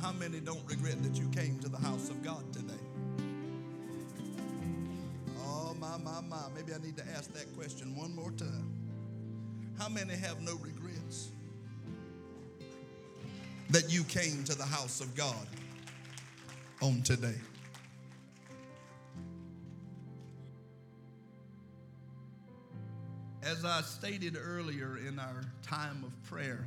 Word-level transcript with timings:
how 0.00 0.12
many 0.12 0.40
don't 0.40 0.64
regret 0.66 1.02
that 1.02 1.18
you 1.18 1.28
came 1.28 1.58
to 1.60 1.68
the 1.68 1.78
house 1.78 2.08
of 2.08 2.22
God 2.22 2.52
today? 2.52 2.74
Oh, 5.40 5.74
my, 5.78 5.96
my, 5.98 6.20
my. 6.20 6.42
Maybe 6.54 6.72
I 6.72 6.78
need 6.78 6.96
to 6.96 7.04
ask 7.16 7.32
that 7.34 7.54
question 7.56 7.96
one 7.96 8.14
more 8.14 8.30
time. 8.32 8.72
How 9.78 9.88
many 9.88 10.14
have 10.14 10.40
no 10.40 10.54
regrets 10.56 11.30
that 13.70 13.92
you 13.92 14.04
came 14.04 14.44
to 14.44 14.56
the 14.56 14.64
house 14.64 15.00
of 15.00 15.14
God 15.14 15.46
on 16.80 17.02
today? 17.02 17.36
As 23.42 23.64
I 23.64 23.80
stated 23.82 24.36
earlier 24.40 24.98
in 25.06 25.18
our 25.18 25.42
time 25.62 26.04
of 26.04 26.30
prayer, 26.30 26.66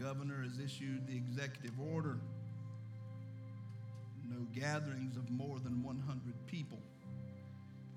governor 0.00 0.42
has 0.42 0.58
issued 0.58 1.06
the 1.06 1.14
executive 1.14 1.78
order 1.92 2.18
no 4.30 4.46
gatherings 4.54 5.16
of 5.16 5.28
more 5.30 5.58
than 5.58 5.82
100 5.82 6.46
people 6.46 6.78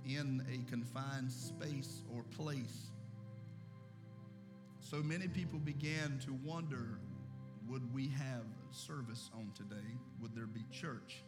in 0.06 0.46
a 0.52 0.70
confined 0.70 1.32
space 1.32 2.02
or 2.14 2.24
place. 2.36 2.88
So 4.80 4.98
many 4.98 5.28
people 5.28 5.60
began 5.60 6.20
to 6.26 6.34
wonder 6.44 7.00
would 7.70 7.94
we 7.94 8.10
have 8.10 8.44
service 8.72 9.30
on 9.34 9.52
today? 9.56 9.88
Would 10.22 10.36
there 10.36 10.48
be 10.48 10.62
church? 10.72 11.24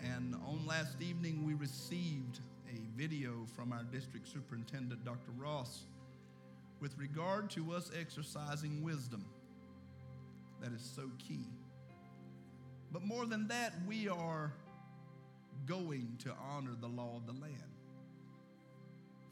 And 0.00 0.34
on 0.46 0.66
last 0.66 1.00
evening, 1.00 1.46
we 1.46 1.54
received 1.54 2.40
a 2.68 2.78
video 2.98 3.46
from 3.56 3.72
our 3.72 3.84
district 3.84 4.28
superintendent, 4.28 5.04
Dr. 5.04 5.30
Ross, 5.38 5.84
with 6.80 6.96
regard 6.98 7.50
to 7.50 7.72
us 7.72 7.90
exercising 7.98 8.82
wisdom. 8.82 9.24
That 10.62 10.72
is 10.72 10.82
so 10.96 11.10
key. 11.18 11.46
But 12.92 13.04
more 13.04 13.26
than 13.26 13.48
that, 13.48 13.72
we 13.86 14.08
are 14.08 14.52
going 15.66 16.16
to 16.24 16.32
honor 16.50 16.74
the 16.80 16.88
law 16.88 17.16
of 17.16 17.26
the 17.26 17.40
land. 17.40 17.54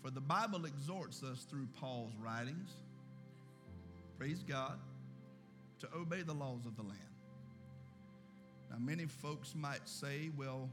For 0.03 0.11
the 0.11 0.21
Bible 0.21 0.65
exhorts 0.65 1.23
us 1.23 1.45
through 1.45 1.67
Paul's 1.81 2.13
writings, 2.23 2.71
praise 4.17 4.43
God, 4.43 4.79
to 5.81 5.89
obey 5.95 6.23
the 6.23 6.35
laws 6.35 6.67
of 6.67 6.77
the 6.77 6.83
land. 6.83 6.99
Now, 8.71 8.77
many 8.79 9.07
folks 9.07 9.55
might 9.57 9.89
say, 9.89 10.31
well, 10.37 10.69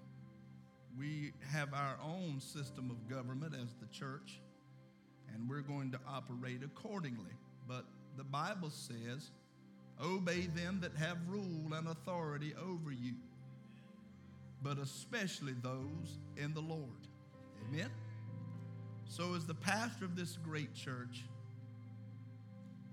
we 0.97 1.33
have 1.51 1.73
our 1.73 1.97
own 2.03 2.39
system 2.39 2.91
of 2.91 3.09
government 3.09 3.53
as 3.55 3.73
the 3.79 3.87
church, 3.87 4.39
and 5.35 5.49
we're 5.49 5.61
going 5.61 5.91
to 5.91 5.99
operate 6.07 6.61
accordingly. 6.63 7.33
But 7.67 7.85
the 8.17 8.23
Bible 8.23 8.69
says, 8.69 9.29
obey 10.03 10.47
them 10.55 10.79
that 10.81 10.95
have 10.95 11.17
rule 11.27 11.73
and 11.73 11.87
authority 11.87 12.53
over 12.61 12.91
you, 12.91 13.13
but 14.61 14.77
especially 14.77 15.53
those 15.61 16.17
in 16.37 16.53
the 16.53 16.61
Lord. 16.61 17.07
Amen? 17.67 17.89
So, 19.07 19.35
as 19.35 19.45
the 19.45 19.53
pastor 19.53 20.05
of 20.05 20.15
this 20.15 20.37
great 20.37 20.73
church, 20.73 21.23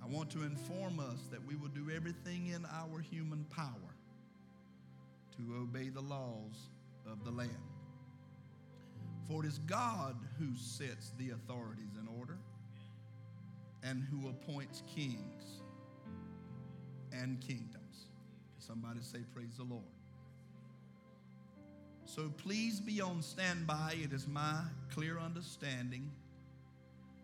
I 0.02 0.06
want 0.06 0.30
to 0.30 0.42
inform 0.42 1.00
us 1.00 1.20
that 1.30 1.44
we 1.46 1.54
will 1.56 1.68
do 1.68 1.90
everything 1.94 2.48
in 2.48 2.66
our 2.66 3.00
human 3.00 3.44
power 3.44 3.96
to 5.36 5.56
obey 5.62 5.88
the 5.88 6.00
laws 6.00 6.68
of 7.06 7.24
the 7.24 7.30
land. 7.30 7.50
For 9.28 9.44
it 9.44 9.48
is 9.48 9.58
God 9.58 10.16
who 10.38 10.54
sets 10.56 11.12
the 11.18 11.30
authorities 11.30 11.96
and 13.82 14.02
who 14.04 14.28
appoints 14.28 14.82
kings 14.94 15.62
and 17.12 17.40
kingdoms. 17.40 18.06
Somebody 18.58 19.00
say, 19.02 19.18
Praise 19.34 19.56
the 19.56 19.64
Lord. 19.64 19.82
So 22.04 22.30
please 22.36 22.80
be 22.80 23.00
on 23.00 23.22
standby. 23.22 23.94
It 24.02 24.12
is 24.12 24.26
my 24.28 24.60
clear 24.92 25.18
understanding 25.18 26.10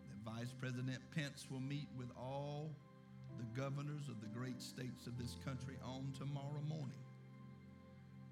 that 0.08 0.32
Vice 0.32 0.52
President 0.58 0.98
Pence 1.14 1.47
will 1.50 1.60
meet 1.60 1.88
with 1.97 2.08
all 2.16 2.70
the 3.38 3.60
governors 3.60 4.08
of 4.08 4.20
the 4.20 4.26
great 4.28 4.60
states 4.62 5.06
of 5.06 5.18
this 5.18 5.36
country 5.44 5.74
on 5.84 6.12
tomorrow 6.18 6.62
morning. 6.66 6.97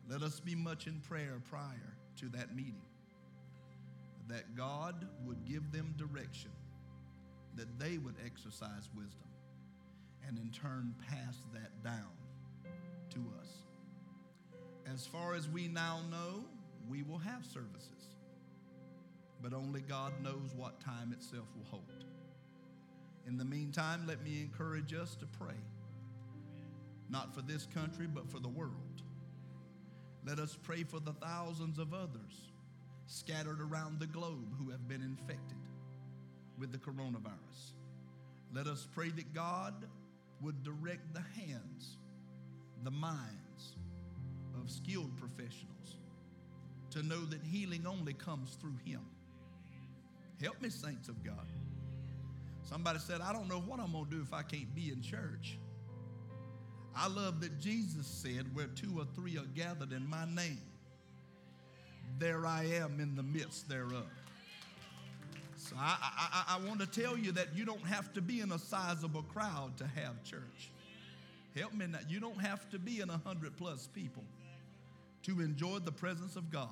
Let 0.09 0.23
us 0.23 0.41
be 0.41 0.55
much 0.55 0.87
in 0.87 1.01
prayer 1.01 1.41
prior 1.51 1.97
to 2.21 2.29
that 2.31 2.55
meeting 2.55 2.81
that 4.29 4.57
God 4.57 5.07
would 5.25 5.45
give 5.45 5.71
them 5.73 5.95
direction, 5.97 6.51
that 7.57 7.79
they 7.79 7.99
would 7.99 8.17
exercise 8.25 8.89
wisdom, 8.95 9.29
and 10.27 10.39
in 10.39 10.51
turn 10.51 10.95
pass 11.09 11.37
that 11.53 11.83
down 11.83 12.13
to 13.11 13.21
us. 13.41 13.49
As 14.93 15.07
far 15.07 15.35
as 15.35 15.49
we 15.49 15.69
now 15.69 16.01
know, 16.11 16.45
we 16.89 17.03
will 17.03 17.19
have 17.19 17.45
services, 17.45 18.17
but 19.43 19.53
only 19.53 19.81
God 19.81 20.13
knows 20.23 20.55
what 20.57 20.81
time 20.81 21.13
itself 21.13 21.47
will 21.57 21.67
hold. 21.71 22.05
In 23.27 23.37
the 23.37 23.45
meantime, 23.45 24.05
let 24.07 24.23
me 24.23 24.41
encourage 24.41 24.95
us 24.95 25.17
to 25.17 25.27
pray, 25.27 25.59
not 27.11 27.35
for 27.35 27.43
this 27.43 27.67
country, 27.75 28.07
but 28.07 28.31
for 28.31 28.39
the 28.39 28.49
world. 28.49 29.03
Let 30.25 30.39
us 30.39 30.57
pray 30.63 30.85
for 30.85 31.01
the 31.01 31.13
thousands 31.15 31.79
of 31.79 31.95
others 31.95 32.53
scattered 33.07 33.61
around 33.61 34.01
the 34.01 34.07
globe 34.07 34.55
who 34.59 34.71
have 34.71 34.89
been 34.89 35.03
infected 35.03 35.56
with 36.59 36.73
the 36.73 36.79
coronavirus. 36.79 37.73
Let 38.55 38.67
us 38.67 38.87
pray 38.95 39.11
that 39.11 39.35
God 39.35 39.75
would 40.43 40.63
direct 40.63 41.15
the 41.15 41.23
hands, 41.41 41.99
the 42.85 42.91
minds 42.91 43.77
of 44.61 44.71
skilled 44.71 45.17
professionals 45.19 45.97
to 46.91 47.03
know 47.03 47.25
that 47.27 47.41
healing 47.43 47.87
only 47.87 48.15
comes 48.15 48.57
through 48.61 48.77
Him. 48.85 49.03
Help 50.43 50.61
me, 50.63 50.71
saints 50.71 51.09
of 51.09 51.23
God. 51.23 51.47
Somebody 52.63 52.99
said, 52.99 53.21
I 53.21 53.33
don't 53.33 53.49
know 53.49 53.61
what 53.61 53.81
I'm 53.81 53.93
going 53.93 54.07
to 54.07 54.11
do 54.11 54.23
if 54.23 54.33
I 54.33 54.43
can't 54.43 54.75
be 54.75 54.91
in 54.91 55.03
church. 55.03 55.59
I 56.97 57.09
love 57.09 57.41
that 57.43 57.61
Jesus 57.61 58.07
said, 58.07 58.55
Where 58.55 58.67
two 58.67 58.99
or 58.99 59.05
three 59.15 59.37
are 59.37 59.45
gathered 59.55 59.93
in 59.93 60.09
my 60.09 60.25
name, 60.25 60.63
there 62.19 62.47
I 62.47 62.65
am 62.65 62.99
in 62.99 63.15
the 63.15 63.23
midst 63.23 63.69
thereof. 63.69 64.11
So 65.69 65.75
I, 65.77 65.97
I, 66.01 66.57
I, 66.57 66.67
want 66.69 66.79
to 66.79 66.87
tell 66.87 67.19
you 67.19 67.33
that 67.33 67.49
you 67.57 67.65
don't 67.65 67.85
have 67.87 68.13
to 68.13 68.21
be 68.21 68.41
in 68.41 68.53
a 68.53 68.59
sizable 68.59 69.23
crowd 69.23 69.77
to 69.79 69.85
have 69.85 70.23
church. 70.23 70.71
Help 71.57 71.75
me 71.75 71.87
now. 71.89 71.99
You 72.09 72.21
don't 72.21 72.41
have 72.41 72.69
to 72.71 72.79
be 72.79 73.01
in 73.01 73.11
a 73.11 73.19
hundred 73.25 73.57
plus 73.57 73.89
people 73.89 74.23
to 75.25 75.41
enjoy 75.41 75.81
the 75.81 75.91
presence 75.91 76.37
of 76.37 76.53
God. 76.53 76.69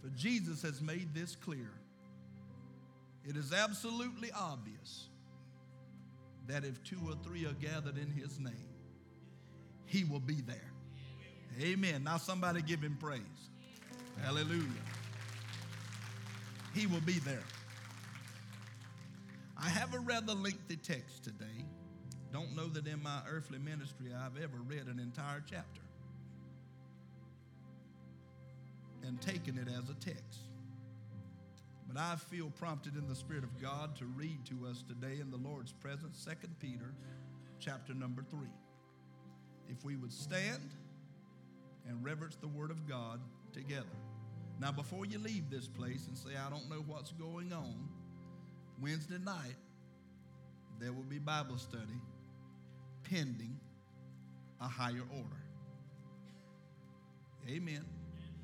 For 0.00 0.08
Jesus 0.16 0.62
has 0.62 0.80
made 0.80 1.12
this 1.12 1.36
clear. 1.36 1.70
It 3.28 3.36
is 3.36 3.52
absolutely 3.52 4.30
obvious 4.34 5.08
that 6.46 6.64
if 6.64 6.82
two 6.84 7.00
or 7.06 7.16
three 7.22 7.44
are 7.44 7.52
gathered 7.52 7.98
in 7.98 8.10
his 8.10 8.38
name, 8.38 8.54
he 9.84 10.04
will 10.04 10.20
be 10.20 10.40
there. 10.40 10.72
Amen. 11.60 12.04
Now 12.04 12.16
somebody 12.16 12.62
give 12.62 12.80
him 12.80 12.96
praise. 12.98 13.20
Hallelujah. 14.22 14.64
He 16.74 16.86
will 16.86 17.00
be 17.00 17.18
there. 17.18 17.42
I 19.56 19.68
have 19.68 19.94
a 19.94 19.98
rather 19.98 20.34
lengthy 20.34 20.76
text 20.76 21.24
today. 21.24 21.64
Don't 22.32 22.56
know 22.56 22.66
that 22.68 22.86
in 22.86 23.02
my 23.02 23.20
earthly 23.30 23.58
ministry 23.58 24.08
I've 24.12 24.42
ever 24.42 24.56
read 24.66 24.86
an 24.86 24.98
entire 24.98 25.42
chapter 25.48 25.80
and 29.06 29.20
taken 29.20 29.56
it 29.58 29.68
as 29.68 29.88
a 29.88 29.94
text. 29.94 30.40
But 31.86 32.00
I 32.00 32.16
feel 32.16 32.50
prompted 32.50 32.96
in 32.96 33.06
the 33.06 33.14
Spirit 33.14 33.44
of 33.44 33.60
God 33.62 33.94
to 33.96 34.06
read 34.06 34.44
to 34.46 34.66
us 34.66 34.82
today 34.82 35.20
in 35.20 35.30
the 35.30 35.36
Lord's 35.36 35.72
presence, 35.72 36.26
2 36.28 36.48
Peter 36.58 36.92
chapter 37.60 37.94
number 37.94 38.24
3. 38.30 38.40
If 39.68 39.84
we 39.84 39.96
would 39.96 40.12
stand 40.12 40.70
and 41.88 42.04
reverence 42.04 42.36
the 42.40 42.48
Word 42.48 42.70
of 42.70 42.88
God 42.88 43.20
together. 43.52 43.84
Now, 44.60 44.72
before 44.72 45.06
you 45.06 45.18
leave 45.18 45.50
this 45.50 45.68
place 45.68 46.06
and 46.08 46.16
say, 46.16 46.30
I 46.36 46.50
don't 46.50 46.68
know 46.68 46.82
what's 46.86 47.12
going 47.12 47.52
on, 47.52 47.88
Wednesday 48.80 49.18
night, 49.24 49.56
there 50.80 50.92
will 50.92 51.02
be 51.02 51.18
Bible 51.18 51.58
study 51.58 52.00
pending 53.04 53.58
a 54.60 54.68
higher 54.68 55.02
order. 55.16 55.42
Amen. 57.48 57.84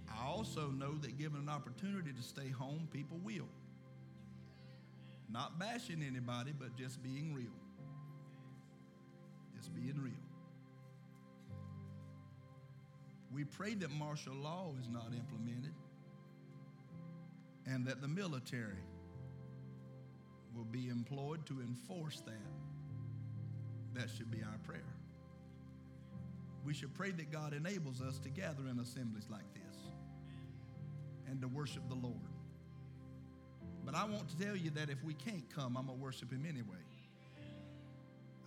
I 0.09 0.27
also 0.27 0.69
know 0.69 0.95
that 0.99 1.19
given 1.19 1.41
an 1.41 1.49
opportunity 1.49 2.13
to 2.13 2.23
stay 2.23 2.49
home, 2.49 2.89
people 2.93 3.19
will. 3.25 3.49
Not 5.33 5.59
bashing 5.59 6.03
anybody, 6.03 6.53
but 6.59 6.77
just 6.77 7.03
being 7.03 7.33
real. 7.33 7.47
Just 9.57 9.75
being 9.75 10.01
real. 10.03 10.13
We 13.33 13.45
pray 13.45 13.75
that 13.75 13.91
martial 13.93 14.35
law 14.35 14.73
is 14.81 14.89
not 14.89 15.13
implemented 15.15 15.73
and 17.67 17.87
that 17.87 18.01
the 18.01 18.09
military 18.09 18.83
will 20.55 20.65
be 20.65 20.89
employed 20.89 21.47
to 21.47 21.61
enforce 21.61 22.21
that. 22.21 22.35
That 23.95 24.09
should 24.17 24.31
be 24.31 24.43
our 24.43 24.59
prayer. 24.65 24.83
we 26.65 26.75
should 26.75 26.95
pray 26.95 27.11
that 27.11 27.33
God 27.33 27.55
enables 27.55 28.03
us 28.03 28.19
to 28.21 28.29
gather 28.29 28.69
in 28.71 28.79
assemblies 28.79 29.27
like 29.31 29.53
this 29.55 29.77
and 31.29 31.41
to 31.41 31.49
worship 31.49 31.89
the 31.89 31.95
Lord. 31.95 32.17
But 33.85 33.95
I 33.95 34.05
want 34.05 34.29
to 34.29 34.45
tell 34.45 34.57
you 34.57 34.71
that 34.71 34.91
if 34.91 35.03
we 35.03 35.15
can't 35.15 35.49
come, 35.55 35.77
I'm 35.77 35.87
going 35.87 35.99
to 35.99 36.05
worship 36.05 36.31
Him 36.31 36.45
anyway. 36.47 36.85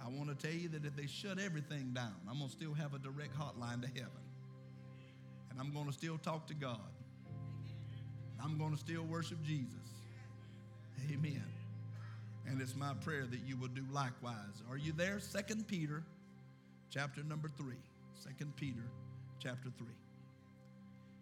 I 0.04 0.10
want 0.10 0.30
to 0.30 0.48
tell 0.48 0.56
you 0.56 0.70
that 0.70 0.86
if 0.86 0.96
they 0.96 1.08
shut 1.08 1.40
everything 1.40 1.92
down, 1.94 2.16
I'm 2.30 2.38
going 2.38 2.50
to 2.50 2.56
still 2.56 2.74
have 2.74 2.94
a 2.94 3.00
direct 3.00 3.38
hotline 3.38 3.82
to 3.82 3.88
heaven. 3.88 4.12
And 5.50 5.60
I'm 5.60 5.72
going 5.74 5.88
to 5.88 5.94
still 5.94 6.18
talk 6.18 6.48
to 6.48 6.54
God. 6.54 6.80
I'm 8.44 8.58
going 8.58 8.74
to 8.74 8.80
still 8.80 9.04
worship 9.04 9.42
Jesus. 9.44 9.74
Amen. 11.12 11.44
And 12.48 12.62
it's 12.62 12.76
my 12.76 12.94
prayer 12.96 13.26
that 13.30 13.40
you 13.46 13.58
will 13.58 13.70
do 13.70 13.86
likewise. 13.92 14.62
Are 14.70 14.78
you 14.78 14.92
there? 14.92 15.20
Second 15.20 15.68
Peter 15.68 16.04
chapter 16.90 17.24
number 17.24 17.48
3. 17.48 17.76
2 18.38 18.46
Peter 18.56 18.84
chapter 19.40 19.70
3. 19.78 19.88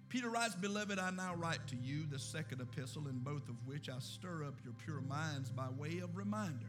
Peter 0.10 0.30
writes, 0.30 0.56
Beloved, 0.56 1.00
I 1.00 1.10
now 1.12 1.34
write 1.36 1.66
to 1.68 1.78
you 1.78 2.06
the 2.06 2.20
second 2.20 2.60
epistle, 2.60 3.08
in 3.08 3.20
both 3.20 3.48
of 3.48 3.56
which 3.66 3.88
I 3.88 3.98
stir 4.00 4.44
up 4.44 4.56
your 4.64 4.74
pure 4.84 5.00
minds 5.00 5.50
by 5.50 5.70
way 5.78 6.00
of 6.00 6.18
reminder, 6.18 6.68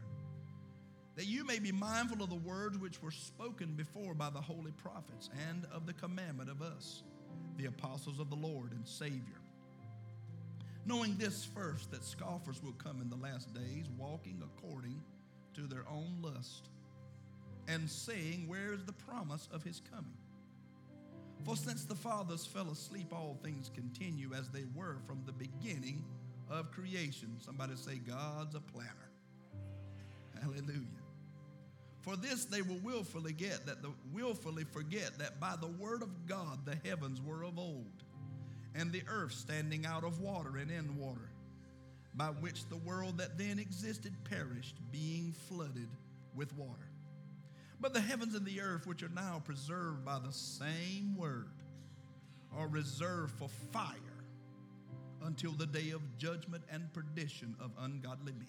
that 1.15 1.25
you 1.25 1.45
may 1.45 1.59
be 1.59 1.73
mindful 1.73 2.23
of 2.23 2.29
the 2.29 2.35
words 2.35 2.77
which 2.77 3.01
were 3.01 3.11
spoken 3.11 3.73
before 3.73 4.13
by 4.13 4.29
the 4.29 4.39
holy 4.39 4.71
prophets, 4.71 5.29
and 5.49 5.65
of 5.73 5.85
the 5.85 5.93
commandment 5.93 6.49
of 6.49 6.61
us, 6.61 7.03
the 7.57 7.65
apostles 7.65 8.19
of 8.19 8.29
the 8.29 8.35
Lord 8.35 8.71
and 8.71 8.87
Savior. 8.87 9.42
Knowing 10.85 11.15
this 11.17 11.45
first, 11.45 11.91
that 11.91 12.03
scoffers 12.03 12.61
will 12.61 12.73
come 12.73 13.01
in 13.01 13.09
the 13.09 13.15
last 13.15 13.53
days, 13.53 13.85
walking 13.97 14.41
according 14.43 15.01
to 15.53 15.61
their 15.61 15.85
own 15.89 16.17
lust, 16.21 16.69
and 17.67 17.89
saying, 17.89 18.45
Where 18.47 18.73
is 18.73 18.83
the 18.83 18.93
promise 18.93 19.47
of 19.53 19.63
his 19.63 19.81
coming? 19.91 20.17
For 21.45 21.55
since 21.55 21.85
the 21.85 21.95
fathers 21.95 22.45
fell 22.45 22.69
asleep, 22.69 23.13
all 23.13 23.37
things 23.43 23.69
continue 23.73 24.33
as 24.33 24.49
they 24.49 24.65
were 24.75 24.97
from 25.05 25.21
the 25.25 25.33
beginning 25.33 26.03
of 26.49 26.71
creation. 26.71 27.35
Somebody 27.39 27.75
say, 27.75 27.95
God's 27.95 28.55
a 28.55 28.59
planner. 28.59 29.11
Hallelujah. 30.41 31.03
For 32.01 32.17
this 32.17 32.45
they 32.45 32.61
will 32.61 32.79
willfully 32.83 33.31
get 33.31 33.65
that 33.65 33.81
the 33.81 33.91
willfully 34.13 34.65
forget 34.65 35.17
that 35.19 35.39
by 35.39 35.55
the 35.59 35.67
word 35.67 36.01
of 36.01 36.27
God 36.27 36.65
the 36.65 36.75
heavens 36.87 37.21
were 37.21 37.43
of 37.43 37.57
old, 37.57 38.03
and 38.75 38.91
the 38.91 39.03
earth 39.07 39.33
standing 39.33 39.85
out 39.85 40.03
of 40.03 40.19
water 40.19 40.57
and 40.57 40.71
in 40.71 40.97
water, 40.97 41.29
by 42.15 42.27
which 42.27 42.67
the 42.69 42.77
world 42.77 43.17
that 43.17 43.37
then 43.37 43.59
existed 43.59 44.13
perished, 44.29 44.75
being 44.91 45.33
flooded 45.47 45.89
with 46.35 46.55
water. 46.57 46.89
But 47.79 47.93
the 47.93 48.01
heavens 48.01 48.33
and 48.35 48.45
the 48.45 48.61
earth, 48.61 48.87
which 48.87 49.03
are 49.03 49.09
now 49.09 49.41
preserved 49.43 50.05
by 50.05 50.19
the 50.19 50.31
same 50.31 51.17
word, 51.17 51.49
are 52.55 52.67
reserved 52.67 53.33
for 53.37 53.49
fire 53.71 53.97
until 55.23 55.51
the 55.51 55.65
day 55.65 55.91
of 55.91 56.01
judgment 56.17 56.63
and 56.71 56.91
perdition 56.93 57.55
of 57.59 57.71
ungodly 57.79 58.33
men. 58.33 58.47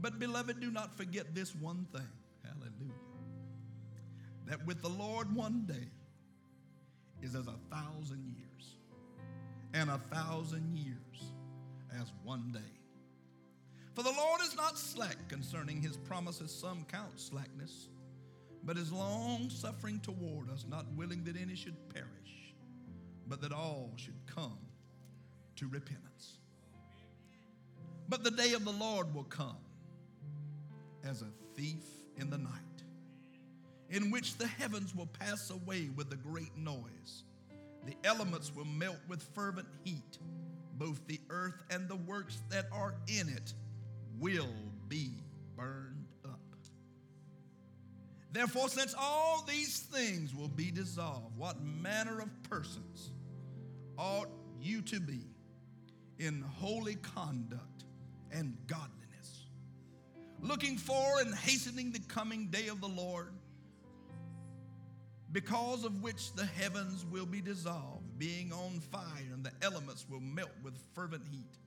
But, 0.00 0.18
beloved, 0.18 0.60
do 0.60 0.70
not 0.70 0.94
forget 0.94 1.34
this 1.34 1.54
one 1.54 1.86
thing. 1.92 2.08
Hallelujah. 2.44 2.92
That 4.46 4.64
with 4.66 4.82
the 4.82 4.88
Lord, 4.88 5.34
one 5.34 5.64
day 5.66 5.88
is 7.22 7.34
as 7.34 7.46
a 7.46 7.74
thousand 7.74 8.24
years, 8.26 8.45
and 9.76 9.90
a 9.90 9.98
thousand 9.98 10.76
years 10.76 11.32
as 12.00 12.12
one 12.24 12.50
day. 12.52 12.58
For 13.94 14.02
the 14.02 14.12
Lord 14.12 14.40
is 14.42 14.56
not 14.56 14.78
slack 14.78 15.16
concerning 15.28 15.80
his 15.80 15.96
promises, 15.96 16.50
some 16.50 16.84
count 16.90 17.18
slackness 17.20 17.88
but 18.66 18.76
is 18.76 18.92
long 18.92 19.48
suffering 19.48 20.00
toward 20.00 20.50
us, 20.50 20.66
not 20.68 20.84
willing 20.96 21.22
that 21.24 21.36
any 21.40 21.54
should 21.54 21.76
perish, 21.94 22.52
but 23.28 23.40
that 23.40 23.52
all 23.52 23.92
should 23.94 24.18
come 24.26 24.58
to 25.54 25.68
repentance. 25.68 26.38
But 28.08 28.24
the 28.24 28.32
day 28.32 28.54
of 28.54 28.64
the 28.64 28.72
Lord 28.72 29.14
will 29.14 29.24
come 29.24 29.56
as 31.04 31.22
a 31.22 31.30
thief 31.54 31.84
in 32.16 32.28
the 32.28 32.38
night, 32.38 32.50
in 33.88 34.10
which 34.10 34.36
the 34.36 34.48
heavens 34.48 34.94
will 34.96 35.06
pass 35.06 35.50
away 35.50 35.88
with 35.94 36.12
a 36.12 36.16
great 36.16 36.56
noise, 36.56 37.22
the 37.86 37.96
elements 38.04 38.54
will 38.54 38.64
melt 38.64 38.98
with 39.08 39.22
fervent 39.34 39.68
heat, 39.84 40.18
both 40.74 41.06
the 41.06 41.20
earth 41.30 41.62
and 41.70 41.88
the 41.88 41.96
works 41.96 42.42
that 42.50 42.66
are 42.72 42.94
in 43.06 43.28
it 43.28 43.54
will 44.18 44.54
be 44.88 45.12
burned 45.56 46.06
up. 46.24 46.40
Therefore, 48.32 48.68
since 48.68 48.94
all 48.98 49.42
these 49.48 49.78
things 49.78 50.34
will 50.34 50.48
be 50.48 50.70
dissolved, 50.70 51.38
what 51.38 51.62
manner 51.62 52.20
of 52.20 52.28
persons 52.42 53.12
ought 53.96 54.28
you 54.60 54.82
to 54.82 55.00
be 55.00 55.22
in 56.18 56.42
holy 56.42 56.96
conduct 56.96 57.84
and 58.30 58.54
godliness, 58.66 59.46
looking 60.42 60.76
for 60.76 61.20
and 61.20 61.34
hastening 61.34 61.92
the 61.92 62.00
coming 62.00 62.48
day 62.48 62.68
of 62.68 62.82
the 62.82 62.88
Lord, 62.88 63.32
because 65.32 65.84
of 65.84 66.02
which 66.02 66.32
the 66.34 66.46
heavens 66.46 67.04
will 67.10 67.26
be 67.26 67.40
dissolved, 67.40 68.18
being 68.18 68.52
on 68.52 68.80
fire, 68.80 69.32
and 69.32 69.44
the 69.44 69.52
elements 69.62 70.06
will 70.08 70.20
melt 70.20 70.50
with 70.62 70.74
fervent 70.94 71.24
heat. 71.30 71.58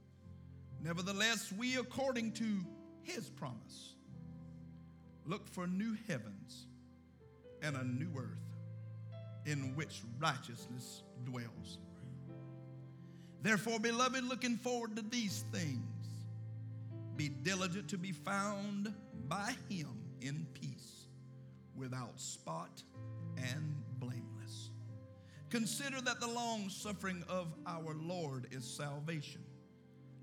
Nevertheless, 0.81 1.51
we, 1.57 1.75
according 1.75 2.31
to 2.33 2.45
his 3.03 3.29
promise, 3.29 3.95
Look 5.29 5.47
for 5.47 5.67
new 5.67 5.95
heavens 6.07 6.65
and 7.61 7.75
a 7.75 7.83
new 7.83 8.09
earth 8.17 8.57
in 9.45 9.75
which 9.75 10.01
righteousness 10.19 11.03
dwells. 11.23 11.77
Therefore, 13.43 13.79
beloved, 13.79 14.23
looking 14.23 14.57
forward 14.57 14.95
to 14.95 15.03
these 15.03 15.43
things, 15.51 16.09
be 17.15 17.29
diligent 17.29 17.89
to 17.89 17.99
be 17.99 18.11
found 18.11 18.91
by 19.27 19.53
him 19.69 19.89
in 20.19 20.47
peace, 20.55 21.05
without 21.75 22.19
spot 22.19 22.81
and 23.53 23.75
blameless. 23.99 24.71
Consider 25.49 26.01
that 26.01 26.19
the 26.19 26.27
long 26.27 26.69
suffering 26.69 27.23
of 27.27 27.47
our 27.65 27.95
Lord 27.95 28.47
is 28.51 28.65
salvation, 28.65 29.43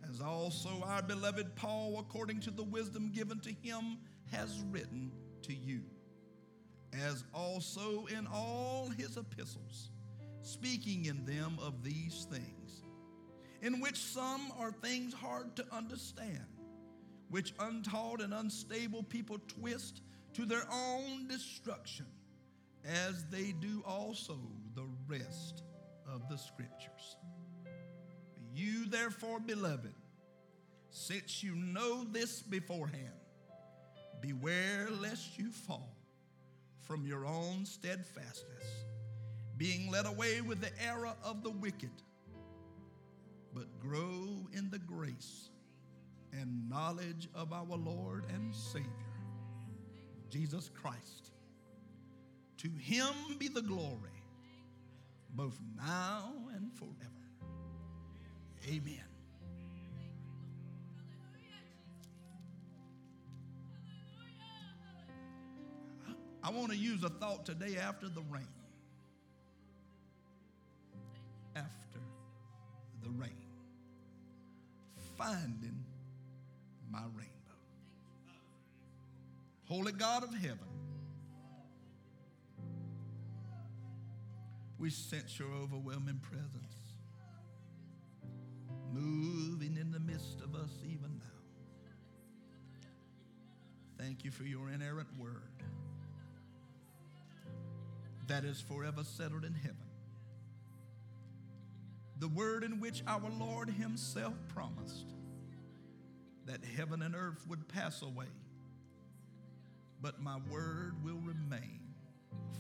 as 0.09 0.21
also 0.21 0.83
our 0.85 1.03
beloved 1.03 1.55
Paul, 1.57 1.99
according 1.99 2.41
to 2.41 2.51
the 2.51 2.63
wisdom 2.63 3.11
given 3.13 3.41
to 3.41 3.51
him, 3.51 3.99
has 4.31 4.63
written 4.71 5.11
to 5.43 5.55
you, 5.55 5.83
as 6.93 7.25
also 7.35 8.07
in 8.07 8.27
all 8.27 8.89
his 8.89 9.17
epistles, 9.17 9.91
speaking 10.43 11.07
in 11.07 11.25
them 11.25 11.59
of 11.61 11.83
these 11.83 12.27
things, 12.31 12.83
in 13.63 13.81
which 13.81 13.97
some 13.97 14.53
are 14.59 14.71
things 14.71 15.13
hard 15.13 15.57
to 15.57 15.65
understand, 15.73 16.47
which 17.31 17.53
untaught 17.59 18.21
and 18.21 18.33
unstable 18.33 19.03
people 19.03 19.39
twist 19.49 20.03
to 20.35 20.45
their 20.45 20.63
own 20.71 21.27
destruction, 21.27 22.07
as 22.87 23.25
they 23.27 23.53
do 23.53 23.83
also 23.87 24.39
the 24.75 24.87
rest 25.09 25.63
of 26.07 26.29
the 26.29 26.37
scriptures. 26.39 27.17
You, 28.55 28.87
therefore, 28.87 29.41
beloved, 29.41 29.95
since 30.91 31.43
you 31.43 31.55
know 31.55 32.05
this 32.05 32.41
beforehand, 32.43 33.13
Beware 34.21 34.89
lest 34.91 35.39
you 35.39 35.51
fall 35.51 35.95
from 36.81 37.07
your 37.07 37.27
own 37.27 37.65
steadfastness, 37.65 38.65
being 39.57 39.91
led 39.91 40.07
away 40.07 40.41
with 40.41 40.61
the 40.61 40.71
error 40.83 41.13
of 41.23 41.43
the 41.43 41.51
wicked, 41.51 41.91
but 43.55 43.79
grow 43.81 44.49
in 44.53 44.71
the 44.71 44.79
grace 44.79 45.51
and 46.33 46.69
knowledge 46.69 47.29
of 47.35 47.53
our 47.53 47.77
Lord 47.77 48.25
and 48.33 48.55
Savior, 48.55 48.89
Jesus 50.31 50.71
Christ. 50.75 51.33
To 52.67 52.73
him 52.83 53.15
be 53.39 53.47
the 53.47 53.63
glory, 53.63 54.25
both 55.31 55.57
now 55.77 56.33
and 56.53 56.73
forever. 56.73 56.91
Amen. 58.67 59.05
I 66.43 66.51
want 66.51 66.73
to 66.73 66.77
use 66.77 67.05
a 67.05 67.09
thought 67.09 67.47
today 67.47 67.77
after 67.77 68.09
the 68.09 68.23
rain. 68.23 68.49
After 71.55 72.01
the 73.05 73.11
rain. 73.11 73.31
Finding 75.17 75.85
my 76.91 77.03
rainbow. 77.15 77.61
Holy 79.69 79.93
God 79.93 80.25
of 80.25 80.35
heaven, 80.35 80.76
we 84.79 84.91
sense 84.91 85.39
your 85.39 85.49
overwhelming 85.53 86.21
presence 86.23 86.87
moving 88.93 89.77
in 89.77 89.91
the 89.91 90.01
midst 90.01 90.41
of 90.41 90.55
us 90.55 90.71
even 90.85 91.19
now. 91.19 91.25
Thank 93.99 94.25
you 94.25 94.31
for 94.31 94.45
your 94.45 94.71
inerrant 94.71 95.09
word 95.19 95.43
that 98.27 98.45
is 98.45 98.61
forever 98.61 99.05
settled 99.05 99.45
in 99.45 99.55
heaven. 99.55 99.77
The 102.19 102.29
word 102.29 102.65
in 102.65 102.81
which 102.81 103.03
our 103.07 103.31
Lord 103.39 103.69
Himself 103.71 104.35
promised 104.49 105.15
that 106.47 106.61
heaven 106.77 107.03
and 107.03 107.15
earth 107.15 107.45
would 107.49 107.69
pass 107.69 108.03
away, 108.03 108.27
but 110.01 110.21
my 110.23 110.39
word 110.51 110.95
will 111.05 111.21
remain 111.21 111.81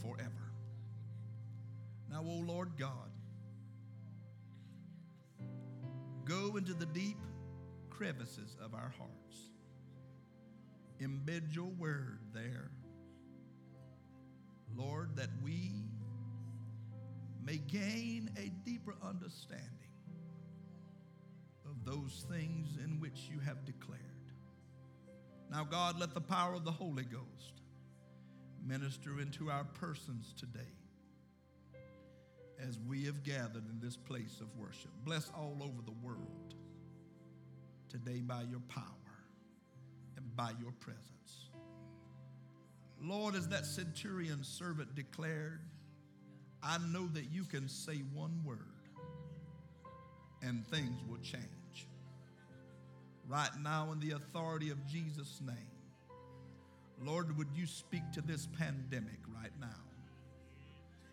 forever. 0.03 0.46
Now, 2.11 2.23
O 2.23 2.43
Lord 2.47 2.73
God, 2.79 3.11
go 6.25 6.57
into 6.57 6.75
the 6.75 6.87
deep 6.87 7.19
crevices 7.91 8.57
of 8.63 8.75
our 8.75 8.93
hearts. 8.99 9.51
Embed 11.01 11.55
your 11.55 11.71
word 11.79 12.21
there, 12.33 12.71
Lord, 14.75 15.17
that 15.17 15.29
we 15.45 15.85
may 17.45 17.59
gain 17.59 18.31
a 18.37 18.49
deeper 18.69 18.95
understanding 19.07 19.63
of 21.67 21.85
those 21.85 22.25
things 22.31 22.79
in 22.83 22.99
which 22.99 23.29
you 23.31 23.39
have 23.41 23.65
declared. 23.65 24.01
Now, 25.51 25.65
God, 25.65 25.99
let 25.99 26.15
the 26.15 26.21
power 26.21 26.55
of 26.55 26.65
the 26.65 26.73
Holy 26.73 27.05
Ghost 27.05 27.61
minister 28.65 29.21
into 29.21 29.51
our 29.51 29.65
persons 29.65 30.35
today 30.37 30.76
as 32.65 32.79
we 32.89 33.05
have 33.05 33.23
gathered 33.23 33.69
in 33.69 33.81
this 33.81 33.97
place 33.97 34.41
of 34.41 34.47
worship. 34.59 34.91
Bless 35.05 35.31
all 35.37 35.57
over 35.61 35.83
the 35.85 36.07
world 36.07 36.55
today 37.89 38.21
by 38.21 38.43
your 38.43 38.61
power 38.69 38.85
and 40.17 40.37
by 40.37 40.51
your 40.61 40.73
presence. 40.81 41.51
Lord, 43.01 43.35
as 43.35 43.49
that 43.49 43.67
centurion 43.67 44.43
servant 44.43 44.95
declared, 44.95 45.61
I 46.63 46.79
know 46.79 47.07
that 47.09 47.31
you 47.31 47.45
can 47.45 47.69
say 47.69 48.03
one 48.15 48.43
word 48.45 48.59
and 50.43 50.67
things 50.69 50.99
will 51.09 51.19
change. 51.19 51.43
Right 53.29 53.51
now, 53.63 53.91
in 53.93 54.01
the 54.01 54.13
authority 54.13 54.71
of 54.71 54.87
Jesus' 54.87 55.41
name, 55.45 55.57
Lord, 57.03 57.37
would 57.37 57.49
you 57.55 57.67
speak 57.67 58.03
to 58.13 58.23
this 58.23 58.49
pandemic 58.59 59.19
right 59.35 59.53
now? 59.61 59.67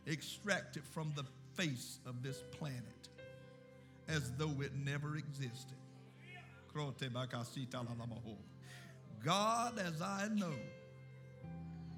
Extract 0.05 0.77
it 0.77 0.83
from 0.85 1.13
the 1.15 1.23
face 1.55 1.99
of 2.05 2.23
this 2.23 2.43
planet 2.51 3.09
as 4.07 4.31
though 4.37 4.61
it 4.61 4.71
never 4.75 5.17
existed. 5.17 5.77
God, 9.23 9.79
as 9.79 10.01
I 10.01 10.27
know 10.33 10.55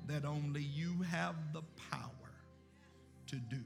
that 0.07 0.25
only 0.25 0.62
you 0.62 1.01
have 1.09 1.35
the 1.53 1.63
power 1.89 2.12
to 3.27 3.35
do. 3.38 3.63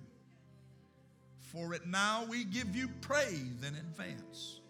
For 1.39 1.73
it 1.73 1.87
now 1.87 2.25
we 2.29 2.45
give 2.45 2.75
you 2.75 2.89
praise 3.01 3.63
in 3.67 3.75
advance. 3.75 4.61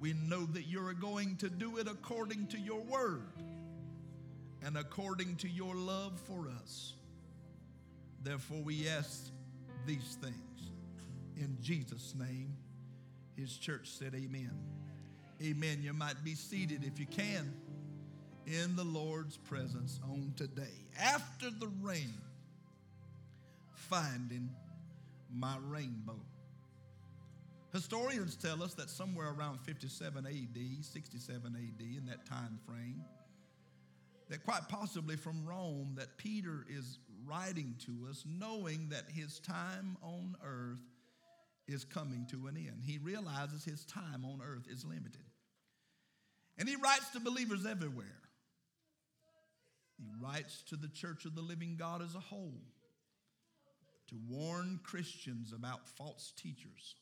We 0.00 0.14
know 0.14 0.46
that 0.46 0.66
you're 0.66 0.94
going 0.94 1.36
to 1.36 1.48
do 1.48 1.76
it 1.78 1.86
according 1.86 2.46
to 2.48 2.58
your 2.58 2.80
word 2.80 3.32
and 4.64 4.76
according 4.76 5.36
to 5.36 5.48
your 5.48 5.74
love 5.74 6.18
for 6.26 6.48
us. 6.62 6.94
Therefore, 8.22 8.62
we 8.62 8.88
ask 8.88 9.30
these 9.86 10.18
things 10.20 10.72
in 11.36 11.56
Jesus' 11.60 12.14
name. 12.18 12.56
His 13.36 13.56
church 13.56 13.88
said, 13.88 14.14
Amen. 14.14 14.52
Amen. 15.42 15.78
You 15.82 15.92
might 15.92 16.22
be 16.24 16.34
seated 16.34 16.84
if 16.84 16.98
you 16.98 17.06
can 17.06 17.54
in 18.46 18.74
the 18.74 18.84
Lord's 18.84 19.36
presence 19.36 20.00
on 20.04 20.32
today. 20.36 20.86
After 20.98 21.50
the 21.50 21.68
rain, 21.80 22.14
finding 23.72 24.50
my 25.32 25.56
rainbow. 25.68 26.18
Historians 27.72 28.34
tell 28.34 28.62
us 28.62 28.74
that 28.74 28.88
somewhere 28.88 29.32
around 29.38 29.60
57 29.60 30.26
AD, 30.26 30.84
67 30.84 31.46
AD, 31.46 31.80
in 31.80 32.06
that 32.06 32.26
time 32.26 32.58
frame, 32.66 33.04
that 34.30 34.42
quite 34.42 34.68
possibly 34.68 35.16
from 35.16 35.44
Rome, 35.46 35.94
that 35.96 36.16
Peter 36.16 36.66
is 36.68 36.98
writing 37.28 37.74
to 37.86 38.08
us 38.08 38.24
knowing 38.26 38.88
that 38.90 39.04
his 39.14 39.38
time 39.40 39.96
on 40.02 40.36
earth 40.44 40.80
is 41.66 41.84
coming 41.84 42.26
to 42.30 42.46
an 42.46 42.56
end. 42.56 42.82
He 42.84 42.98
realizes 42.98 43.64
his 43.64 43.84
time 43.84 44.24
on 44.24 44.40
earth 44.42 44.66
is 44.70 44.84
limited. 44.84 45.24
And 46.58 46.68
he 46.68 46.76
writes 46.76 47.10
to 47.10 47.20
believers 47.20 47.66
everywhere. 47.66 48.06
He 49.98 50.06
writes 50.22 50.62
to 50.68 50.76
the 50.76 50.88
church 50.88 51.24
of 51.24 51.34
the 51.34 51.42
living 51.42 51.76
God 51.78 52.02
as 52.02 52.14
a 52.14 52.20
whole 52.20 52.62
to 54.08 54.16
warn 54.28 54.80
Christians 54.82 55.52
about 55.52 55.86
false 55.86 56.32
teachers 56.36 56.94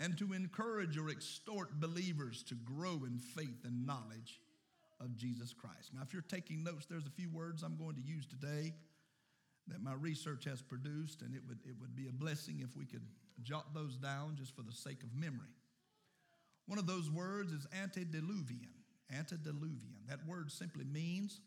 and 0.00 0.16
to 0.18 0.32
encourage 0.32 0.96
or 0.96 1.08
extort 1.08 1.80
believers 1.80 2.42
to 2.44 2.54
grow 2.54 3.02
in 3.04 3.18
faith 3.18 3.64
and 3.64 3.86
knowledge 3.86 4.40
of 5.00 5.16
Jesus 5.16 5.52
Christ. 5.52 5.92
Now, 5.94 6.02
if 6.02 6.12
you're 6.12 6.22
taking 6.22 6.64
notes, 6.64 6.86
there's 6.86 7.06
a 7.06 7.10
few 7.10 7.30
words 7.30 7.62
I'm 7.62 7.76
going 7.76 7.96
to 7.96 8.02
use 8.02 8.26
today 8.26 8.72
that 9.68 9.82
my 9.82 9.94
research 9.94 10.44
has 10.44 10.62
produced, 10.62 11.22
and 11.22 11.34
it 11.34 11.42
would, 11.48 11.58
it 11.64 11.74
would 11.80 11.94
be 11.96 12.06
a 12.06 12.12
blessing 12.12 12.60
if 12.62 12.76
we 12.76 12.84
could 12.84 13.02
jot 13.42 13.74
those 13.74 13.96
down 13.96 14.36
just 14.36 14.54
for 14.54 14.62
the 14.62 14.72
sake 14.72 15.02
of 15.02 15.14
memory. 15.14 15.54
One 16.66 16.78
of 16.78 16.86
those 16.86 17.10
words 17.10 17.52
is 17.52 17.66
antediluvian. 17.80 18.70
Antediluvian. 19.12 20.02
That 20.08 20.26
word 20.26 20.50
simply 20.50 20.84
means 20.84 21.40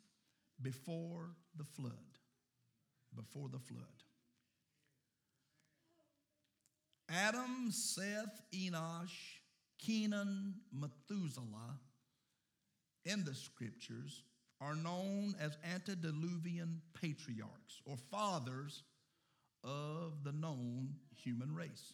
before 0.61 1.31
the 1.57 1.63
flood. 1.63 1.93
Before 3.15 3.49
the 3.49 3.59
flood. 3.59 3.83
Adam, 7.09 7.71
Seth, 7.71 8.41
Enosh, 8.53 9.39
Kenan, 9.79 10.55
Methuselah 10.71 11.79
in 13.05 13.23
the 13.23 13.33
scriptures 13.33 14.23
are 14.61 14.75
known 14.75 15.35
as 15.39 15.57
antediluvian 15.73 16.81
patriarchs 16.93 17.81
or 17.85 17.95
fathers 18.11 18.83
of 19.63 20.23
the 20.23 20.31
known 20.31 20.95
human 21.15 21.53
race. 21.53 21.93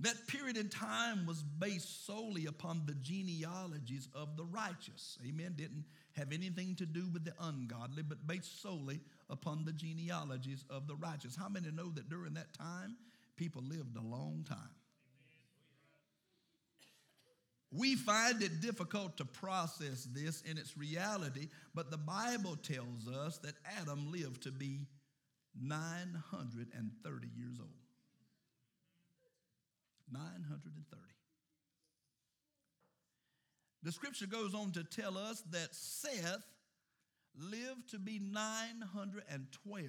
That 0.00 0.28
period 0.28 0.56
in 0.56 0.68
time 0.68 1.26
was 1.26 1.42
based 1.42 2.06
solely 2.06 2.46
upon 2.46 2.82
the 2.86 2.94
genealogies 2.94 4.08
of 4.14 4.36
the 4.36 4.44
righteous. 4.44 5.18
Amen. 5.26 5.54
Didn't 5.56 5.86
have 6.12 6.32
anything 6.32 6.76
to 6.76 6.86
do 6.86 7.08
with 7.12 7.24
the 7.24 7.32
ungodly, 7.40 8.04
but 8.04 8.24
based 8.24 8.62
solely 8.62 9.00
upon 9.28 9.64
the 9.64 9.72
genealogies 9.72 10.64
of 10.70 10.86
the 10.86 10.94
righteous. 10.94 11.34
How 11.34 11.48
many 11.48 11.72
know 11.72 11.90
that 11.96 12.08
during 12.08 12.34
that 12.34 12.52
time, 12.52 12.96
people 13.36 13.62
lived 13.62 13.96
a 13.96 14.00
long 14.00 14.44
time? 14.48 14.77
We 17.70 17.96
find 17.96 18.42
it 18.42 18.60
difficult 18.60 19.18
to 19.18 19.24
process 19.26 20.04
this 20.12 20.40
in 20.42 20.56
its 20.56 20.76
reality, 20.76 21.48
but 21.74 21.90
the 21.90 21.98
Bible 21.98 22.56
tells 22.56 23.06
us 23.06 23.38
that 23.38 23.54
Adam 23.80 24.10
lived 24.10 24.44
to 24.44 24.50
be 24.50 24.86
930 25.60 27.28
years 27.36 27.58
old. 27.60 27.70
930. 30.10 31.02
The 33.82 33.92
scripture 33.92 34.26
goes 34.26 34.54
on 34.54 34.72
to 34.72 34.82
tell 34.84 35.18
us 35.18 35.42
that 35.50 35.74
Seth 35.74 36.42
lived 37.36 37.90
to 37.90 37.98
be 37.98 38.18
912 38.18 39.86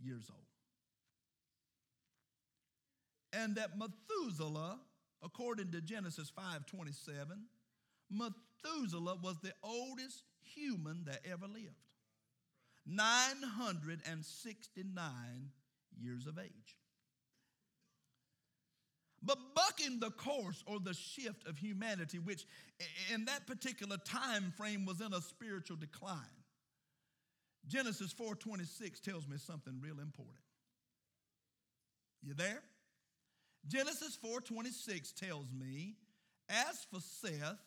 years 0.00 0.30
old. 0.30 0.40
And 3.32 3.56
that 3.56 3.70
Methuselah 3.76 4.78
according 5.22 5.70
to 5.72 5.80
Genesis 5.80 6.30
5:27, 6.30 7.48
Methuselah 8.10 9.16
was 9.16 9.40
the 9.40 9.52
oldest 9.62 10.22
human 10.40 11.04
that 11.04 11.26
ever 11.26 11.46
lived. 11.46 11.84
969 12.86 15.52
years 16.00 16.26
of 16.26 16.38
age. 16.38 16.76
But 19.20 19.54
bucking 19.54 20.00
the 20.00 20.10
course 20.10 20.62
or 20.66 20.80
the 20.80 20.94
shift 20.94 21.46
of 21.46 21.58
humanity, 21.58 22.18
which 22.18 22.46
in 23.12 23.26
that 23.26 23.46
particular 23.46 23.98
time 23.98 24.52
frame 24.52 24.86
was 24.86 25.00
in 25.00 25.12
a 25.12 25.20
spiritual 25.20 25.76
decline, 25.76 26.44
Genesis 27.66 28.14
4:26 28.14 29.00
tells 29.00 29.26
me 29.26 29.36
something 29.36 29.80
real 29.80 29.98
important. 30.00 30.44
You 32.22 32.34
there? 32.34 32.62
Genesis 33.68 34.16
4:26 34.16 35.12
tells 35.12 35.52
me, 35.52 35.96
as 36.48 36.84
for 36.90 37.00
Seth, 37.00 37.60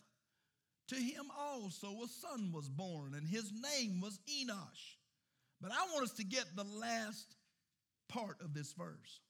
to 0.88 0.96
him 0.96 1.29
also 1.38 2.03
a 2.03 2.08
son 2.08 2.51
was 2.51 2.67
born, 2.67 3.13
and 3.13 3.27
his 3.27 3.51
name 3.51 4.01
was 4.01 4.20
Enosh. 4.27 4.98
But 5.62 5.72
I 5.72 5.86
want 5.93 6.03
us 6.03 6.13
to 6.13 6.24
get 6.24 6.55
the 6.55 6.63
last 6.63 7.36
part 8.10 8.41
of 8.41 8.53
this 8.53 8.74
verse. 8.74 9.22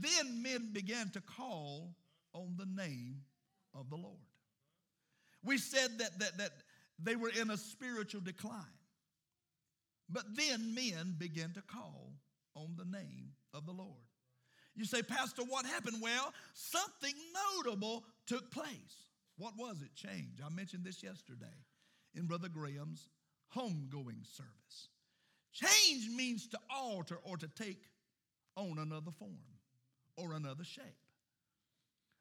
Then 0.00 0.42
men 0.42 0.72
began 0.72 1.10
to 1.10 1.20
call 1.20 1.94
on 2.32 2.56
the 2.56 2.66
name 2.66 3.22
of 3.74 3.90
the 3.90 3.96
Lord. 3.96 4.16
We 5.44 5.58
said 5.58 5.98
that, 5.98 6.18
that, 6.18 6.38
that 6.38 6.52
they 6.98 7.16
were 7.16 7.28
in 7.28 7.50
a 7.50 7.56
spiritual 7.56 8.22
decline. 8.22 8.64
But 10.08 10.24
then 10.34 10.74
men 10.74 11.14
began 11.18 11.52
to 11.52 11.62
call 11.62 12.14
on 12.54 12.76
the 12.76 12.84
name 12.84 13.32
of 13.52 13.66
the 13.66 13.72
Lord. 13.72 14.04
You 14.76 14.84
say, 14.84 15.02
Pastor, 15.02 15.42
what 15.42 15.66
happened? 15.66 15.98
Well, 16.00 16.32
something 16.52 17.14
notable 17.64 18.04
took 18.26 18.50
place. 18.50 19.08
What 19.36 19.54
was 19.56 19.82
it? 19.82 19.94
Change. 19.94 20.40
I 20.44 20.48
mentioned 20.54 20.84
this 20.84 21.02
yesterday 21.02 21.46
in 22.14 22.26
Brother 22.26 22.48
Graham's 22.48 23.08
homegoing 23.56 24.24
service. 24.24 24.88
Change 25.52 26.08
means 26.16 26.48
to 26.48 26.58
alter 26.68 27.18
or 27.22 27.36
to 27.36 27.48
take 27.48 27.82
on 28.56 28.78
another 28.78 29.12
form 29.12 29.38
or 30.16 30.34
another 30.34 30.64
shape. 30.64 30.84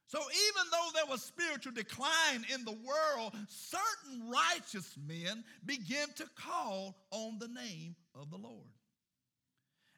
So, 0.07 0.19
even 0.19 0.69
though 0.71 0.89
there 0.93 1.05
was 1.09 1.23
spiritual 1.23 1.71
decline 1.73 2.45
in 2.53 2.63
the 2.65 2.71
world, 2.71 3.33
certain 3.47 4.29
righteous 4.29 4.95
men 5.07 5.43
began 5.65 6.09
to 6.17 6.25
call 6.35 6.95
on 7.09 7.39
the 7.39 7.47
name 7.47 7.95
of 8.13 8.29
the 8.29 8.37
Lord. 8.37 8.67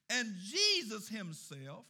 And 0.10 0.34
Jesus 0.42 1.10
himself, 1.10 1.86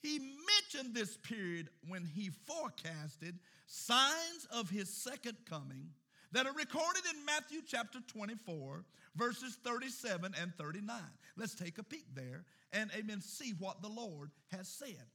he 0.00 0.18
mentioned 0.18 0.94
this 0.94 1.16
period 1.16 1.68
when 1.88 2.04
he 2.04 2.30
forecasted 2.46 3.38
signs 3.66 4.46
of 4.50 4.70
his 4.70 4.88
second 4.88 5.36
coming 5.48 5.90
that 6.32 6.46
are 6.46 6.52
recorded 6.52 7.02
in 7.12 7.24
Matthew 7.24 7.60
chapter 7.66 7.98
24, 8.06 8.84
verses 9.16 9.58
37 9.64 10.34
and 10.40 10.54
39. 10.56 11.00
Let's 11.36 11.54
take 11.54 11.78
a 11.78 11.82
peek 11.82 12.14
there 12.14 12.44
and, 12.72 12.90
amen, 12.96 13.20
see 13.20 13.54
what 13.58 13.82
the 13.82 13.88
Lord 13.88 14.30
has 14.52 14.68
said. 14.68 15.06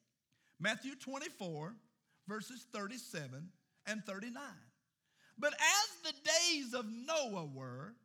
Matthew 0.59 0.95
24, 0.95 1.75
verses 2.27 2.65
37 2.73 3.49
and 3.85 4.03
39. 4.05 4.41
But 5.37 5.53
as 5.53 6.11
the 6.11 6.13
days 6.23 6.73
of 6.73 6.85
Noah 6.85 7.45
were, 7.45 7.95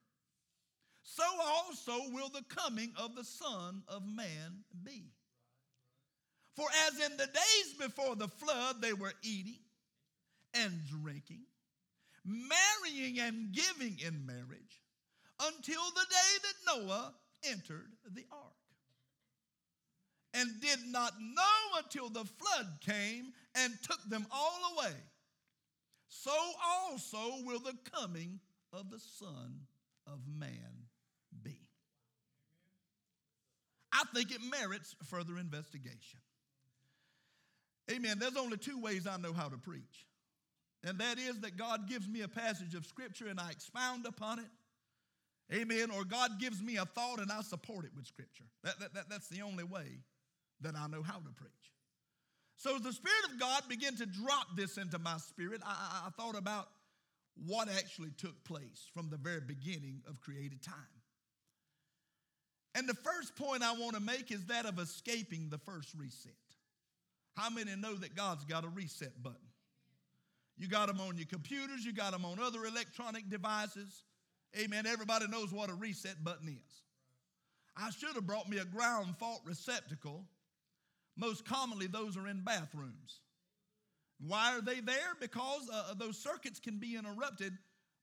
so 1.03 1.25
also 1.41 1.93
will 2.13 2.29
the 2.29 2.45
coming 2.49 2.93
of 2.97 3.15
the 3.15 3.25
Son 3.25 3.83
of 3.89 4.07
Man 4.07 4.65
be. 4.85 5.13
For 6.59 6.67
as 6.89 6.99
in 7.09 7.17
the 7.17 7.27
days 7.27 7.75
before 7.79 8.17
the 8.17 8.27
flood, 8.27 8.83
they 8.83 8.93
were 8.93 9.13
eating 9.23 9.61
and 10.55 10.73
drinking, 10.89 11.43
marrying 12.25 13.21
and 13.21 13.53
giving 13.53 13.97
in 14.05 14.27
marriage, 14.27 14.83
until 15.41 15.83
the 15.95 16.07
day 16.11 16.33
that 16.43 16.77
Noah 16.77 17.15
entered 17.49 17.93
the 18.13 18.25
ark 18.33 18.43
and 20.35 20.61
did 20.61 20.81
not 20.89 21.13
know 21.21 21.79
until 21.79 22.09
the 22.09 22.25
flood 22.25 22.67
came 22.85 23.33
and 23.55 23.73
took 23.81 24.03
them 24.11 24.27
all 24.33 24.59
away. 24.75 24.97
So 26.09 26.33
also 26.67 27.45
will 27.45 27.61
the 27.61 27.79
coming 27.95 28.41
of 28.73 28.91
the 28.91 28.99
Son 28.99 29.61
of 30.09 30.19
Man 30.27 30.89
be. 31.41 31.61
I 33.93 34.03
think 34.13 34.33
it 34.33 34.41
merits 34.43 34.97
further 35.05 35.39
investigation. 35.39 36.19
Amen. 37.91 38.19
There's 38.19 38.37
only 38.37 38.59
two 38.59 38.81
ways 38.81 39.07
I 39.07 39.17
know 39.17 39.33
how 39.33 39.49
to 39.49 39.57
preach, 39.57 40.07
and 40.85 40.99
that 40.99 41.19
is 41.19 41.41
that 41.41 41.57
God 41.57 41.89
gives 41.89 42.09
me 42.09 42.23
a 42.23 42.29
passage 42.29 42.75
of 42.75 42.87
Scripture 42.87 43.29
and 43.29 43.41
I 43.41 43.51
expound 43.51 44.07
upon 44.07 44.39
it. 44.39 44.51
Amen. 45.53 45.91
Or 45.91 46.05
God 46.05 46.39
gives 46.39 46.63
me 46.63 46.77
a 46.77 46.85
thought 46.85 47.21
and 47.21 47.33
I 47.33 47.41
support 47.41 47.85
it 47.85 47.91
with 47.97 48.07
Scripture. 48.07 48.45
That, 48.65 48.79
that, 48.81 48.95
that, 48.95 49.09
that's 49.09 49.29
the 49.29 49.41
only 49.43 49.65
way 49.65 50.01
that 50.61 50.75
I 50.77 50.87
know 50.89 51.03
how 51.03 51.19
to 51.19 51.31
preach. 51.37 51.53
So 52.57 52.79
the 52.79 52.93
Spirit 52.93 53.33
of 53.33 53.41
God 53.41 53.63
began 53.69 53.95
to 53.97 54.07
drop 54.07 54.57
this 54.57 54.77
into 54.77 54.99
my 54.99 55.17
spirit. 55.19 55.63
I, 55.65 55.71
I, 55.71 56.09
I 56.09 56.11
thought 56.11 56.37
about 56.37 56.69
what 57.47 57.69
actually 57.69 58.11
took 58.19 58.43
place 58.45 58.87
from 58.93 59.11
the 59.11 59.17
very 59.17 59.41
beginning 59.41 60.03
of 60.09 60.21
created 60.21 60.63
time. 60.63 60.75
And 62.75 62.89
the 62.89 62.95
first 62.95 63.37
point 63.37 63.63
I 63.63 63.73
want 63.73 63.95
to 63.95 64.01
make 64.01 64.31
is 64.31 64.45
that 64.47 64.67
of 64.67 64.79
escaping 64.79 65.49
the 65.49 65.59
first 65.59 65.95
reset. 65.97 66.33
How 67.39 67.51
many 67.51 67.77
know 67.77 67.95
that 67.95 68.17
God's 68.17 68.45
got 68.45 68.65
a 68.65 68.69
reset 68.69 69.23
button? 69.23 69.39
You 70.57 70.67
got 70.67 70.89
them 70.89 71.01
on 71.01 71.17
your 71.17 71.27
computers, 71.27 71.85
you 71.85 71.93
got 71.93 72.11
them 72.11 72.25
on 72.25 72.41
other 72.41 72.65
electronic 72.65 73.31
devices. 73.31 74.03
Amen. 74.59 74.87
Everybody 74.87 75.29
knows 75.29 75.53
what 75.53 75.71
a 75.71 75.75
reset 75.75 76.25
button 76.25 76.49
is. 76.49 76.83
I 77.77 77.91
should 77.91 78.17
have 78.17 78.27
brought 78.27 78.49
me 78.49 78.59
a 78.59 78.65
ground 78.65 79.17
fault 79.19 79.43
receptacle 79.45 80.25
most 81.17 81.45
commonly, 81.45 81.89
those 81.89 82.17
are 82.17 82.27
in 82.29 82.41
bathrooms. 82.41 83.21
Why 84.21 84.57
are 84.57 84.61
they 84.61 84.81
there? 84.81 85.15
Because 85.21 85.69
uh, 85.73 85.95
those 85.95 86.19
circuits 86.19 86.59
can 86.59 86.79
be 86.79 86.97
interrupted 86.97 87.53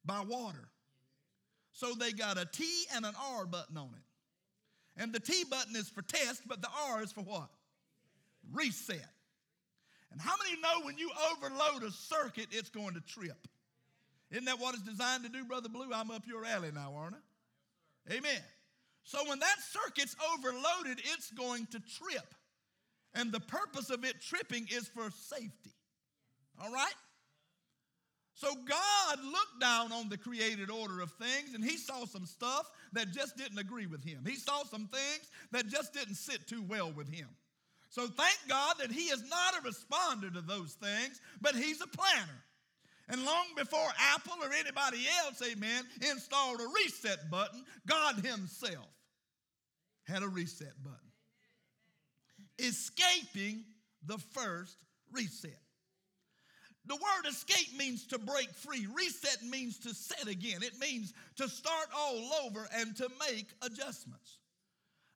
by 0.06 0.22
water. 0.22 0.70
So 1.72 1.94
they 1.94 2.12
got 2.12 2.38
a 2.38 2.46
T 2.46 2.66
and 2.94 3.06
an 3.06 3.14
R 3.34 3.46
button 3.46 3.78
on 3.78 3.90
it. 3.96 5.02
And 5.02 5.14
the 5.14 5.20
T 5.20 5.44
button 5.50 5.76
is 5.76 5.90
for 5.90 6.02
test, 6.02 6.44
but 6.48 6.62
the 6.62 6.70
R 6.90 7.04
is 7.04 7.12
for 7.12 7.22
what? 7.22 7.50
Reset. 8.54 9.06
And 10.16 10.22
how 10.22 10.36
many 10.42 10.62
know 10.62 10.86
when 10.86 10.98
you 10.98 11.10
overload 11.30 11.84
a 11.84 11.92
circuit, 11.92 12.48
it's 12.52 12.70
going 12.70 12.94
to 12.94 13.02
trip? 13.02 13.48
Isn't 14.32 14.46
that 14.46 14.62
what 14.62 14.74
it's 14.74 14.84
designed 14.84 15.24
to 15.24 15.30
do, 15.30 15.44
Brother 15.44 15.68
Blue? 15.68 15.92
I'm 15.94 16.10
up 16.10 16.24
your 16.26 16.46
alley 16.46 16.72
now, 16.74 16.94
aren't 16.96 17.16
I? 17.16 18.14
Amen. 18.14 18.40
So 19.04 19.20
when 19.28 19.40
that 19.40 19.58
circuit's 19.60 20.16
overloaded, 20.34 21.02
it's 21.14 21.32
going 21.32 21.66
to 21.68 21.82
trip. 21.82 22.34
And 23.14 23.34
the 23.34 23.42
purpose 23.42 23.90
of 23.90 24.06
it 24.06 24.22
tripping 24.22 24.68
is 24.72 24.88
for 24.88 25.10
safety. 25.12 25.74
All 26.64 26.72
right? 26.72 26.96
So 28.36 28.48
God 28.54 29.20
looked 29.22 29.60
down 29.60 29.92
on 29.92 30.08
the 30.08 30.18
created 30.18 30.70
order 30.70 31.02
of 31.02 31.12
things 31.12 31.54
and 31.54 31.64
he 31.64 31.76
saw 31.76 32.06
some 32.06 32.26
stuff 32.26 32.72
that 32.94 33.12
just 33.12 33.36
didn't 33.36 33.58
agree 33.60 33.86
with 33.86 34.04
him. 34.04 34.24
He 34.26 34.36
saw 34.36 34.64
some 34.64 34.88
things 34.88 35.30
that 35.52 35.68
just 35.68 35.94
didn't 35.94 36.16
sit 36.16 36.48
too 36.48 36.64
well 36.64 36.92
with 36.92 37.14
him. 37.14 37.28
So 37.96 38.08
thank 38.08 38.38
God 38.50 38.76
that 38.80 38.92
he 38.92 39.04
is 39.04 39.24
not 39.30 39.54
a 39.56 39.66
responder 39.66 40.34
to 40.34 40.42
those 40.42 40.74
things, 40.74 41.22
but 41.40 41.56
he's 41.56 41.80
a 41.80 41.88
planner. 41.88 42.44
And 43.08 43.24
long 43.24 43.46
before 43.56 43.88
Apple 44.14 44.34
or 44.44 44.52
anybody 44.52 45.06
else, 45.24 45.42
amen, 45.42 45.86
installed 46.02 46.60
a 46.60 46.68
reset 46.84 47.32
button, 47.32 47.64
God 47.88 48.16
himself 48.16 48.90
had 50.04 50.24
a 50.24 50.28
reset 50.28 50.74
button 50.84 51.00
escaping 52.60 53.64
the 54.06 54.18
first 54.18 54.76
reset. 55.14 55.62
The 56.88 56.96
word 56.96 57.30
escape 57.30 57.78
means 57.78 58.06
to 58.08 58.20
break 58.20 58.50
free. 58.50 58.88
Reset 58.94 59.42
means 59.50 59.80
to 59.80 59.96
set 59.96 60.28
again. 60.28 60.64
It 60.64 60.78
means 60.82 61.14
to 61.38 61.48
start 61.48 61.88
all 61.96 62.30
over 62.46 62.68
and 62.76 62.94
to 62.98 63.08
make 63.26 63.48
adjustments. 63.62 64.40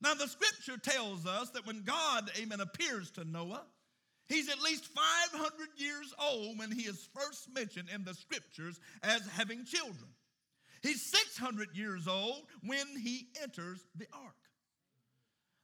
Now, 0.01 0.13
the 0.13 0.27
scripture 0.27 0.77
tells 0.77 1.25
us 1.25 1.49
that 1.51 1.65
when 1.65 1.83
God, 1.83 2.31
amen, 2.39 2.61
appears 2.61 3.11
to 3.11 3.25
Noah, 3.25 3.63
he's 4.27 4.49
at 4.49 4.61
least 4.61 4.85
500 4.85 5.51
years 5.77 6.13
old 6.19 6.57
when 6.57 6.71
he 6.71 6.83
is 6.83 7.09
first 7.13 7.53
mentioned 7.53 7.89
in 7.93 8.03
the 8.03 8.13
scriptures 8.13 8.79
as 9.03 9.27
having 9.27 9.65
children. 9.65 10.09
He's 10.81 11.01
600 11.01 11.75
years 11.75 12.07
old 12.07 12.43
when 12.63 12.87
he 12.95 13.27
enters 13.41 13.85
the 13.95 14.07
ark. 14.13 14.35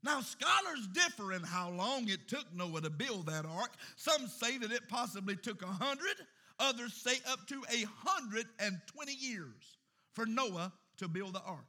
Now, 0.03 0.21
scholars 0.21 0.87
differ 0.93 1.33
in 1.33 1.41
how 1.41 1.71
long 1.71 2.09
it 2.09 2.27
took 2.27 2.53
Noah 2.53 2.81
to 2.81 2.89
build 2.91 3.25
that 3.25 3.45
ark. 3.45 3.71
Some 3.95 4.27
say 4.27 4.57
that 4.59 4.71
it 4.71 4.87
possibly 4.87 5.35
took 5.35 5.63
a 5.63 5.67
hundred, 5.67 6.15
others 6.59 6.93
say 6.93 7.15
up 7.27 7.47
to 7.47 7.63
a 7.73 7.85
hundred 8.05 8.45
and 8.59 8.77
twenty 8.85 9.15
years 9.15 9.77
for 10.13 10.27
Noah 10.27 10.71
to 10.97 11.07
build 11.07 11.33
the 11.33 11.41
ark. 11.41 11.65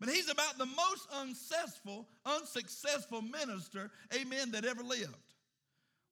But 0.00 0.08
he's 0.08 0.30
about 0.30 0.56
the 0.56 0.66
most 0.66 1.06
unsuccessful, 1.14 2.08
unsuccessful 2.24 3.20
minister, 3.20 3.90
amen, 4.18 4.52
that 4.52 4.64
ever 4.64 4.82
lived. 4.82 5.14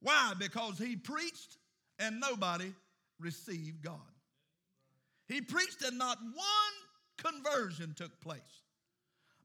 Why? 0.00 0.34
Because 0.38 0.78
he 0.78 0.94
preached 0.94 1.56
and 1.98 2.20
nobody 2.20 2.70
received 3.18 3.82
God. 3.82 3.96
He 5.26 5.40
preached 5.40 5.82
and 5.82 5.98
not 5.98 6.18
one 6.20 7.32
conversion 7.32 7.94
took 7.96 8.20
place. 8.20 8.62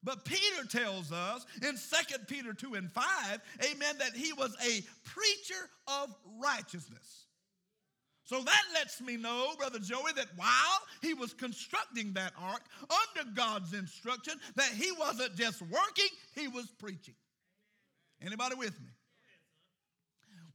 But 0.03 0.25
Peter 0.25 0.67
tells 0.69 1.11
us 1.13 1.45
in 1.61 1.75
2 1.75 2.17
Peter 2.27 2.53
2 2.53 2.73
and 2.73 2.91
5, 2.91 3.05
amen, 3.71 3.95
that 3.99 4.13
he 4.13 4.33
was 4.33 4.53
a 4.61 4.83
preacher 5.05 5.69
of 5.87 6.13
righteousness. 6.41 7.22
So 8.33 8.41
that 8.41 8.63
lets 8.73 8.99
me 8.99 9.15
know, 9.15 9.51
Brother 9.59 9.77
Joey, 9.77 10.11
that 10.15 10.25
while 10.35 10.79
he 11.03 11.13
was 11.13 11.35
constructing 11.35 12.13
that 12.13 12.33
ark 12.35 12.63
under 12.81 13.29
God's 13.35 13.73
instruction, 13.73 14.33
that 14.55 14.69
he 14.69 14.91
wasn't 14.93 15.35
just 15.35 15.61
working, 15.61 16.07
he 16.33 16.47
was 16.47 16.65
preaching. 16.79 17.13
Anybody 18.23 18.55
with 18.55 18.73
me? 18.81 18.89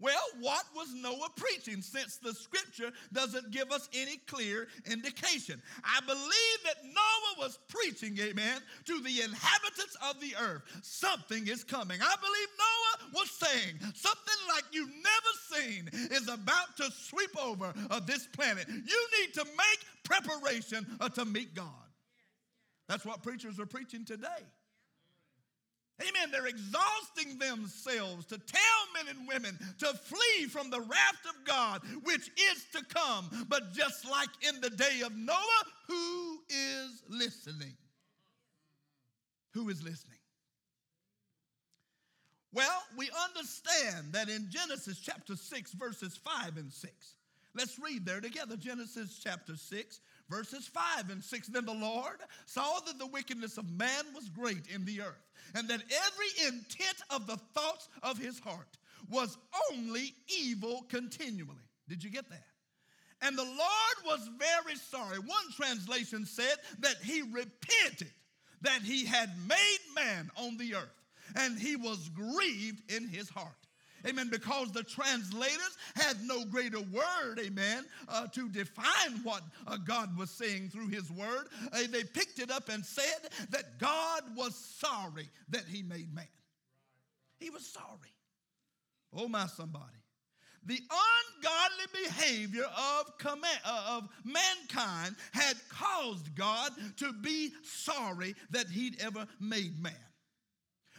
Well, 0.01 0.23
what 0.41 0.65
was 0.77 0.95
Noah 0.95 1.29
preaching 1.37 1.83
since 1.83 2.19
the 2.19 2.33
scripture 2.33 2.93
doesn't 3.13 3.51
give 3.51 3.73
us 3.73 3.89
any 3.93 4.19
clear 4.29 4.69
indication? 4.91 5.61
I 5.85 6.01
believe 6.07 6.59
that 6.65 6.85
Noah 6.85 7.47
was 7.47 7.59
preaching, 7.69 8.17
amen, 8.21 8.61
to 8.85 9.01
the 9.01 9.23
inhabitants 9.23 9.97
of 10.09 10.21
the 10.21 10.35
earth. 10.41 10.63
Something 10.83 11.49
is 11.49 11.65
coming. 11.65 12.01
I 12.01 12.15
believe 12.21 12.49
Noah 12.59 13.21
was 13.21 13.31
saying 13.31 13.79
something 13.95 14.41
like 14.55 14.65
you've 14.71 14.89
never 14.89 15.63
seen 15.63 15.91
is 16.13 16.29
about 16.29 16.77
to 16.77 16.91
sweep 16.93 17.37
over 17.37 17.73
uh, 17.91 18.01
this 18.01 18.27
planet. 18.29 18.67
You 18.69 19.09
need 19.21 19.35
to 19.35 19.45
make 19.45 19.85
preparation 20.05 20.87
uh, 21.01 21.09
to 21.11 21.25
meet 21.25 21.55
God. 21.55 21.67
That's 22.89 23.05
what 23.05 23.23
preachers 23.23 23.59
are 23.59 23.67
preaching 23.67 24.05
today. 24.05 24.47
Amen. 26.01 26.31
They're 26.31 26.47
exhausting 26.47 27.39
themselves 27.39 28.27
to 28.27 28.39
tell 28.39 28.61
men 28.95 29.15
and 29.17 29.27
women 29.27 29.59
to 29.79 29.87
flee 29.87 30.47
from 30.47 30.71
the 30.71 30.81
wrath 30.81 31.25
of 31.29 31.45
God, 31.45 31.83
which 32.05 32.31
is 32.53 32.65
to 32.73 32.85
come. 32.85 33.29
But 33.49 33.73
just 33.73 34.09
like 34.09 34.29
in 34.49 34.61
the 34.61 34.71
day 34.71 35.01
of 35.05 35.17
Noah, 35.17 35.37
who 35.89 36.39
is 36.49 37.03
listening? 37.09 37.75
Who 39.55 39.69
is 39.71 39.83
listening? 39.83 40.19
Well, 42.53 42.83
we 42.97 43.11
understand 43.29 44.13
that 44.13 44.29
in 44.29 44.49
Genesis 44.51 44.99
chapter 44.99 45.37
6, 45.37 45.73
verses 45.73 46.17
5 46.17 46.57
and 46.57 46.73
6. 46.73 47.15
Let's 47.55 47.79
read 47.79 48.07
there 48.07 48.21
together. 48.21 48.57
Genesis 48.57 49.21
chapter 49.23 49.57
6, 49.57 50.01
verses 50.29 50.67
5 50.69 51.11
and 51.11 51.23
6. 51.23 51.49
Then 51.49 51.65
the 51.65 51.73
Lord 51.73 52.19
saw 52.47 52.81
that 52.87 52.99
the 52.99 53.07
wickedness 53.07 53.59
of 53.59 53.71
man 53.71 54.05
was 54.15 54.29
great 54.29 54.67
in 54.73 54.85
the 54.85 55.01
earth, 55.01 55.29
and 55.55 55.69
that 55.69 55.83
every 55.83 56.47
intent 56.47 57.03
of 57.11 57.27
the 57.27 57.39
thoughts 57.55 57.89
of 58.03 58.19
his 58.19 58.39
heart 58.39 58.79
was 59.11 59.39
only 59.71 60.15
evil 60.29 60.85
continually. 60.89 61.57
Did 61.89 62.05
you 62.05 62.11
get 62.11 62.29
that? 62.31 62.45
And 63.23 63.37
the 63.37 63.45
Lord 63.45 63.57
was 64.05 64.29
very 64.39 64.77
sorry. 64.77 65.19
One 65.19 65.53
translation 65.57 66.25
said 66.25 66.55
that 66.81 66.97
he 67.03 67.23
repented 67.23 68.13
that 68.61 68.83
he 68.83 69.05
had 69.05 69.31
made 69.49 69.79
man 69.95 70.31
on 70.37 70.57
the 70.57 70.75
earth 70.75 70.99
and 71.37 71.59
he 71.59 71.77
was 71.77 72.09
grieved 72.11 72.91
in 72.91 73.09
his 73.09 73.29
heart. 73.29 73.58
Amen. 74.07 74.29
Because 74.31 74.73
the 74.73 74.83
translators 74.83 75.77
had 75.95 76.17
no 76.23 76.45
greater 76.45 76.81
word, 76.81 77.41
amen, 77.41 77.85
uh, 78.09 78.27
to 78.29 78.49
define 78.49 79.21
what 79.23 79.43
uh, 79.67 79.77
God 79.77 80.17
was 80.17 80.31
saying 80.31 80.71
through 80.71 80.89
his 80.89 81.11
word. 81.11 81.49
Uh, 81.73 81.83
they 81.91 82.05
picked 82.05 82.39
it 82.39 82.51
up 82.51 82.69
and 82.69 82.85
said 82.85 83.31
that 83.51 83.79
God 83.79 84.23
was 84.37 84.55
sorry 84.55 85.29
that 85.49 85.65
he 85.69 85.83
made 85.83 86.15
man. 86.15 86.29
He 87.39 87.51
was 87.51 87.67
sorry. 87.67 88.13
Oh, 89.17 89.29
my 89.29 89.47
somebody. 89.47 89.85
The 90.67 90.81
ungodly 90.81 92.05
behavior 92.05 92.65
of, 92.65 93.17
command, 93.17 93.61
uh, 93.65 93.99
of 93.99 94.09
mankind 94.25 95.17
had 95.33 95.57
caused 95.71 96.35
God 96.35 96.73
to 96.99 97.13
be 97.13 97.53
sorry 97.63 98.35
that 98.51 98.67
he'd 98.67 99.01
ever 99.01 99.27
made 99.41 99.81
man. 99.83 99.95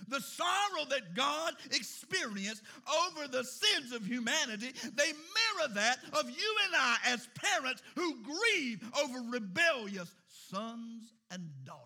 The 0.09 0.21
sorrow 0.21 0.85
that 0.89 1.13
God 1.15 1.53
experienced 1.71 2.63
over 3.05 3.27
the 3.27 3.43
sins 3.43 3.93
of 3.93 4.05
humanity, 4.05 4.71
they 4.95 5.11
mirror 5.11 5.73
that 5.75 5.99
of 6.13 6.29
you 6.29 6.55
and 6.65 6.75
I 6.75 6.97
as 7.07 7.27
parents 7.35 7.81
who 7.95 8.23
grieve 8.23 8.83
over 9.03 9.19
rebellious 9.29 10.13
sons 10.49 11.13
and 11.31 11.47
daughters. 11.63 11.85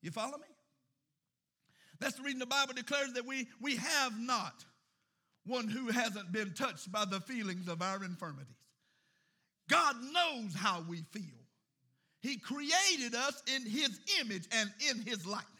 You 0.00 0.10
follow 0.10 0.38
me? 0.38 0.44
That's 2.00 2.16
the 2.16 2.22
reason 2.22 2.40
the 2.40 2.46
Bible 2.46 2.74
declares 2.74 3.12
that 3.12 3.26
we, 3.26 3.48
we 3.60 3.76
have 3.76 4.18
not 4.18 4.64
one 5.46 5.68
who 5.68 5.88
hasn't 5.88 6.32
been 6.32 6.52
touched 6.54 6.90
by 6.90 7.04
the 7.04 7.20
feelings 7.20 7.68
of 7.68 7.82
our 7.82 8.02
infirmities. 8.04 8.56
God 9.68 9.96
knows 10.12 10.54
how 10.54 10.84
we 10.88 11.02
feel. 11.12 11.22
He 12.20 12.38
created 12.38 13.14
us 13.14 13.42
in 13.54 13.62
His 13.62 14.00
image 14.20 14.46
and 14.52 14.70
in 14.90 15.02
His 15.02 15.26
likeness. 15.26 15.51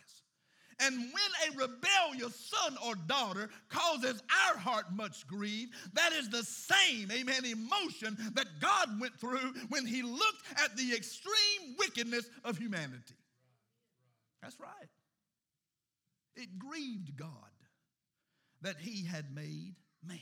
And 0.82 0.96
when 0.96 1.48
a 1.48 1.56
rebellious 1.56 2.34
son 2.34 2.76
or 2.84 2.94
daughter 3.06 3.48
causes 3.68 4.22
our 4.48 4.58
heart 4.58 4.86
much 4.92 5.26
grief, 5.26 5.68
that 5.92 6.12
is 6.12 6.28
the 6.28 6.42
same, 6.42 7.10
amen, 7.12 7.44
emotion 7.44 8.16
that 8.34 8.46
God 8.60 9.00
went 9.00 9.18
through 9.20 9.54
when 9.68 9.86
he 9.86 10.02
looked 10.02 10.42
at 10.62 10.76
the 10.76 10.92
extreme 10.94 11.76
wickedness 11.78 12.28
of 12.44 12.58
humanity. 12.58 13.14
That's 14.42 14.58
right. 14.58 14.88
It 16.36 16.58
grieved 16.58 17.16
God 17.16 17.28
that 18.62 18.76
he 18.78 19.04
had 19.04 19.34
made 19.34 19.74
man. 20.04 20.18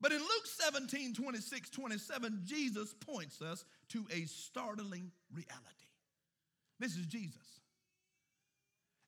But 0.00 0.12
in 0.12 0.18
Luke 0.18 0.46
17, 0.46 1.14
26, 1.14 1.70
27, 1.70 2.40
Jesus 2.44 2.94
points 3.06 3.40
us 3.42 3.64
to 3.90 4.06
a 4.10 4.24
startling 4.24 5.12
reality. 5.32 5.58
This 6.80 6.96
is 6.96 7.06
Jesus. 7.06 7.61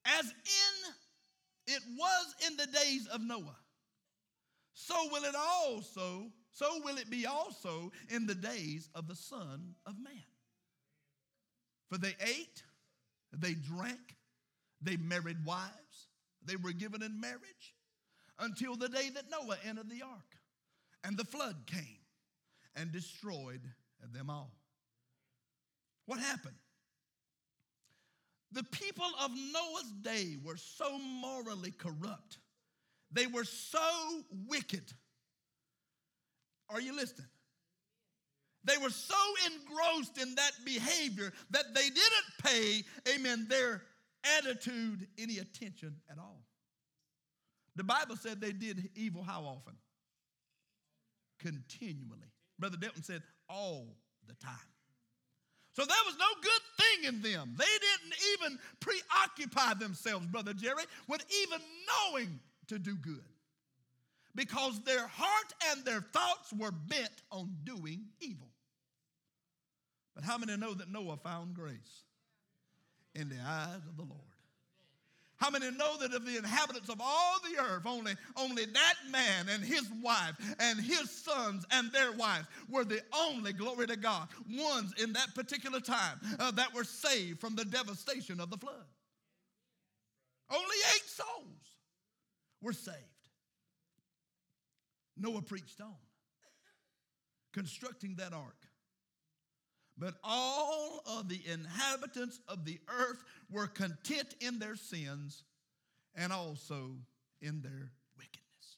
As 0.04 0.26
in 0.26 0.92
it 1.66 1.82
was 1.96 2.34
in 2.46 2.56
the 2.56 2.66
days 2.66 3.06
of 3.06 3.22
Noah, 3.22 3.56
so 4.74 4.94
will 5.10 5.24
it 5.24 5.34
also, 5.34 6.30
so 6.52 6.80
will 6.84 6.98
it 6.98 7.08
be 7.08 7.26
also 7.26 7.90
in 8.10 8.26
the 8.26 8.34
days 8.34 8.90
of 8.94 9.08
the 9.08 9.16
Son 9.16 9.74
of 9.86 9.94
Man. 9.98 10.12
For 11.90 11.98
they 11.98 12.14
ate, 12.20 12.62
they 13.32 13.54
drank, 13.54 14.16
they 14.82 14.96
married 14.96 15.44
wives, 15.44 16.08
they 16.44 16.56
were 16.56 16.72
given 16.72 17.02
in 17.02 17.20
marriage 17.20 17.74
until 18.38 18.76
the 18.76 18.88
day 18.88 19.08
that 19.14 19.30
Noah 19.30 19.56
entered 19.64 19.88
the 19.88 20.02
ark, 20.02 20.36
and 21.02 21.16
the 21.16 21.24
flood 21.24 21.56
came 21.66 22.02
and 22.76 22.92
destroyed 22.92 23.62
them 24.12 24.28
all. 24.28 24.50
What 26.06 26.18
happened? 26.18 26.56
The 28.54 28.62
people 28.62 29.04
of 29.20 29.32
Noah's 29.32 29.92
day 30.02 30.36
were 30.42 30.56
so 30.56 30.96
morally 30.98 31.72
corrupt. 31.72 32.38
They 33.10 33.26
were 33.26 33.44
so 33.44 33.80
wicked. 34.48 34.92
Are 36.70 36.80
you 36.80 36.94
listening? 36.94 37.26
They 38.62 38.78
were 38.78 38.90
so 38.90 39.16
engrossed 39.46 40.18
in 40.18 40.36
that 40.36 40.52
behavior 40.64 41.32
that 41.50 41.74
they 41.74 41.82
didn't 41.82 42.30
pay, 42.42 42.82
amen, 43.14 43.46
their 43.50 43.82
attitude 44.38 45.08
any 45.18 45.38
attention 45.38 45.96
at 46.08 46.18
all. 46.18 46.44
The 47.76 47.84
Bible 47.84 48.16
said 48.16 48.40
they 48.40 48.52
did 48.52 48.88
evil 48.94 49.24
how 49.24 49.42
often? 49.42 49.74
Continually. 51.40 52.30
Brother 52.58 52.76
Delton 52.76 53.02
said 53.02 53.22
all 53.48 53.96
the 54.28 54.34
time. 54.34 54.73
So 55.74 55.84
there 55.84 55.96
was 56.06 56.16
no 56.18 56.26
good 56.40 56.62
thing 56.78 57.14
in 57.14 57.20
them. 57.20 57.54
They 57.58 57.64
didn't 57.64 58.14
even 58.34 58.58
preoccupy 58.78 59.74
themselves, 59.74 60.26
Brother 60.26 60.54
Jerry, 60.54 60.84
with 61.08 61.24
even 61.42 61.60
knowing 61.88 62.38
to 62.68 62.78
do 62.78 62.94
good. 62.94 63.24
Because 64.36 64.80
their 64.82 65.06
heart 65.06 65.52
and 65.70 65.84
their 65.84 66.00
thoughts 66.00 66.52
were 66.52 66.70
bent 66.70 67.10
on 67.30 67.56
doing 67.64 68.04
evil. 68.20 68.48
But 70.14 70.24
how 70.24 70.38
many 70.38 70.56
know 70.56 70.74
that 70.74 70.90
Noah 70.90 71.16
found 71.16 71.54
grace 71.54 72.04
in 73.14 73.28
the 73.28 73.40
eyes 73.44 73.80
of 73.88 73.96
the 73.96 74.04
Lord? 74.04 74.33
How 75.44 75.50
many 75.50 75.70
know 75.72 75.98
that 75.98 76.14
of 76.14 76.24
the 76.24 76.38
inhabitants 76.38 76.88
of 76.88 77.02
all 77.02 77.34
the 77.40 77.62
earth, 77.62 77.84
only, 77.84 78.14
only 78.34 78.64
that 78.64 78.94
man 79.10 79.46
and 79.50 79.62
his 79.62 79.86
wife 80.02 80.34
and 80.58 80.80
his 80.80 81.10
sons 81.10 81.66
and 81.70 81.92
their 81.92 82.12
wives 82.12 82.46
were 82.70 82.86
the 82.86 83.02
only, 83.14 83.52
glory 83.52 83.86
to 83.88 83.96
God, 83.96 84.28
ones 84.50 84.94
in 84.96 85.12
that 85.12 85.34
particular 85.34 85.80
time 85.80 86.18
uh, 86.38 86.50
that 86.52 86.72
were 86.72 86.82
saved 86.82 87.40
from 87.40 87.56
the 87.56 87.64
devastation 87.66 88.40
of 88.40 88.48
the 88.48 88.56
flood? 88.56 88.86
Only 90.50 90.76
eight 90.94 91.04
souls 91.08 91.76
were 92.62 92.72
saved. 92.72 92.96
Noah 95.14 95.42
preached 95.42 95.78
on, 95.82 95.92
constructing 97.52 98.14
that 98.14 98.32
ark. 98.32 98.63
But 99.96 100.14
all 100.24 101.02
of 101.06 101.28
the 101.28 101.40
inhabitants 101.46 102.40
of 102.48 102.64
the 102.64 102.80
earth 102.88 103.22
were 103.50 103.68
content 103.68 104.34
in 104.40 104.58
their 104.58 104.74
sins 104.76 105.44
and 106.16 106.32
also 106.32 106.96
in 107.40 107.62
their 107.62 107.92
wickedness. 108.18 108.76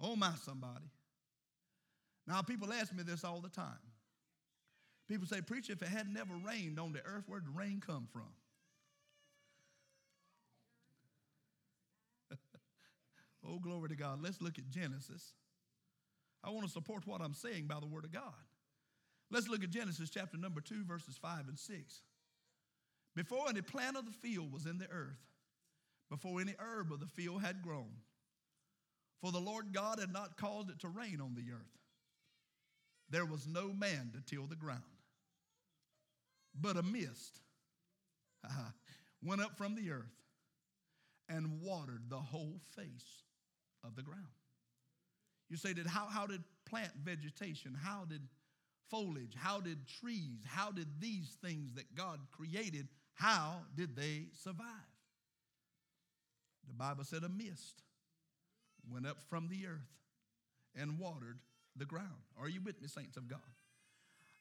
Oh, 0.00 0.14
my 0.14 0.32
somebody. 0.44 0.90
Now, 2.26 2.42
people 2.42 2.72
ask 2.72 2.94
me 2.94 3.02
this 3.02 3.24
all 3.24 3.40
the 3.40 3.48
time. 3.48 3.78
People 5.08 5.26
say, 5.26 5.40
Preacher, 5.40 5.72
if 5.72 5.82
it 5.82 5.88
had 5.88 6.12
never 6.12 6.34
rained 6.34 6.78
on 6.78 6.92
the 6.92 7.04
earth, 7.04 7.24
where'd 7.26 7.46
the 7.46 7.50
rain 7.50 7.80
come 7.84 8.08
from? 8.12 8.22
oh, 13.48 13.58
glory 13.60 13.88
to 13.88 13.96
God. 13.96 14.20
Let's 14.22 14.42
look 14.42 14.58
at 14.58 14.68
Genesis. 14.70 15.32
I 16.42 16.50
want 16.50 16.66
to 16.66 16.72
support 16.72 17.06
what 17.06 17.20
I'm 17.20 17.34
saying 17.34 17.66
by 17.66 17.78
the 17.80 17.86
Word 17.86 18.04
of 18.04 18.12
God. 18.12 18.22
Let's 19.30 19.48
look 19.48 19.64
at 19.64 19.70
Genesis 19.70 20.10
chapter 20.10 20.36
number 20.36 20.60
2, 20.60 20.84
verses 20.84 21.16
5 21.20 21.48
and 21.48 21.58
6. 21.58 22.00
Before 23.14 23.48
any 23.48 23.62
plant 23.62 23.96
of 23.96 24.04
the 24.04 24.12
field 24.12 24.52
was 24.52 24.66
in 24.66 24.78
the 24.78 24.90
earth, 24.90 25.18
before 26.10 26.40
any 26.40 26.54
herb 26.58 26.92
of 26.92 27.00
the 27.00 27.06
field 27.06 27.42
had 27.42 27.62
grown, 27.62 27.90
for 29.20 29.32
the 29.32 29.40
Lord 29.40 29.72
God 29.72 29.98
had 29.98 30.12
not 30.12 30.36
caused 30.36 30.70
it 30.70 30.78
to 30.80 30.88
rain 30.88 31.20
on 31.20 31.34
the 31.34 31.52
earth, 31.52 31.78
there 33.10 33.24
was 33.24 33.46
no 33.46 33.72
man 33.72 34.12
to 34.14 34.20
till 34.20 34.46
the 34.46 34.54
ground. 34.54 34.82
But 36.60 36.76
a 36.76 36.82
mist 36.82 37.40
went 39.24 39.40
up 39.40 39.56
from 39.56 39.74
the 39.74 39.90
earth 39.90 40.04
and 41.28 41.60
watered 41.60 42.02
the 42.08 42.18
whole 42.18 42.60
face 42.76 43.24
of 43.84 43.96
the 43.96 44.02
ground. 44.02 44.22
You 45.48 45.56
say, 45.56 45.72
did 45.72 45.86
how, 45.86 46.06
how 46.06 46.26
did 46.26 46.42
plant 46.68 46.92
vegetation, 47.02 47.76
how 47.80 48.04
did 48.04 48.20
foliage? 48.90 49.34
How 49.36 49.60
did 49.60 49.86
trees, 50.00 50.40
how 50.46 50.70
did 50.70 50.88
these 51.00 51.36
things 51.42 51.74
that 51.74 51.94
God 51.94 52.20
created, 52.30 52.88
how 53.14 53.62
did 53.74 53.96
they 53.96 54.26
survive? 54.32 54.66
The 56.66 56.74
Bible 56.74 57.04
said 57.04 57.22
a 57.22 57.28
mist 57.28 57.82
went 58.92 59.06
up 59.06 59.18
from 59.28 59.48
the 59.48 59.66
earth 59.66 59.92
and 60.74 60.98
watered 60.98 61.38
the 61.76 61.84
ground. 61.84 62.06
Are 62.40 62.48
you 62.48 62.60
with 62.60 62.80
me, 62.80 62.88
saints 62.88 63.16
of 63.16 63.28
God? 63.28 63.40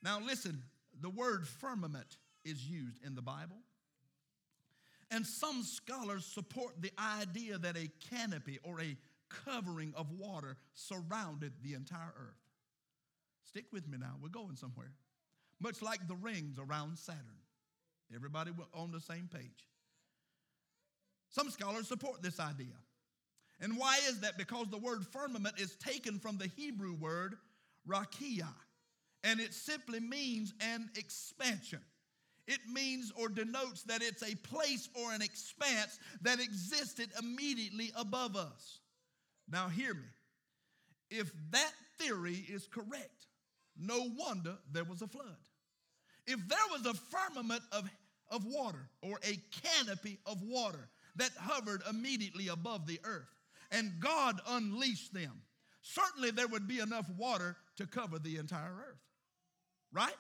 Now, 0.04 0.20
listen, 0.20 0.62
the 1.02 1.10
word 1.10 1.48
firmament 1.48 2.18
is 2.44 2.68
used 2.68 3.04
in 3.06 3.16
the 3.16 3.22
Bible. 3.22 3.58
And 5.12 5.26
some 5.26 5.64
scholars 5.64 6.26
support 6.26 6.82
the 6.82 6.92
idea 7.00 7.58
that 7.58 7.78
a 7.78 7.90
canopy 8.10 8.60
or 8.64 8.82
a 8.82 8.98
covering 9.30 9.94
of 9.96 10.12
water 10.12 10.58
surrounded 10.74 11.54
the 11.64 11.74
entire 11.74 12.14
earth. 12.18 12.45
Stick 13.56 13.72
with 13.72 13.88
me 13.88 13.98
now, 13.98 14.16
we're 14.22 14.28
going 14.28 14.58
somewhere. 14.58 14.92
Much 15.62 15.82
like 15.82 16.06
the 16.10 16.16
rings 16.16 16.60
around 16.60 16.98
Saturn. 16.98 17.22
Everybody 18.14 18.52
on 18.74 18.92
the 18.92 19.00
same 19.00 19.30
page. 19.34 19.70
Some 21.30 21.50
scholars 21.50 21.88
support 21.88 22.22
this 22.22 22.38
idea. 22.38 22.76
And 23.62 23.78
why 23.78 23.98
is 24.10 24.20
that? 24.20 24.38
Because 24.38 24.68
the 24.68 24.78
word 24.78 25.08
firmament 25.08 25.58
is 25.58 25.78
taken 25.78 26.20
from 26.20 26.38
the 26.38 26.52
Hebrew 26.58 26.96
word 26.96 27.36
rakia, 27.88 28.50
and 29.24 29.40
it 29.40 29.54
simply 29.54 30.02
means 30.02 30.54
an 30.60 30.90
expansion. 30.98 31.80
It 32.48 32.60
means 32.70 33.14
or 33.16 33.30
denotes 33.30 33.84
that 33.84 34.02
it's 34.02 34.22
a 34.22 34.36
place 34.36 34.90
or 35.02 35.14
an 35.14 35.22
expanse 35.22 35.98
that 36.24 36.42
existed 36.42 37.08
immediately 37.18 37.94
above 37.96 38.36
us. 38.36 38.80
Now, 39.50 39.70
hear 39.70 39.94
me. 39.94 40.10
If 41.10 41.32
that 41.52 41.72
theory 41.98 42.46
is 42.50 42.68
correct, 42.68 43.28
no 43.78 44.10
wonder 44.18 44.58
there 44.72 44.84
was 44.84 45.02
a 45.02 45.08
flood. 45.08 45.26
If 46.28 46.40
there 46.48 46.58
was 46.72 46.86
a 46.86 46.94
firmament 46.94 47.62
of, 47.72 47.90
of 48.30 48.46
water 48.46 48.90
or 49.02 49.20
a 49.24 49.40
canopy 49.64 50.20
of 50.26 50.42
water 50.42 50.90
that 51.18 51.32
hovered 51.38 51.82
immediately 51.90 52.48
above 52.48 52.88
the 52.88 53.00
earth, 53.04 53.30
and 53.72 54.00
God 54.00 54.40
unleashed 54.48 55.14
them, 55.14 55.42
certainly 55.82 56.32
there 56.32 56.48
would 56.48 56.68
be 56.68 56.80
enough 56.80 57.10
water 57.18 57.56
to 57.78 57.86
cover 57.86 58.20
the 58.20 58.38
entire 58.38 58.74
earth. 58.90 59.02
Right? 59.92 60.16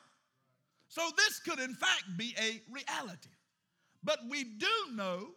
So 0.88 1.02
this 1.18 1.40
could, 1.40 1.60
in 1.60 1.74
fact, 1.74 2.04
be 2.18 2.36
a 2.40 2.62
reality. 2.72 3.30
But 4.04 4.20
we 4.30 4.44
do 4.44 4.68
know 4.94 5.30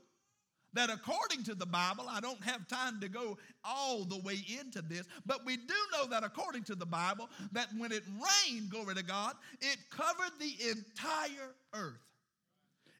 that 0.74 0.90
according 0.90 1.44
to 1.44 1.54
the 1.54 1.66
Bible, 1.66 2.04
I 2.08 2.20
don't 2.20 2.42
have 2.42 2.68
time 2.68 3.00
to 3.00 3.08
go 3.08 3.38
all 3.64 4.04
the 4.04 4.18
way 4.18 4.38
into 4.60 4.82
this, 4.82 5.06
but 5.24 5.44
we 5.44 5.56
do 5.56 5.74
know 5.92 6.06
that 6.06 6.24
according 6.24 6.64
to 6.64 6.74
the 6.74 6.86
Bible, 6.86 7.28
that 7.52 7.68
when 7.76 7.92
it 7.92 8.02
rained, 8.06 8.70
glory 8.70 8.94
to 8.94 9.02
God, 9.02 9.34
it 9.60 9.78
covered 9.90 10.32
the 10.38 10.54
entire 10.70 11.54
earth. 11.74 12.00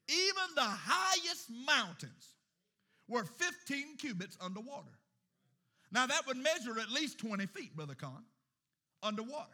Even 0.07 0.55
the 0.55 0.61
highest 0.61 1.49
mountains 1.65 2.33
were 3.07 3.23
15 3.23 3.97
cubits 3.97 4.37
underwater. 4.41 4.97
Now, 5.91 6.05
that 6.07 6.25
would 6.27 6.37
measure 6.37 6.79
at 6.79 6.89
least 6.89 7.19
20 7.19 7.45
feet, 7.47 7.75
Brother 7.75 7.95
Con, 7.95 8.23
underwater. 9.01 9.49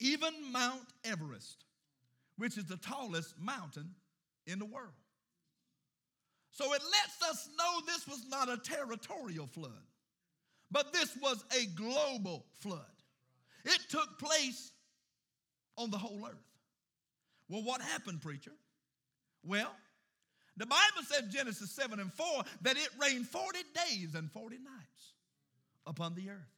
Even 0.00 0.32
Mount 0.52 0.86
Everest, 1.04 1.64
which 2.36 2.56
is 2.56 2.66
the 2.66 2.76
tallest 2.76 3.38
mountain 3.40 3.94
in 4.46 4.58
the 4.58 4.64
world. 4.64 4.92
So 6.58 6.74
it 6.74 6.82
lets 6.82 7.30
us 7.30 7.48
know 7.56 7.80
this 7.86 8.08
was 8.08 8.26
not 8.28 8.48
a 8.48 8.56
territorial 8.56 9.46
flood, 9.46 9.86
but 10.72 10.92
this 10.92 11.16
was 11.22 11.44
a 11.56 11.66
global 11.76 12.46
flood. 12.58 12.80
It 13.64 13.78
took 13.88 14.18
place 14.18 14.72
on 15.76 15.92
the 15.92 15.98
whole 15.98 16.26
earth. 16.26 16.34
Well, 17.48 17.62
what 17.62 17.80
happened, 17.80 18.22
preacher? 18.22 18.50
Well, 19.44 19.70
the 20.56 20.66
Bible 20.66 21.04
says, 21.06 21.32
Genesis 21.32 21.70
7 21.70 22.00
and 22.00 22.12
4, 22.12 22.26
that 22.62 22.76
it 22.76 22.90
rained 23.00 23.28
40 23.28 23.58
days 23.86 24.16
and 24.16 24.28
40 24.32 24.56
nights 24.56 25.12
upon 25.86 26.16
the 26.16 26.30
earth. 26.30 26.56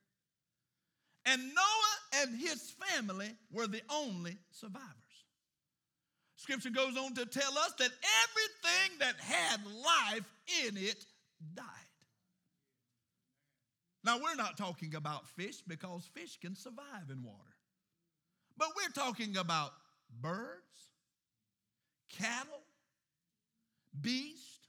And 1.27 1.43
Noah 1.43 2.23
and 2.23 2.41
his 2.41 2.73
family 2.89 3.29
were 3.53 3.67
the 3.67 3.83
only 3.91 4.39
survivors. 4.51 5.10
Scripture 6.40 6.70
goes 6.70 6.96
on 6.96 7.12
to 7.14 7.26
tell 7.26 7.59
us 7.59 7.74
that 7.79 7.90
everything 8.24 8.98
that 8.98 9.14
had 9.20 9.61
life 9.66 10.24
in 10.66 10.76
it 10.79 11.05
died. 11.55 11.66
Now, 14.03 14.18
we're 14.18 14.37
not 14.37 14.57
talking 14.57 14.94
about 14.94 15.29
fish 15.29 15.61
because 15.68 16.09
fish 16.14 16.38
can 16.40 16.57
survive 16.57 17.11
in 17.11 17.22
water, 17.22 17.57
but 18.57 18.68
we're 18.74 18.88
talking 18.88 19.37
about 19.37 19.72
birds, 20.22 20.88
cattle, 22.09 22.62
beast, 24.00 24.68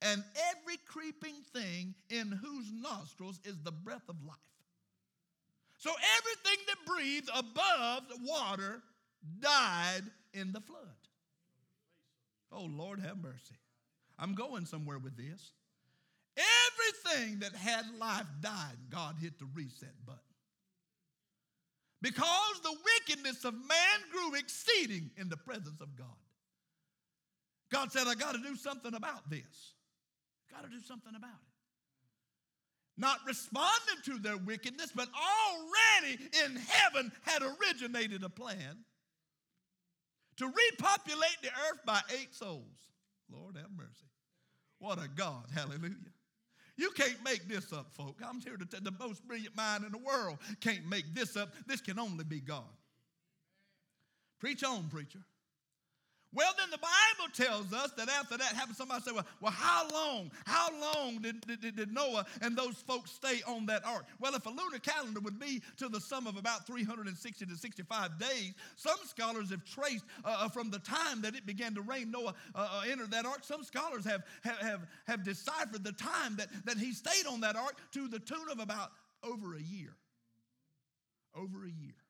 and 0.00 0.24
every 0.50 0.78
creeping 0.88 1.42
thing 1.54 1.94
in 2.10 2.32
whose 2.32 2.72
nostrils 2.72 3.38
is 3.44 3.56
the 3.62 3.70
breath 3.70 4.08
of 4.08 4.16
life. 4.26 4.36
So 5.78 5.92
everything 6.18 6.64
that 6.66 6.92
breathes 6.92 7.30
above 7.32 8.02
water 8.24 8.82
died 9.40 10.02
in 10.32 10.52
the 10.52 10.60
flood. 10.60 10.80
Oh, 12.50 12.64
Lord, 12.64 13.00
have 13.00 13.16
mercy. 13.22 13.56
I'm 14.18 14.34
going 14.34 14.66
somewhere 14.66 14.98
with 14.98 15.16
this. 15.16 15.52
Everything 16.36 17.40
that 17.40 17.54
had 17.54 17.84
life 17.98 18.26
died. 18.40 18.76
God 18.90 19.16
hit 19.20 19.38
the 19.38 19.46
reset 19.54 19.94
button. 20.06 20.20
Because 22.00 22.60
the 22.62 22.76
wickedness 22.84 23.44
of 23.44 23.54
man 23.54 23.98
grew 24.10 24.34
exceeding 24.34 25.10
in 25.16 25.28
the 25.28 25.36
presence 25.36 25.80
of 25.80 25.96
God. 25.96 26.06
God 27.70 27.92
said, 27.92 28.06
I 28.06 28.14
got 28.14 28.34
to 28.34 28.40
do 28.40 28.56
something 28.56 28.94
about 28.94 29.30
this. 29.30 29.74
Got 30.50 30.64
to 30.64 30.68
do 30.68 30.80
something 30.80 31.14
about 31.16 31.30
it. 31.30 31.52
Not 32.98 33.18
responding 33.26 34.02
to 34.04 34.18
their 34.18 34.36
wickedness, 34.36 34.92
but 34.94 35.08
already 35.08 36.18
in 36.44 36.56
heaven 36.56 37.10
had 37.22 37.42
originated 37.42 38.22
a 38.22 38.28
plan 38.28 38.84
to 40.36 40.46
repopulate 40.46 41.36
the 41.42 41.48
earth 41.48 41.80
by 41.84 42.00
eight 42.20 42.34
souls. 42.34 42.64
Lord 43.30 43.56
have 43.56 43.70
mercy. 43.76 44.06
What 44.78 44.98
a 44.98 45.08
God. 45.08 45.44
Hallelujah. 45.54 45.94
You 46.76 46.90
can't 46.90 47.22
make 47.24 47.48
this 47.48 47.72
up, 47.72 47.92
folk. 47.92 48.16
I'm 48.26 48.40
here 48.40 48.56
to 48.56 48.64
tell 48.64 48.80
the 48.80 48.92
most 48.98 49.26
brilliant 49.26 49.56
mind 49.56 49.84
in 49.84 49.92
the 49.92 49.98
world 49.98 50.38
can't 50.60 50.86
make 50.88 51.14
this 51.14 51.36
up. 51.36 51.52
This 51.66 51.80
can 51.80 51.98
only 51.98 52.24
be 52.24 52.40
God. 52.40 52.64
Preach 54.40 54.64
on, 54.64 54.88
preacher. 54.88 55.20
Well, 56.34 56.52
then 56.58 56.70
the 56.70 56.78
Bible 56.78 57.30
tells 57.34 57.72
us 57.74 57.92
that 57.92 58.08
after 58.08 58.38
that 58.38 58.54
happened, 58.54 58.76
somebody 58.76 59.02
said, 59.02 59.14
well, 59.14 59.26
well 59.40 59.52
how 59.52 59.86
long? 59.90 60.30
How 60.46 60.68
long 60.80 61.18
did, 61.18 61.46
did, 61.46 61.76
did, 61.76 61.92
Noah 61.92 62.24
and 62.40 62.56
those 62.56 62.76
folks 62.76 63.10
stay 63.10 63.42
on 63.46 63.66
that 63.66 63.84
ark? 63.84 64.06
Well, 64.18 64.34
if 64.34 64.46
a 64.46 64.48
lunar 64.48 64.78
calendar 64.78 65.20
would 65.20 65.38
be 65.38 65.62
to 65.76 65.88
the 65.88 66.00
sum 66.00 66.26
of 66.26 66.36
about 66.36 66.66
360 66.66 67.44
to 67.44 67.56
65 67.56 68.18
days, 68.18 68.54
some 68.76 68.96
scholars 69.04 69.50
have 69.50 69.64
traced 69.64 70.04
uh, 70.24 70.36
uh, 70.40 70.48
from 70.48 70.70
the 70.70 70.78
time 70.78 71.20
that 71.22 71.34
it 71.34 71.44
began 71.44 71.74
to 71.74 71.82
rain, 71.82 72.10
Noah 72.10 72.34
uh, 72.54 72.68
uh, 72.72 72.90
entered 72.90 73.10
that 73.10 73.26
ark. 73.26 73.40
Some 73.42 73.62
scholars 73.62 74.04
have, 74.06 74.22
have, 74.42 74.58
have, 74.58 74.80
have 75.06 75.24
deciphered 75.24 75.84
the 75.84 75.92
time 75.92 76.36
that, 76.36 76.48
that 76.64 76.78
he 76.78 76.94
stayed 76.94 77.26
on 77.28 77.40
that 77.42 77.56
ark 77.56 77.76
to 77.92 78.08
the 78.08 78.18
tune 78.18 78.48
of 78.50 78.58
about 78.58 78.90
over 79.22 79.54
a 79.54 79.60
year. 79.60 79.94
Over 81.34 81.64
a 81.64 81.70
year. 81.70 82.01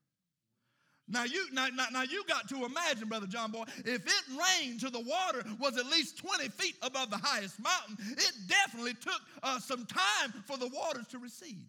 Now 1.13 1.25
you, 1.25 1.47
now, 1.53 1.69
now, 1.75 1.87
now 1.93 2.03
you 2.03 2.25
got 2.27 2.49
to 2.49 2.65
imagine, 2.65 3.07
Brother 3.07 3.27
John 3.27 3.51
Boy, 3.51 3.65
if 3.85 4.07
it 4.07 4.25
rained 4.31 4.81
to 4.81 4.89
the 4.89 5.01
water 5.01 5.45
was 5.61 5.77
at 5.77 5.85
least 5.87 6.17
20 6.19 6.49
feet 6.49 6.75
above 6.81 7.11
the 7.11 7.19
highest 7.19 7.61
mountain, 7.61 7.99
it 8.13 8.33
definitely 8.49 8.95
took 8.95 9.21
uh, 9.43 9.61
some 9.61 9.85
time 9.85 10.33
for 10.47 10.57
the 10.57 10.69
waters 10.69 11.07
to 11.09 11.19
recede. 11.19 11.67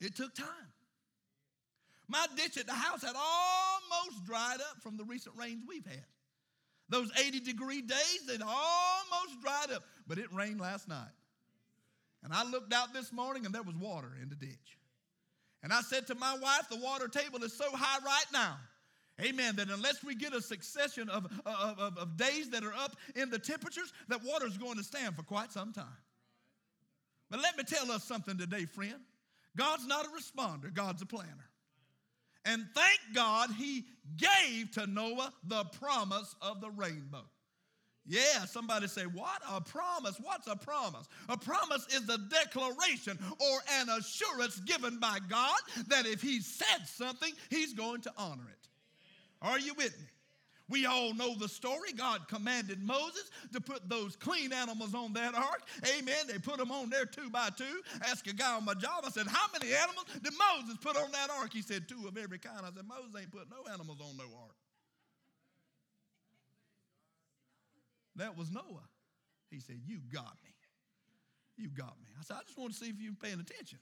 It 0.00 0.16
took 0.16 0.34
time. 0.34 0.46
My 2.08 2.26
ditch 2.34 2.56
at 2.56 2.66
the 2.66 2.72
house 2.72 3.02
had 3.02 3.14
almost 3.14 4.24
dried 4.24 4.60
up 4.70 4.82
from 4.82 4.96
the 4.96 5.04
recent 5.04 5.36
rains 5.36 5.64
we've 5.68 5.86
had. 5.86 6.04
Those 6.88 7.10
80 7.18 7.40
degree 7.40 7.82
days, 7.82 8.22
it 8.28 8.40
almost 8.40 9.42
dried 9.42 9.70
up, 9.74 9.82
but 10.06 10.16
it 10.16 10.32
rained 10.32 10.60
last 10.60 10.88
night. 10.88 11.10
And 12.22 12.32
I 12.32 12.44
looked 12.44 12.72
out 12.72 12.94
this 12.94 13.12
morning 13.12 13.44
and 13.44 13.54
there 13.54 13.62
was 13.62 13.74
water 13.76 14.12
in 14.22 14.30
the 14.30 14.36
ditch. 14.36 14.78
And 15.66 15.72
I 15.72 15.80
said 15.80 16.06
to 16.06 16.14
my 16.14 16.38
wife, 16.38 16.68
the 16.70 16.76
water 16.76 17.08
table 17.08 17.42
is 17.42 17.52
so 17.52 17.64
high 17.72 17.98
right 18.06 18.26
now. 18.32 18.56
Amen. 19.20 19.56
That 19.56 19.68
unless 19.68 20.04
we 20.04 20.14
get 20.14 20.32
a 20.32 20.40
succession 20.40 21.08
of, 21.08 21.26
of, 21.44 21.80
of, 21.80 21.98
of 21.98 22.16
days 22.16 22.50
that 22.50 22.62
are 22.62 22.72
up 22.72 22.94
in 23.16 23.30
the 23.30 23.38
temperatures, 23.40 23.92
that 24.06 24.22
water 24.22 24.46
is 24.46 24.56
going 24.58 24.76
to 24.76 24.84
stand 24.84 25.16
for 25.16 25.24
quite 25.24 25.50
some 25.50 25.72
time. 25.72 25.98
But 27.32 27.40
let 27.42 27.56
me 27.56 27.64
tell 27.64 27.90
us 27.90 28.04
something 28.04 28.38
today, 28.38 28.64
friend. 28.64 28.94
God's 29.56 29.88
not 29.88 30.06
a 30.06 30.08
responder, 30.10 30.72
God's 30.72 31.02
a 31.02 31.06
planner. 31.06 31.50
And 32.44 32.64
thank 32.72 33.00
God 33.12 33.50
he 33.50 33.86
gave 34.16 34.70
to 34.74 34.86
Noah 34.86 35.32
the 35.48 35.64
promise 35.80 36.36
of 36.40 36.60
the 36.60 36.70
rainbow. 36.70 37.24
Yeah, 38.08 38.44
somebody 38.46 38.86
say, 38.86 39.02
What? 39.02 39.42
A 39.50 39.60
promise. 39.60 40.16
What's 40.22 40.46
a 40.46 40.56
promise? 40.56 41.08
A 41.28 41.36
promise 41.36 41.86
is 41.92 42.08
a 42.08 42.18
declaration 42.18 43.18
or 43.40 43.58
an 43.80 43.88
assurance 43.88 44.60
given 44.60 44.98
by 44.98 45.18
God 45.28 45.58
that 45.88 46.06
if 46.06 46.22
He 46.22 46.40
said 46.40 46.86
something, 46.86 47.32
He's 47.50 47.74
going 47.74 48.02
to 48.02 48.12
honor 48.16 48.48
it. 48.48 48.68
Are 49.42 49.58
you 49.58 49.74
with 49.74 49.98
me? 49.98 50.06
We 50.68 50.84
all 50.84 51.14
know 51.14 51.36
the 51.36 51.48
story. 51.48 51.92
God 51.96 52.26
commanded 52.26 52.82
Moses 52.82 53.30
to 53.52 53.60
put 53.60 53.88
those 53.88 54.16
clean 54.16 54.52
animals 54.52 54.94
on 54.94 55.12
that 55.12 55.34
ark. 55.34 55.62
Amen. 55.96 56.26
They 56.26 56.38
put 56.38 56.58
them 56.58 56.72
on 56.72 56.90
there 56.90 57.04
two 57.04 57.30
by 57.30 57.50
two. 57.56 57.82
Ask 58.02 58.26
a 58.26 58.32
guy 58.32 58.56
on 58.56 58.64
my 58.64 58.74
job. 58.74 59.04
I 59.06 59.10
said, 59.10 59.28
How 59.28 59.46
many 59.52 59.72
animals 59.74 60.06
did 60.22 60.32
Moses 60.32 60.76
put 60.80 60.96
on 60.96 61.12
that 61.12 61.30
ark? 61.30 61.52
He 61.52 61.62
said, 61.62 61.88
Two 61.88 62.08
of 62.08 62.16
every 62.16 62.38
kind. 62.38 62.60
I 62.62 62.70
said, 62.74 62.86
Moses 62.86 63.10
ain't 63.18 63.30
put 63.30 63.48
no 63.48 63.72
animals 63.72 63.98
on 64.00 64.16
no 64.16 64.24
ark. 64.24 64.56
That 68.16 68.36
was 68.36 68.50
Noah. 68.50 68.88
He 69.50 69.60
said, 69.60 69.80
You 69.84 69.98
got 70.12 70.36
me. 70.44 70.54
You 71.56 71.68
got 71.68 71.96
me. 72.02 72.10
I 72.18 72.22
said, 72.22 72.36
I 72.38 72.42
just 72.46 72.58
want 72.58 72.72
to 72.72 72.78
see 72.78 72.90
if 72.90 73.00
you're 73.00 73.12
paying 73.14 73.40
attention. 73.40 73.78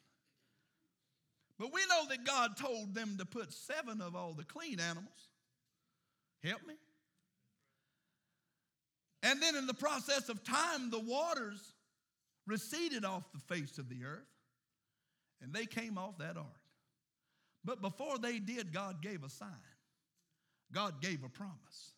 But 1.58 1.72
we 1.72 1.80
know 1.88 2.08
that 2.08 2.24
God 2.24 2.56
told 2.56 2.94
them 2.94 3.16
to 3.18 3.24
put 3.24 3.52
seven 3.52 4.00
of 4.00 4.16
all 4.16 4.32
the 4.32 4.44
clean 4.44 4.80
animals. 4.80 5.28
Help 6.42 6.66
me. 6.66 6.74
And 9.22 9.40
then 9.40 9.56
in 9.56 9.66
the 9.66 9.74
process 9.74 10.28
of 10.28 10.44
time, 10.44 10.90
the 10.90 11.00
waters 11.00 11.72
receded 12.46 13.04
off 13.04 13.22
the 13.32 13.54
face 13.54 13.78
of 13.78 13.88
the 13.88 14.04
earth 14.04 14.28
and 15.40 15.52
they 15.52 15.64
came 15.64 15.96
off 15.96 16.18
that 16.18 16.36
ark. 16.36 16.46
But 17.64 17.80
before 17.80 18.18
they 18.18 18.38
did, 18.38 18.72
God 18.72 19.00
gave 19.00 19.24
a 19.24 19.30
sign, 19.30 19.48
God 20.72 21.00
gave 21.00 21.24
a 21.24 21.28
promise. 21.28 21.93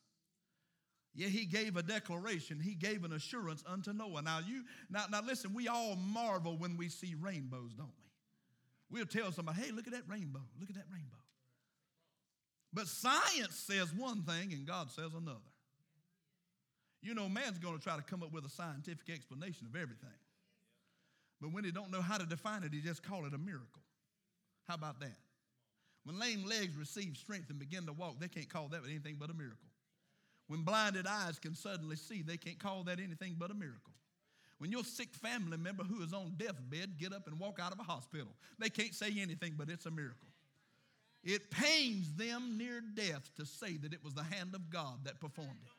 Yeah, 1.16 1.29
he 1.29 1.46
gave 1.46 1.76
a 1.76 1.83
declaration. 1.83 2.61
He 2.61 2.74
gave 2.74 3.02
an 3.02 3.12
assurance 3.12 3.64
unto 3.66 3.94
Noah. 3.94 4.20
Now 4.20 4.40
you 4.46 4.64
now, 4.90 5.07
now 5.11 5.22
listen, 5.26 5.55
we 5.55 5.66
all 5.66 5.96
marvel 5.96 6.59
when 6.59 6.76
we 6.76 6.90
see 6.90 7.14
rainbows, 7.18 7.72
don't 7.72 7.88
we? 7.88 8.98
We'll 8.98 9.07
tell 9.07 9.33
somebody, 9.33 9.62
hey, 9.62 9.72
look 9.72 9.87
at 9.87 9.94
that 9.94 10.05
rainbow. 10.09 10.42
Look 10.61 10.68
at 10.68 10.76
that 10.76 10.85
rainbow. 10.92 11.16
But 12.72 12.87
science 12.87 13.57
says 13.57 13.92
one 13.94 14.22
thing 14.22 14.52
and 14.52 14.66
God 14.66 14.90
says 14.90 15.14
another. 15.14 15.40
You 17.00 17.14
know, 17.14 17.29
man's 17.29 17.59
going 17.59 17.76
to 17.76 17.83
try 17.83 17.96
to 17.96 18.02
come 18.02 18.22
up 18.22 18.33
with 18.33 18.44
a 18.44 18.50
scientific 18.50 19.09
explanation 19.09 19.66
of 19.66 19.74
everything. 19.74 20.18
But 21.40 21.52
when 21.52 21.64
he 21.64 21.70
don't 21.70 21.90
know 21.90 22.02
how 22.02 22.18
to 22.18 22.26
define 22.26 22.62
it, 22.62 22.72
he 22.74 22.81
just 22.81 23.02
call 23.02 23.24
it 23.24 23.33
a 23.33 23.38
miracle. 23.38 23.83
How 24.68 24.74
about 24.74 25.00
that? 25.00 25.16
When 26.05 26.18
lame 26.18 26.44
legs 26.44 26.76
receive 26.76 27.16
strength 27.16 27.48
and 27.48 27.59
begin 27.59 27.87
to 27.87 27.92
walk, 27.92 28.20
they 28.20 28.29
can't 28.29 28.48
call 28.48 28.68
that 28.68 28.83
anything 28.85 29.16
but 29.18 29.31
a 29.31 29.35
miracle. 29.35 29.65
When 30.48 30.62
blinded 30.62 31.06
eyes 31.06 31.38
can 31.38 31.54
suddenly 31.54 31.96
see, 31.96 32.22
they 32.22 32.37
can't 32.37 32.59
call 32.59 32.85
that 32.85 33.00
anything 33.00 33.37
but 33.38 33.50
a 33.50 33.54
miracle. 33.54 33.92
When 34.59 34.70
your 34.70 34.85
sick 34.85 35.12
family 35.12 35.59
member 35.59 35.82
who 35.82 36.02
is 36.02 36.12
on 36.12 36.35
deathbed 36.37 36.98
get 36.98 37.12
up 37.12 37.26
and 37.26 37.38
walk 37.38 37.59
out 37.61 37.72
of 37.72 37.80
a 37.80 37.82
hospital, 37.82 38.35
they 38.59 38.70
can't 38.70 38.94
say 38.94 39.12
anything 39.18 39.54
but 39.56 39.68
it's 39.68 39.87
a 39.87 39.90
miracle. 39.90 40.28
It 41.24 41.50
pains 41.50 42.14
them 42.14 42.56
near 42.56 42.80
death 42.80 43.28
to 43.37 43.44
say 43.44 43.76
that 43.78 43.92
it 43.92 44.02
was 44.04 44.14
the 44.14 44.22
hand 44.22 44.54
of 44.54 44.70
God 44.70 45.04
that 45.04 45.20
performed 45.20 45.59
it. 45.64 45.72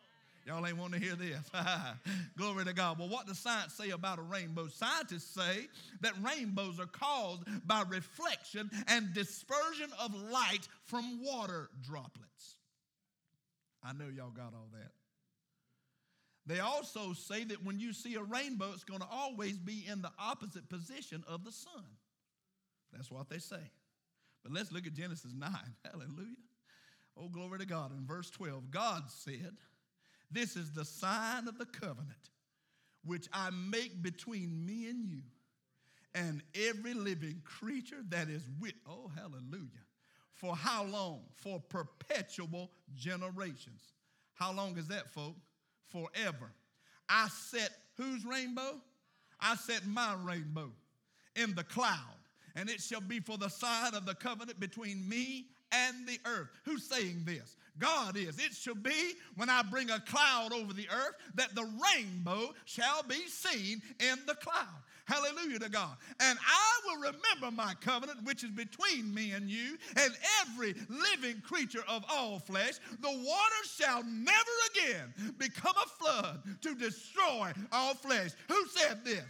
Y'all 0.48 0.66
ain't 0.66 0.78
want 0.78 0.94
to 0.94 1.00
hear 1.00 1.16
this. 1.16 1.50
Glory 2.38 2.64
to 2.66 2.74
God. 2.74 3.00
Well, 3.00 3.10
what 3.10 3.28
does 3.28 3.40
science 3.40 3.74
say 3.74 3.90
about 3.90 4.20
a 4.20 4.22
rainbow? 4.22 4.68
Scientists 4.68 5.34
say 5.34 5.68
that 6.02 6.14
rainbows 6.22 6.80
are 6.80 6.86
caused 6.86 7.44
by 7.68 7.84
reflection 7.90 8.70
and 8.88 9.14
dispersion 9.14 9.90
of 10.00 10.14
light 10.32 10.68
from 10.84 11.22
water 11.22 11.70
droplets. 11.82 12.57
I 13.88 13.94
know 13.94 14.10
y'all 14.14 14.32
got 14.32 14.54
all 14.54 14.70
that. 14.74 14.92
They 16.46 16.60
also 16.60 17.14
say 17.14 17.44
that 17.46 17.64
when 17.64 17.80
you 17.80 17.94
see 17.94 18.16
a 18.16 18.24
rainbow, 18.24 18.72
it's 18.74 18.84
going 18.84 19.02
to 19.02 19.08
always 19.12 19.58
be 19.58 19.86
in 19.88 20.02
the 20.02 20.12
opposite 20.18 20.70
position 20.70 21.24
of 21.28 21.44
the 21.44 21.52
sun. 21.52 21.84
That's 22.94 23.12
what 23.12 23.30
they 23.30 23.40
say. 23.40 23.72
But 24.44 24.54
let's 24.54 24.72
look 24.72 24.88
at 24.88 24.94
Genesis 24.94 25.34
9. 25.38 25.50
Hallelujah. 25.86 26.36
Oh, 27.18 27.28
glory 27.30 27.60
to 27.60 27.66
God. 27.66 27.92
In 27.92 28.06
verse 28.06 28.30
12, 28.30 28.72
God 28.72 29.04
said, 29.10 29.58
This 30.32 30.56
is 30.56 30.72
the 30.72 30.86
sign 30.86 31.48
of 31.48 31.58
the 31.58 31.66
covenant 31.66 32.30
which 33.06 33.28
I 33.34 33.50
make 33.52 34.02
between 34.02 34.66
me 34.66 34.88
and 34.88 35.06
you 35.06 35.22
and 36.14 36.42
every 36.56 36.94
living 36.94 37.42
creature 37.44 38.04
that 38.10 38.30
is 38.30 38.44
with. 38.60 38.74
Oh, 38.88 39.12
hallelujah. 39.16 39.87
For 40.38 40.56
how 40.56 40.86
long? 40.86 41.22
For 41.36 41.60
perpetual 41.60 42.72
generations. 42.96 43.94
How 44.36 44.54
long 44.54 44.78
is 44.78 44.88
that, 44.88 45.10
folk? 45.10 45.36
Forever. 45.90 46.52
I 47.10 47.28
set 47.30 47.72
whose 47.96 48.24
rainbow? 48.26 48.80
I 49.40 49.56
set 49.56 49.86
my 49.86 50.16
rainbow 50.24 50.72
in 51.36 51.54
the 51.56 51.64
cloud, 51.64 52.18
and 52.56 52.70
it 52.70 52.82
shall 52.82 53.02
be 53.02 53.20
for 53.20 53.38
the 53.38 53.50
sign 53.50 53.94
of 53.94 54.06
the 54.06 54.16
covenant 54.16 54.60
between 54.60 55.08
me 55.08 55.48
and 55.72 56.08
the 56.08 56.20
earth. 56.26 56.50
Who's 56.66 56.84
saying 56.84 57.24
this? 57.26 57.56
God 57.80 58.18
is. 58.18 58.40
It 58.40 58.54
shall 58.54 58.76
be 58.76 59.14
when 59.36 59.50
I 59.50 59.62
bring 59.64 59.92
a 59.92 60.00
cloud 60.00 60.54
over 60.54 60.74
the 60.74 60.88
earth 60.90 61.16
that 61.36 61.54
the 61.54 61.70
rainbow 61.96 62.54
shall 62.66 63.04
be 63.04 63.28
seen 63.28 63.82
in 64.00 64.18
the 64.26 64.36
cloud. 64.36 64.82
Hallelujah 65.08 65.60
to 65.60 65.70
God. 65.70 65.96
And 66.20 66.38
I 66.38 66.80
will 66.86 66.98
remember 66.98 67.56
my 67.56 67.74
covenant, 67.80 68.24
which 68.26 68.44
is 68.44 68.50
between 68.50 69.14
me 69.14 69.32
and 69.32 69.50
you 69.50 69.78
and 69.96 70.14
every 70.42 70.76
living 70.90 71.42
creature 71.42 71.84
of 71.88 72.04
all 72.12 72.40
flesh. 72.40 72.74
The 73.00 73.10
water 73.10 73.64
shall 73.64 74.04
never 74.04 74.52
again 74.72 75.34
become 75.38 75.76
a 75.78 75.88
flood 75.88 76.44
to 76.62 76.76
destroy 76.76 77.54
all 77.72 77.94
flesh. 77.94 78.32
Who 78.50 78.68
said 78.68 79.06
this? 79.06 79.24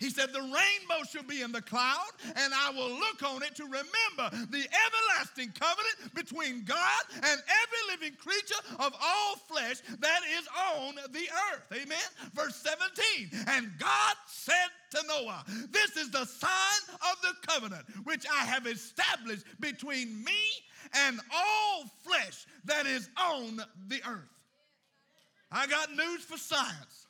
He 0.00 0.10
said, 0.10 0.32
The 0.32 0.40
rainbow 0.40 1.04
shall 1.10 1.22
be 1.22 1.42
in 1.42 1.52
the 1.52 1.62
cloud, 1.62 2.10
and 2.36 2.52
I 2.54 2.70
will 2.70 2.90
look 2.90 3.22
on 3.22 3.42
it 3.42 3.54
to 3.56 3.64
remember 3.64 4.46
the 4.50 4.66
everlasting 4.66 5.52
covenant 5.58 6.14
between 6.14 6.64
God 6.64 7.02
and 7.14 7.24
every 7.24 7.82
living 7.90 8.16
creature 8.18 8.60
of 8.78 8.94
all 9.02 9.36
flesh 9.48 9.76
that 10.00 10.20
is 10.38 10.46
on 10.76 10.96
the 11.12 11.28
earth. 11.52 11.72
Amen. 11.72 11.98
Verse 12.34 12.56
17. 12.56 13.44
And 13.48 13.70
God 13.78 14.16
said 14.26 14.54
to 14.90 15.02
Noah, 15.06 15.44
This 15.70 15.96
is 15.96 16.10
the 16.10 16.24
sign 16.24 16.96
of 17.12 17.20
the 17.22 17.34
covenant 17.46 17.84
which 18.04 18.26
I 18.30 18.44
have 18.44 18.66
established 18.66 19.44
between 19.60 20.22
me 20.24 20.32
and 21.06 21.20
all 21.32 21.84
flesh 22.02 22.46
that 22.64 22.86
is 22.86 23.08
on 23.16 23.60
the 23.88 24.02
earth. 24.08 24.28
I 25.50 25.66
got 25.66 25.94
news 25.94 26.22
for 26.22 26.36
science. 26.36 27.03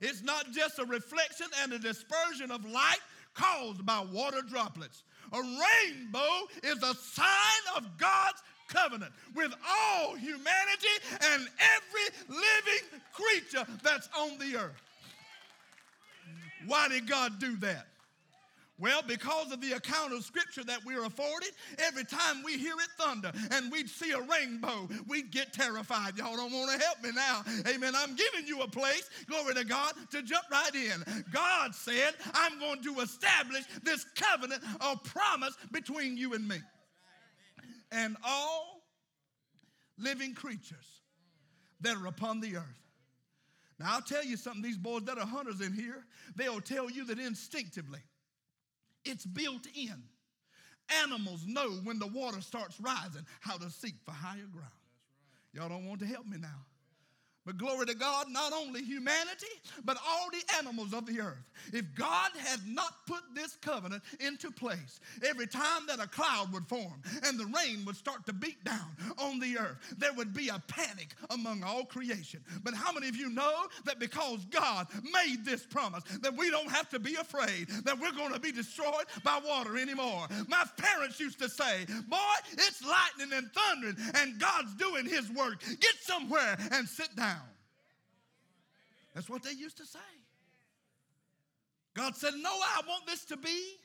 It's 0.00 0.22
not 0.22 0.50
just 0.52 0.78
a 0.78 0.84
reflection 0.84 1.46
and 1.62 1.72
a 1.72 1.78
dispersion 1.78 2.50
of 2.50 2.64
light 2.64 3.00
caused 3.34 3.84
by 3.84 4.00
water 4.12 4.42
droplets. 4.42 5.02
A 5.32 5.38
rainbow 5.38 6.48
is 6.62 6.82
a 6.82 6.94
sign 6.94 7.76
of 7.76 7.86
God's 7.98 8.42
covenant 8.68 9.12
with 9.34 9.52
all 9.68 10.16
humanity 10.16 10.96
and 11.32 11.48
every 11.76 12.18
living 12.28 13.00
creature 13.12 13.66
that's 13.82 14.08
on 14.18 14.38
the 14.38 14.56
earth. 14.56 14.82
Why 16.66 16.88
did 16.88 17.08
God 17.08 17.38
do 17.38 17.56
that? 17.58 17.86
Well, 18.80 19.02
because 19.06 19.52
of 19.52 19.60
the 19.60 19.72
account 19.72 20.14
of 20.14 20.24
Scripture 20.24 20.64
that 20.64 20.82
we're 20.86 21.04
afforded, 21.04 21.50
every 21.78 22.04
time 22.04 22.42
we 22.42 22.56
hear 22.56 22.74
it 22.78 22.88
thunder 22.98 23.30
and 23.50 23.70
we'd 23.70 23.90
see 23.90 24.12
a 24.12 24.20
rainbow, 24.22 24.88
we'd 25.06 25.30
get 25.30 25.52
terrified. 25.52 26.16
Y'all 26.16 26.36
don't 26.36 26.50
want 26.50 26.72
to 26.72 26.84
help 26.84 27.02
me 27.02 27.10
now. 27.14 27.42
Amen. 27.68 27.92
I'm 27.94 28.16
giving 28.16 28.46
you 28.46 28.62
a 28.62 28.68
place, 28.68 29.10
glory 29.26 29.54
to 29.54 29.64
God, 29.64 29.92
to 30.12 30.22
jump 30.22 30.44
right 30.50 30.74
in. 30.74 31.24
God 31.30 31.74
said, 31.74 32.14
I'm 32.32 32.58
going 32.58 32.82
to 32.82 33.00
establish 33.00 33.64
this 33.82 34.06
covenant 34.16 34.62
of 34.80 35.04
promise 35.04 35.54
between 35.72 36.16
you 36.16 36.32
and 36.32 36.48
me. 36.48 36.56
And 37.92 38.16
all 38.24 38.80
living 39.98 40.34
creatures 40.34 41.02
that 41.82 41.96
are 41.98 42.06
upon 42.06 42.40
the 42.40 42.56
earth. 42.56 42.64
Now, 43.78 43.94
I'll 43.94 44.02
tell 44.02 44.24
you 44.24 44.38
something, 44.38 44.62
these 44.62 44.78
boys 44.78 45.04
that 45.04 45.18
are 45.18 45.26
hunters 45.26 45.60
in 45.60 45.74
here, 45.74 46.04
they'll 46.34 46.60
tell 46.62 46.90
you 46.90 47.04
that 47.06 47.18
instinctively 47.18 48.00
it's 49.04 49.26
built 49.26 49.66
in. 49.74 50.02
Animals 51.02 51.44
know 51.46 51.70
when 51.84 51.98
the 51.98 52.06
water 52.06 52.40
starts 52.40 52.80
rising 52.80 53.24
how 53.40 53.56
to 53.56 53.70
seek 53.70 53.94
for 54.04 54.10
higher 54.12 54.48
ground. 54.52 54.70
Y'all 55.52 55.68
don't 55.68 55.86
want 55.86 56.00
to 56.00 56.06
help 56.06 56.26
me 56.26 56.36
now. 56.38 56.48
But 57.50 57.58
glory 57.58 57.86
to 57.86 57.94
God, 57.96 58.30
not 58.30 58.52
only 58.52 58.80
humanity, 58.80 59.48
but 59.84 59.96
all 60.06 60.28
the 60.30 60.56
animals 60.58 60.94
of 60.94 61.04
the 61.04 61.20
earth. 61.20 61.50
If 61.72 61.84
God 61.96 62.30
had 62.38 62.60
not 62.64 63.04
put 63.08 63.22
this 63.34 63.56
covenant 63.56 64.04
into 64.20 64.52
place, 64.52 65.00
every 65.28 65.48
time 65.48 65.82
that 65.88 65.98
a 65.98 66.06
cloud 66.06 66.52
would 66.52 66.68
form 66.68 67.02
and 67.24 67.40
the 67.40 67.46
rain 67.46 67.84
would 67.86 67.96
start 67.96 68.24
to 68.26 68.32
beat 68.32 68.62
down 68.62 68.96
on 69.18 69.40
the 69.40 69.58
earth, 69.58 69.78
there 69.98 70.12
would 70.12 70.32
be 70.32 70.48
a 70.48 70.62
panic 70.68 71.08
among 71.30 71.64
all 71.64 71.84
creation. 71.84 72.38
But 72.62 72.74
how 72.74 72.92
many 72.92 73.08
of 73.08 73.16
you 73.16 73.30
know 73.30 73.66
that 73.84 73.98
because 73.98 74.44
God 74.44 74.86
made 75.12 75.44
this 75.44 75.66
promise, 75.66 76.04
that 76.22 76.36
we 76.36 76.50
don't 76.50 76.70
have 76.70 76.88
to 76.90 77.00
be 77.00 77.16
afraid 77.16 77.66
that 77.84 77.98
we're 77.98 78.12
going 78.12 78.32
to 78.32 78.38
be 78.38 78.52
destroyed 78.52 79.06
by 79.24 79.40
water 79.44 79.76
anymore? 79.76 80.28
My 80.46 80.62
parents 80.76 81.18
used 81.18 81.40
to 81.40 81.48
say, 81.48 81.84
Boy, 82.06 82.16
it's 82.52 82.80
lightning 82.84 83.36
and 83.36 83.50
thundering, 83.52 83.96
and 84.14 84.38
God's 84.38 84.72
doing 84.74 85.04
His 85.04 85.28
work. 85.32 85.60
Get 85.80 85.96
somewhere 86.00 86.56
and 86.70 86.88
sit 86.88 87.16
down. 87.16 87.39
That's 89.14 89.28
what 89.28 89.42
they 89.42 89.52
used 89.52 89.76
to 89.78 89.86
say. 89.86 89.98
God 91.94 92.14
said, 92.16 92.34
No, 92.36 92.50
I 92.50 92.80
want 92.86 93.06
this 93.06 93.24
to 93.26 93.36
be 93.36 93.76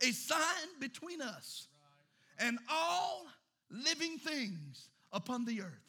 a 0.00 0.12
sign 0.12 0.68
between 0.80 1.20
us 1.20 1.68
and 2.38 2.58
all 2.70 3.26
living 3.70 4.18
things 4.18 4.88
upon 5.12 5.44
the 5.44 5.62
earth. 5.62 5.80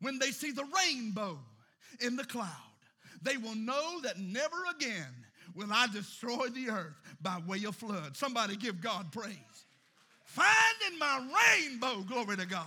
When 0.00 0.18
they 0.18 0.30
see 0.30 0.50
the 0.50 0.66
rainbow 0.84 1.38
in 2.00 2.16
the 2.16 2.24
cloud, 2.24 2.50
they 3.22 3.36
will 3.36 3.54
know 3.54 4.00
that 4.02 4.18
never 4.18 4.56
again 4.74 5.14
will 5.54 5.72
I 5.72 5.86
destroy 5.86 6.48
the 6.48 6.68
earth 6.70 7.00
by 7.22 7.38
way 7.46 7.64
of 7.64 7.76
flood. 7.76 8.16
Somebody 8.16 8.56
give 8.56 8.80
God 8.80 9.10
praise. 9.10 9.34
Finding 10.24 10.98
my 10.98 11.26
rainbow, 11.56 12.02
glory 12.02 12.36
to 12.36 12.46
God. 12.46 12.66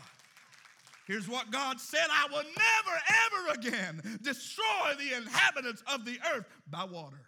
Here's 1.10 1.28
what 1.28 1.50
God 1.50 1.80
said 1.80 2.06
I 2.12 2.28
will 2.32 2.44
never, 2.44 3.02
ever 3.26 3.60
again 3.60 4.20
destroy 4.22 4.94
the 5.00 5.18
inhabitants 5.18 5.84
of 5.92 6.06
the 6.06 6.20
earth 6.36 6.46
by 6.70 6.84
water. 6.84 7.20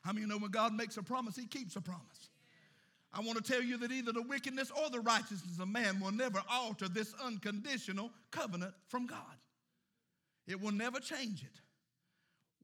How 0.00 0.14
many 0.14 0.24
know 0.24 0.38
when 0.38 0.50
God 0.50 0.72
makes 0.72 0.96
a 0.96 1.02
promise, 1.02 1.36
He 1.36 1.44
keeps 1.44 1.76
a 1.76 1.82
promise? 1.82 2.30
I 3.12 3.20
want 3.20 3.36
to 3.36 3.52
tell 3.52 3.62
you 3.62 3.76
that 3.78 3.92
either 3.92 4.10
the 4.10 4.22
wickedness 4.22 4.70
or 4.70 4.88
the 4.88 5.00
righteousness 5.00 5.58
of 5.60 5.68
man 5.68 6.00
will 6.00 6.12
never 6.12 6.42
alter 6.50 6.88
this 6.88 7.12
unconditional 7.22 8.10
covenant 8.30 8.72
from 8.88 9.06
God. 9.06 9.18
It 10.48 10.58
will 10.58 10.72
never 10.72 10.98
change 10.98 11.42
it. 11.42 11.60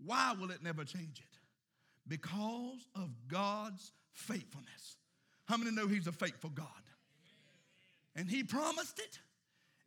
Why 0.07 0.35
will 0.41 0.51
it 0.53 0.63
never 0.63 0.85
change 0.85 1.21
it? 1.21 1.39
Because 2.09 2.89
of 2.97 3.11
God's 3.29 3.93
faithfulness. 4.15 4.97
How 5.45 5.59
many 5.59 5.71
know 5.71 5.87
He's 5.87 6.07
a 6.07 6.13
faithful 6.13 6.51
God? 6.51 6.67
And 8.17 8.31
He 8.31 8.43
promised 8.43 8.99
it. 8.99 9.19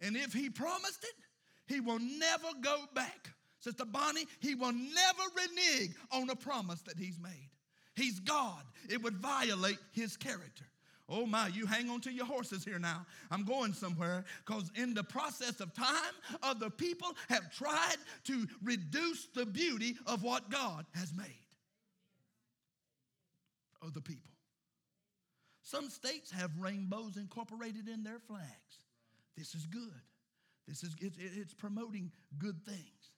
And 0.06 0.16
if 0.16 0.34
He 0.34 0.50
promised 0.50 1.04
it, 1.04 1.74
He 1.74 1.80
will 1.80 2.00
never 2.00 2.48
go 2.62 2.84
back. 2.94 3.30
Sister 3.60 3.86
Bonnie, 3.86 4.26
He 4.40 4.54
will 4.54 4.74
never 4.74 5.24
renege 5.36 5.96
on 6.12 6.30
a 6.30 6.36
promise 6.36 6.82
that 6.82 6.98
He's 6.98 7.20
made. 7.20 7.50
He's 7.96 8.20
God. 8.20 8.62
It 8.90 9.02
would 9.02 9.18
violate 9.18 9.80
His 9.92 10.16
character. 10.16 10.66
Oh 11.08 11.26
my, 11.26 11.48
you 11.48 11.68
hang 11.68 11.90
on 11.90 12.02
to 12.02 12.12
your 12.12 12.26
horses 12.26 12.64
here 12.64 12.80
now. 12.80 13.06
I'm 13.30 13.44
going 13.44 13.74
somewhere 13.74 14.26
because 14.46 14.72
in 14.76 14.94
the 14.94 15.04
process 15.04 15.60
of 15.60 15.74
time, 15.74 16.14
other 16.42 16.70
people 16.70 17.10
have 17.30 17.52
tried 17.52 17.98
to 18.26 18.48
reduce 18.64 19.28
the 19.36 19.46
beauty 19.46 19.98
of 20.08 20.24
what 20.24 20.50
God 20.50 20.86
has 20.96 21.14
made. 21.14 21.28
Other 23.86 24.02
people. 24.02 24.32
Some 25.62 25.90
states 25.90 26.32
have 26.32 26.52
rainbows 26.60 27.18
incorporated 27.18 27.88
in 27.88 28.04
their 28.04 28.20
flags. 28.20 28.85
This 29.38 29.54
is 29.54 29.66
good. 29.66 30.02
This 30.68 30.84
is 30.84 30.96
it, 31.00 31.14
it's 31.18 31.54
promoting 31.54 32.12
good 32.38 32.64
things. 32.66 33.12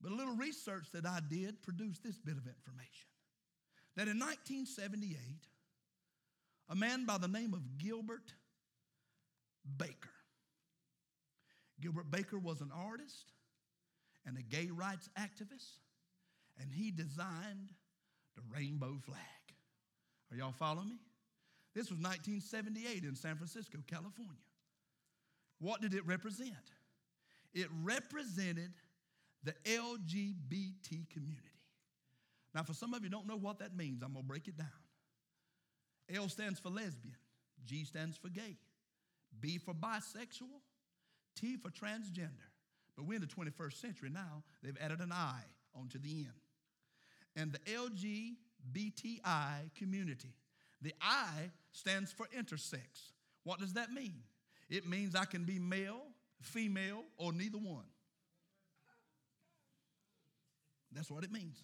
But 0.00 0.12
a 0.12 0.14
little 0.14 0.34
research 0.34 0.86
that 0.92 1.06
I 1.06 1.20
did 1.28 1.62
produced 1.62 2.02
this 2.02 2.18
bit 2.18 2.36
of 2.36 2.46
information. 2.46 3.08
That 3.94 4.08
in 4.08 4.18
1978, 4.18 5.16
a 6.70 6.74
man 6.74 7.04
by 7.04 7.18
the 7.18 7.28
name 7.28 7.54
of 7.54 7.78
Gilbert 7.78 8.32
Baker. 9.76 10.10
Gilbert 11.80 12.10
Baker 12.10 12.38
was 12.38 12.60
an 12.60 12.70
artist 12.74 13.32
and 14.26 14.36
a 14.36 14.42
gay 14.42 14.70
rights 14.72 15.08
activist, 15.18 15.78
and 16.60 16.72
he 16.72 16.90
designed 16.90 17.72
the 18.34 18.42
rainbow 18.52 18.98
flag. 19.04 19.18
Are 20.30 20.36
y'all 20.36 20.52
following 20.52 20.88
me? 20.88 20.96
This 21.74 21.90
was 21.90 21.98
1978 21.98 23.04
in 23.04 23.14
San 23.16 23.36
Francisco, 23.36 23.78
California. 23.86 24.42
What 25.58 25.80
did 25.80 25.94
it 25.94 26.06
represent? 26.06 26.52
It 27.54 27.68
represented 27.82 28.72
the 29.44 29.54
LGBT 29.64 31.08
community. 31.10 31.48
Now, 32.54 32.62
for 32.62 32.74
some 32.74 32.94
of 32.94 33.02
you 33.02 33.08
don't 33.10 33.26
know 33.26 33.36
what 33.36 33.58
that 33.60 33.76
means, 33.76 34.02
I'm 34.02 34.12
going 34.12 34.24
to 34.24 34.28
break 34.28 34.48
it 34.48 34.56
down. 34.56 34.68
L 36.14 36.28
stands 36.28 36.60
for 36.60 36.68
lesbian, 36.68 37.16
G 37.64 37.84
stands 37.84 38.16
for 38.16 38.28
gay, 38.28 38.58
B 39.40 39.58
for 39.58 39.72
bisexual, 39.72 40.60
T 41.36 41.56
for 41.56 41.70
transgender. 41.70 42.50
But 42.96 43.06
we're 43.06 43.14
in 43.14 43.22
the 43.22 43.26
21st 43.26 43.80
century 43.80 44.10
now, 44.10 44.42
they've 44.62 44.76
added 44.80 45.00
an 45.00 45.12
I 45.12 45.40
onto 45.74 45.98
the 45.98 46.10
end. 46.10 46.28
And 47.34 47.52
the 47.52 47.60
LGBTI 48.74 49.74
community, 49.74 50.34
the 50.82 50.92
I 51.00 51.50
stands 51.70 52.12
for 52.12 52.26
intersex. 52.36 53.12
What 53.44 53.60
does 53.60 53.74
that 53.74 53.92
mean? 53.92 54.14
It 54.68 54.86
means 54.86 55.14
I 55.14 55.24
can 55.24 55.44
be 55.44 55.58
male, 55.58 56.02
female, 56.40 57.04
or 57.16 57.32
neither 57.32 57.58
one. 57.58 57.84
That's 60.92 61.10
what 61.10 61.24
it 61.24 61.32
means. 61.32 61.62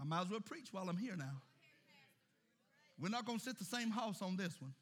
I 0.00 0.04
might 0.04 0.22
as 0.22 0.30
well 0.30 0.40
preach 0.40 0.68
while 0.72 0.88
I'm 0.88 0.96
here 0.96 1.16
now. 1.16 1.42
We're 3.00 3.08
not 3.08 3.26
going 3.26 3.38
to 3.38 3.44
sit 3.44 3.58
the 3.58 3.64
same 3.64 3.90
house 3.90 4.22
on 4.22 4.36
this 4.36 4.60
one, 4.60 4.74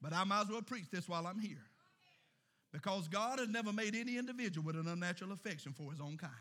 but 0.00 0.12
I 0.12 0.24
might 0.24 0.42
as 0.42 0.48
well 0.48 0.62
preach 0.62 0.90
this 0.90 1.08
while 1.08 1.26
I'm 1.26 1.38
here. 1.38 1.62
Because 2.72 3.06
God 3.08 3.38
has 3.38 3.48
never 3.48 3.72
made 3.72 3.94
any 3.94 4.18
individual 4.18 4.66
with 4.66 4.76
an 4.76 4.88
unnatural 4.88 5.32
affection 5.32 5.72
for 5.72 5.92
his 5.92 6.00
own 6.00 6.16
kind. 6.16 6.32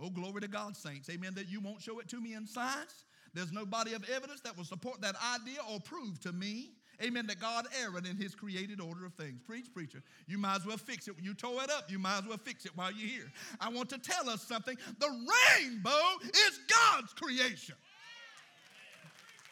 Oh, 0.00 0.10
glory 0.10 0.40
to 0.40 0.48
God, 0.48 0.76
saints. 0.76 1.10
Amen. 1.10 1.34
That 1.34 1.48
you 1.48 1.60
won't 1.60 1.82
show 1.82 1.98
it 1.98 2.08
to 2.08 2.20
me 2.20 2.34
in 2.34 2.46
science. 2.46 3.04
There's 3.34 3.52
no 3.52 3.66
body 3.66 3.94
of 3.94 4.08
evidence 4.08 4.40
that 4.42 4.56
will 4.56 4.64
support 4.64 5.00
that 5.00 5.16
idea 5.34 5.58
or 5.70 5.80
prove 5.80 6.20
to 6.20 6.32
me, 6.32 6.70
amen, 7.02 7.26
that 7.26 7.40
God 7.40 7.66
erred 7.82 8.06
in 8.06 8.16
his 8.16 8.34
created 8.34 8.80
order 8.80 9.04
of 9.04 9.14
things. 9.14 9.40
Preach, 9.44 9.72
preacher. 9.74 10.02
You 10.26 10.38
might 10.38 10.56
as 10.56 10.66
well 10.66 10.76
fix 10.76 11.08
it. 11.08 11.14
You 11.20 11.34
tore 11.34 11.62
it 11.62 11.70
up. 11.70 11.90
You 11.90 11.98
might 11.98 12.18
as 12.18 12.26
well 12.26 12.38
fix 12.38 12.64
it 12.64 12.72
while 12.76 12.92
you're 12.92 13.08
here. 13.08 13.32
I 13.60 13.68
want 13.68 13.88
to 13.90 13.98
tell 13.98 14.30
us 14.30 14.42
something. 14.42 14.76
The 15.00 15.08
rainbow 15.08 15.90
is 16.22 16.60
God's 16.68 17.12
creation. 17.14 17.74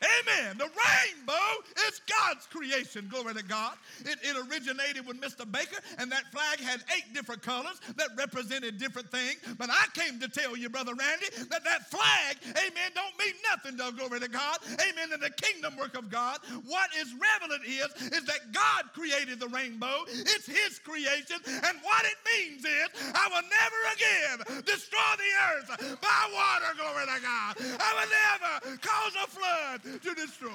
Amen. 0.03 0.59
The 0.59 0.66
rainbow 0.66 1.48
is 1.88 2.00
God's 2.11 2.46
creation. 2.46 3.07
Glory 3.11 3.34
to 3.34 3.44
God. 3.44 3.76
It, 4.00 4.18
it, 4.22 4.36
originated 4.50 5.07
with 5.07 5.20
Mr. 5.20 5.50
Baker, 5.50 5.78
and 5.98 6.11
that 6.11 6.30
flag 6.32 6.59
had 6.59 6.82
eight 6.96 7.14
different 7.14 7.42
colors 7.42 7.80
that 7.96 8.09
represented 8.16 8.78
different 8.78 9.11
things. 9.11 9.38
But 9.59 9.70
I 9.70 9.86
came 9.94 10.18
to 10.18 10.28
tell 10.28 10.57
you, 10.57 10.68
Brother 10.68 10.94
Randy, 10.94 11.26
that 11.50 11.62
that 11.62 11.90
flag, 11.90 12.36
amen, 12.50 12.90
don't 12.94 13.16
mean 13.18 13.34
nothing 13.50 13.78
to 13.78 13.92
glory 13.96 14.20
to 14.20 14.28
God. 14.28 14.59
Amen. 14.90 15.12
In 15.14 15.20
the 15.20 15.30
kingdom 15.30 15.76
work 15.76 15.96
of 15.96 16.11
God, 16.11 16.38
what 16.66 16.90
is 16.98 17.14
relevant 17.14 17.62
is, 17.64 18.11
is 18.11 18.24
that 18.24 18.53
God 18.53 18.90
created 18.94 19.38
the 19.38 19.48
rainbow. 19.48 20.03
It's 20.09 20.46
His 20.46 20.80
creation. 20.80 21.38
And 21.46 21.78
what 21.82 22.03
it 22.05 22.18
means 22.34 22.64
is, 22.64 22.88
I 23.14 23.28
will 23.30 23.46
never 23.46 23.80
again 23.94 24.62
destroy 24.66 25.12
the 25.14 25.30
earth 25.55 25.98
by 26.00 26.20
water, 26.34 26.74
glory 26.76 27.07
to 27.07 27.22
God. 27.22 27.53
I 27.78 27.90
will 27.94 28.11
never 28.11 28.78
cause 28.82 29.14
a 29.22 29.26
flood 29.30 29.91
to 29.99 30.14
destroy 30.14 30.51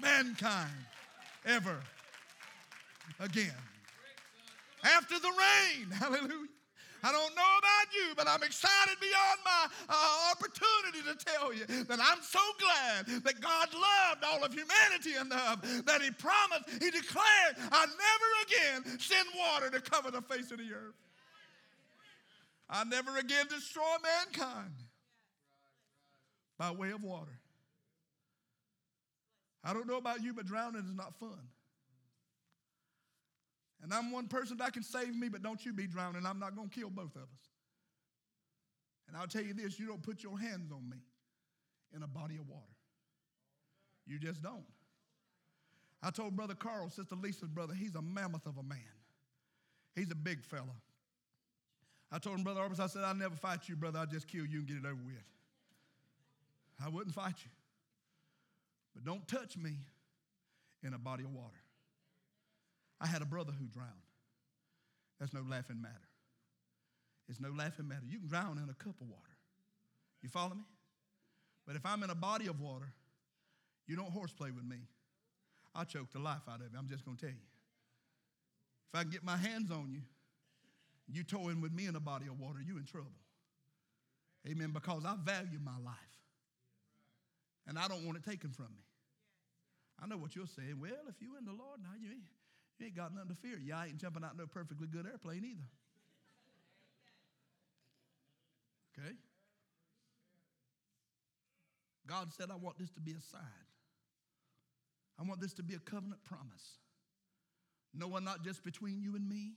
mankind 0.00 0.70
ever 1.46 1.78
again. 3.20 3.52
After 4.82 5.18
the 5.18 5.28
rain, 5.28 5.90
hallelujah. 5.92 6.48
I 7.02 7.12
don't 7.12 7.36
know 7.36 7.58
about 7.58 7.94
you, 7.94 8.14
but 8.16 8.26
I'm 8.26 8.42
excited 8.42 8.96
beyond 8.98 9.38
my 9.44 9.66
uh, 9.90 10.32
opportunity 10.32 11.04
to 11.04 11.22
tell 11.22 11.52
you 11.52 11.66
that 11.84 11.98
I'm 12.00 12.22
so 12.22 12.40
glad 12.58 13.22
that 13.24 13.40
God 13.42 13.68
loved 13.74 14.24
all 14.24 14.42
of 14.42 14.54
humanity 14.54 15.14
enough 15.20 15.60
that 15.84 16.00
He 16.00 16.10
promised, 16.12 16.82
He 16.82 16.90
declared, 16.90 17.56
I'll 17.70 17.86
never 17.86 18.28
again 18.46 18.98
send 18.98 19.28
water 19.38 19.68
to 19.68 19.82
cover 19.82 20.10
the 20.10 20.22
face 20.22 20.50
of 20.50 20.56
the 20.56 20.72
earth. 20.72 20.94
I'll 22.70 22.86
never 22.86 23.18
again 23.18 23.46
destroy 23.50 23.82
mankind 24.02 24.72
by 26.58 26.70
way 26.70 26.90
of 26.90 27.04
water. 27.04 27.38
I 29.64 29.72
don't 29.72 29.88
know 29.88 29.96
about 29.96 30.22
you, 30.22 30.32
but 30.32 30.46
drowning 30.46 30.84
is 30.84 30.94
not 30.94 31.14
fun. 31.18 31.38
And 33.82 33.92
I'm 33.92 34.12
one 34.12 34.28
person 34.28 34.58
that 34.58 34.72
can 34.72 34.82
save 34.82 35.14
me, 35.14 35.28
but 35.28 35.42
don't 35.42 35.64
you 35.64 35.72
be 35.72 35.86
drowning. 35.86 36.24
I'm 36.26 36.38
not 36.38 36.54
going 36.54 36.68
to 36.68 36.74
kill 36.74 36.90
both 36.90 37.16
of 37.16 37.22
us. 37.22 37.48
And 39.08 39.16
I'll 39.16 39.26
tell 39.26 39.42
you 39.42 39.54
this 39.54 39.78
you 39.78 39.86
don't 39.86 40.02
put 40.02 40.22
your 40.22 40.38
hands 40.38 40.70
on 40.72 40.88
me 40.88 40.98
in 41.94 42.02
a 42.02 42.06
body 42.06 42.36
of 42.36 42.48
water. 42.48 42.62
You 44.06 44.18
just 44.18 44.42
don't. 44.42 44.64
I 46.02 46.10
told 46.10 46.36
Brother 46.36 46.54
Carl, 46.54 46.90
Sister 46.90 47.14
Lisa's 47.14 47.48
brother, 47.48 47.72
he's 47.72 47.94
a 47.94 48.02
mammoth 48.02 48.46
of 48.46 48.58
a 48.58 48.62
man. 48.62 48.78
He's 49.94 50.10
a 50.10 50.14
big 50.14 50.42
fella. 50.42 50.74
I 52.12 52.18
told 52.18 52.38
him, 52.38 52.44
Brother 52.44 52.60
Arbus, 52.60 52.80
I 52.80 52.86
said, 52.86 53.02
I'll 53.02 53.14
never 53.14 53.34
fight 53.34 53.68
you, 53.68 53.76
brother. 53.76 53.98
I'll 53.98 54.06
just 54.06 54.28
kill 54.28 54.44
you 54.44 54.58
and 54.58 54.68
get 54.68 54.76
it 54.76 54.84
over 54.84 55.00
with. 55.04 55.24
I 56.84 56.88
wouldn't 56.88 57.14
fight 57.14 57.34
you. 57.44 57.50
But 58.94 59.04
don't 59.04 59.26
touch 59.26 59.56
me 59.56 59.72
in 60.82 60.94
a 60.94 60.98
body 60.98 61.24
of 61.24 61.32
water. 61.32 61.60
I 63.00 63.06
had 63.06 63.22
a 63.22 63.26
brother 63.26 63.52
who 63.52 63.66
drowned. 63.66 63.90
That's 65.18 65.34
no 65.34 65.42
laughing 65.42 65.80
matter. 65.80 65.94
It's 67.28 67.40
no 67.40 67.50
laughing 67.50 67.88
matter. 67.88 68.04
You 68.08 68.18
can 68.18 68.28
drown 68.28 68.58
in 68.58 68.68
a 68.68 68.74
cup 68.74 69.00
of 69.00 69.08
water. 69.08 69.22
You 70.22 70.28
follow 70.28 70.54
me? 70.54 70.64
But 71.66 71.76
if 71.76 71.84
I'm 71.84 72.02
in 72.02 72.10
a 72.10 72.14
body 72.14 72.46
of 72.46 72.60
water, 72.60 72.92
you 73.86 73.96
don't 73.96 74.10
horseplay 74.10 74.50
with 74.50 74.64
me. 74.64 74.76
I'll 75.74 75.84
choke 75.84 76.12
the 76.12 76.18
life 76.18 76.42
out 76.48 76.60
of 76.60 76.72
you. 76.72 76.78
I'm 76.78 76.88
just 76.88 77.04
going 77.04 77.16
to 77.16 77.26
tell 77.26 77.34
you. 77.34 77.46
If 78.92 79.00
I 79.00 79.02
can 79.02 79.10
get 79.10 79.24
my 79.24 79.36
hands 79.36 79.70
on 79.70 79.90
you, 79.90 80.02
You 81.12 81.22
tow 81.22 81.48
in 81.48 81.60
with 81.60 81.72
me 81.72 81.86
in 81.86 81.96
a 81.96 82.00
body 82.00 82.26
of 82.26 82.40
water, 82.40 82.60
you 82.64 82.78
in 82.78 82.84
trouble. 82.84 83.10
Amen. 84.48 84.70
Because 84.72 85.04
I 85.04 85.14
value 85.22 85.58
my 85.62 85.76
life. 85.84 85.94
And 87.66 87.78
I 87.78 87.88
don't 87.88 88.04
want 88.04 88.18
it 88.18 88.24
taken 88.24 88.50
from 88.50 88.66
me. 88.66 88.83
I 90.02 90.06
know 90.06 90.16
what 90.16 90.34
you're 90.34 90.46
saying. 90.46 90.78
Well, 90.80 91.08
if 91.08 91.20
you 91.20 91.36
in 91.38 91.44
the 91.44 91.52
Lord 91.52 91.80
now, 91.82 91.94
you 92.00 92.10
ain't, 92.10 92.24
you 92.78 92.86
ain't 92.86 92.96
got 92.96 93.14
nothing 93.14 93.30
to 93.30 93.36
fear. 93.36 93.58
You 93.58 93.74
ain't 93.74 93.98
jumping 93.98 94.24
out 94.24 94.36
no 94.36 94.46
perfectly 94.46 94.86
good 94.86 95.06
airplane 95.06 95.44
either. 95.44 95.68
Okay? 98.98 99.14
God 102.06 102.32
said, 102.32 102.50
I 102.50 102.56
want 102.56 102.78
this 102.78 102.90
to 102.90 103.00
be 103.00 103.12
a 103.12 103.20
sign. 103.20 103.40
I 105.18 105.22
want 105.22 105.40
this 105.40 105.54
to 105.54 105.62
be 105.62 105.74
a 105.74 105.78
covenant 105.78 106.22
promise. 106.24 106.78
No 107.94 108.08
one 108.08 108.24
not 108.24 108.44
just 108.44 108.64
between 108.64 109.00
you 109.00 109.14
and 109.14 109.28
me, 109.28 109.52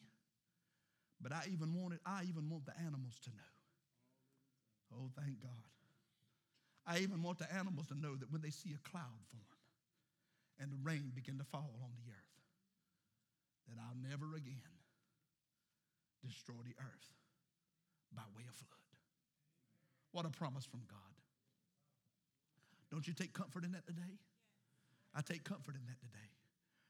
but 1.19 1.31
I 1.31 1.43
even 1.51 1.73
want 1.73 1.93
it, 1.95 1.99
I 2.05 2.23
even 2.29 2.49
want 2.49 2.65
the 2.65 2.73
animals 2.85 3.19
to 3.23 3.29
know. 3.31 4.95
Oh, 4.95 5.09
thank 5.19 5.41
God. 5.41 5.49
I 6.85 6.99
even 6.99 7.21
want 7.23 7.39
the 7.39 7.51
animals 7.53 7.87
to 7.87 7.99
know 7.99 8.15
that 8.15 8.31
when 8.31 8.41
they 8.41 8.51
see 8.51 8.73
a 8.73 8.89
cloud 8.89 9.19
form 9.31 9.56
and 10.59 10.71
the 10.71 10.77
rain 10.81 11.11
begin 11.13 11.37
to 11.37 11.43
fall 11.43 11.73
on 11.83 11.91
the 11.93 12.07
earth, 12.09 12.35
that 13.69 13.77
I'll 13.79 13.97
never 14.09 14.35
again 14.35 14.73
destroy 16.25 16.57
the 16.65 16.75
earth 16.79 17.09
by 18.13 18.23
way 18.35 18.43
of 18.47 18.55
flood. 18.55 18.97
What 20.11 20.25
a 20.25 20.29
promise 20.29 20.65
from 20.65 20.81
God. 20.89 21.15
Don't 22.89 23.07
you 23.07 23.13
take 23.13 23.33
comfort 23.33 23.63
in 23.63 23.71
that 23.73 23.85
today? 23.85 24.17
I 25.13 25.21
take 25.21 25.43
comfort 25.43 25.75
in 25.75 25.85
that 25.87 25.99
today. 25.99 26.29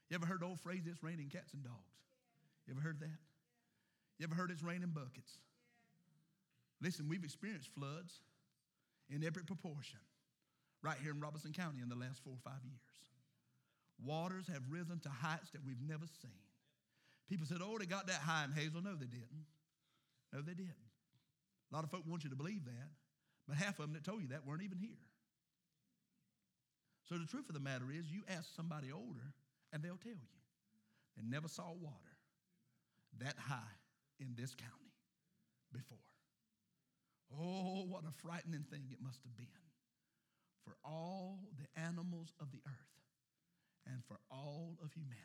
You 0.08 0.14
ever 0.14 0.26
heard 0.26 0.40
the 0.40 0.46
old 0.46 0.60
phrase, 0.60 0.82
it's 0.86 1.02
raining 1.02 1.28
cats 1.28 1.52
and 1.52 1.62
dogs? 1.62 1.98
You 2.66 2.74
ever 2.74 2.80
heard 2.80 3.00
that? 3.00 3.20
You 4.18 4.24
ever 4.24 4.34
heard 4.34 4.50
it's 4.50 4.62
raining 4.62 4.90
buckets? 4.90 5.38
Listen, 6.80 7.08
we've 7.08 7.24
experienced 7.24 7.68
floods 7.74 8.20
in 9.10 9.24
every 9.24 9.42
proportion 9.42 10.00
right 10.82 10.96
here 11.02 11.12
in 11.12 11.20
Robeson 11.20 11.52
County 11.52 11.80
in 11.82 11.88
the 11.88 11.96
last 11.96 12.22
four 12.22 12.34
or 12.34 12.42
five 12.44 12.62
years. 12.64 12.80
Waters 14.04 14.46
have 14.52 14.62
risen 14.70 15.00
to 15.00 15.08
heights 15.08 15.50
that 15.50 15.64
we've 15.64 15.80
never 15.80 16.06
seen. 16.22 16.30
People 17.28 17.46
said, 17.46 17.58
oh, 17.62 17.76
they 17.78 17.86
got 17.86 18.06
that 18.06 18.20
high 18.20 18.44
in 18.44 18.52
Hazel. 18.52 18.80
No, 18.80 18.94
they 18.94 19.06
didn't. 19.06 19.46
No, 20.32 20.40
they 20.40 20.54
didn't. 20.54 20.74
A 21.70 21.74
lot 21.74 21.84
of 21.84 21.90
folk 21.90 22.04
want 22.06 22.24
you 22.24 22.30
to 22.30 22.36
believe 22.36 22.64
that, 22.64 22.88
but 23.46 23.56
half 23.56 23.78
of 23.78 23.86
them 23.86 23.92
that 23.92 24.04
told 24.04 24.22
you 24.22 24.28
that 24.28 24.46
weren't 24.46 24.62
even 24.62 24.78
here. 24.78 24.96
So 27.08 27.16
the 27.16 27.26
truth 27.26 27.48
of 27.48 27.54
the 27.54 27.60
matter 27.60 27.86
is, 27.90 28.10
you 28.10 28.22
ask 28.28 28.48
somebody 28.54 28.92
older, 28.92 29.34
and 29.72 29.82
they'll 29.82 29.96
tell 29.96 30.12
you 30.12 30.28
they 31.16 31.22
never 31.28 31.48
saw 31.48 31.64
water 31.64 32.16
that 33.18 33.34
high 33.38 33.76
in 34.20 34.34
this 34.36 34.54
county 34.54 34.92
before. 35.72 35.98
Oh, 37.38 37.84
what 37.88 38.04
a 38.04 38.12
frightening 38.22 38.64
thing 38.70 38.84
it 38.90 38.98
must 39.02 39.22
have 39.24 39.36
been 39.36 39.46
for 40.64 40.76
all 40.84 41.40
the 41.58 41.80
animals 41.80 42.32
of 42.40 42.50
the 42.52 42.60
earth 42.66 42.97
and 43.88 44.04
for 44.06 44.18
all 44.30 44.76
of 44.84 44.92
humanity. 44.92 45.24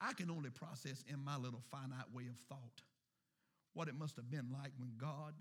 I 0.00 0.12
can 0.12 0.30
only 0.30 0.50
process 0.50 1.04
in 1.08 1.24
my 1.24 1.36
little 1.36 1.62
finite 1.70 2.12
way 2.12 2.24
of 2.24 2.36
thought 2.48 2.82
what 3.74 3.88
it 3.88 3.94
must 3.94 4.16
have 4.16 4.30
been 4.30 4.48
like 4.52 4.72
when 4.76 4.92
God 4.98 5.34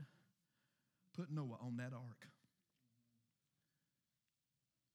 put 1.16 1.32
Noah 1.32 1.58
on 1.62 1.78
that 1.78 1.93
ark 1.93 2.28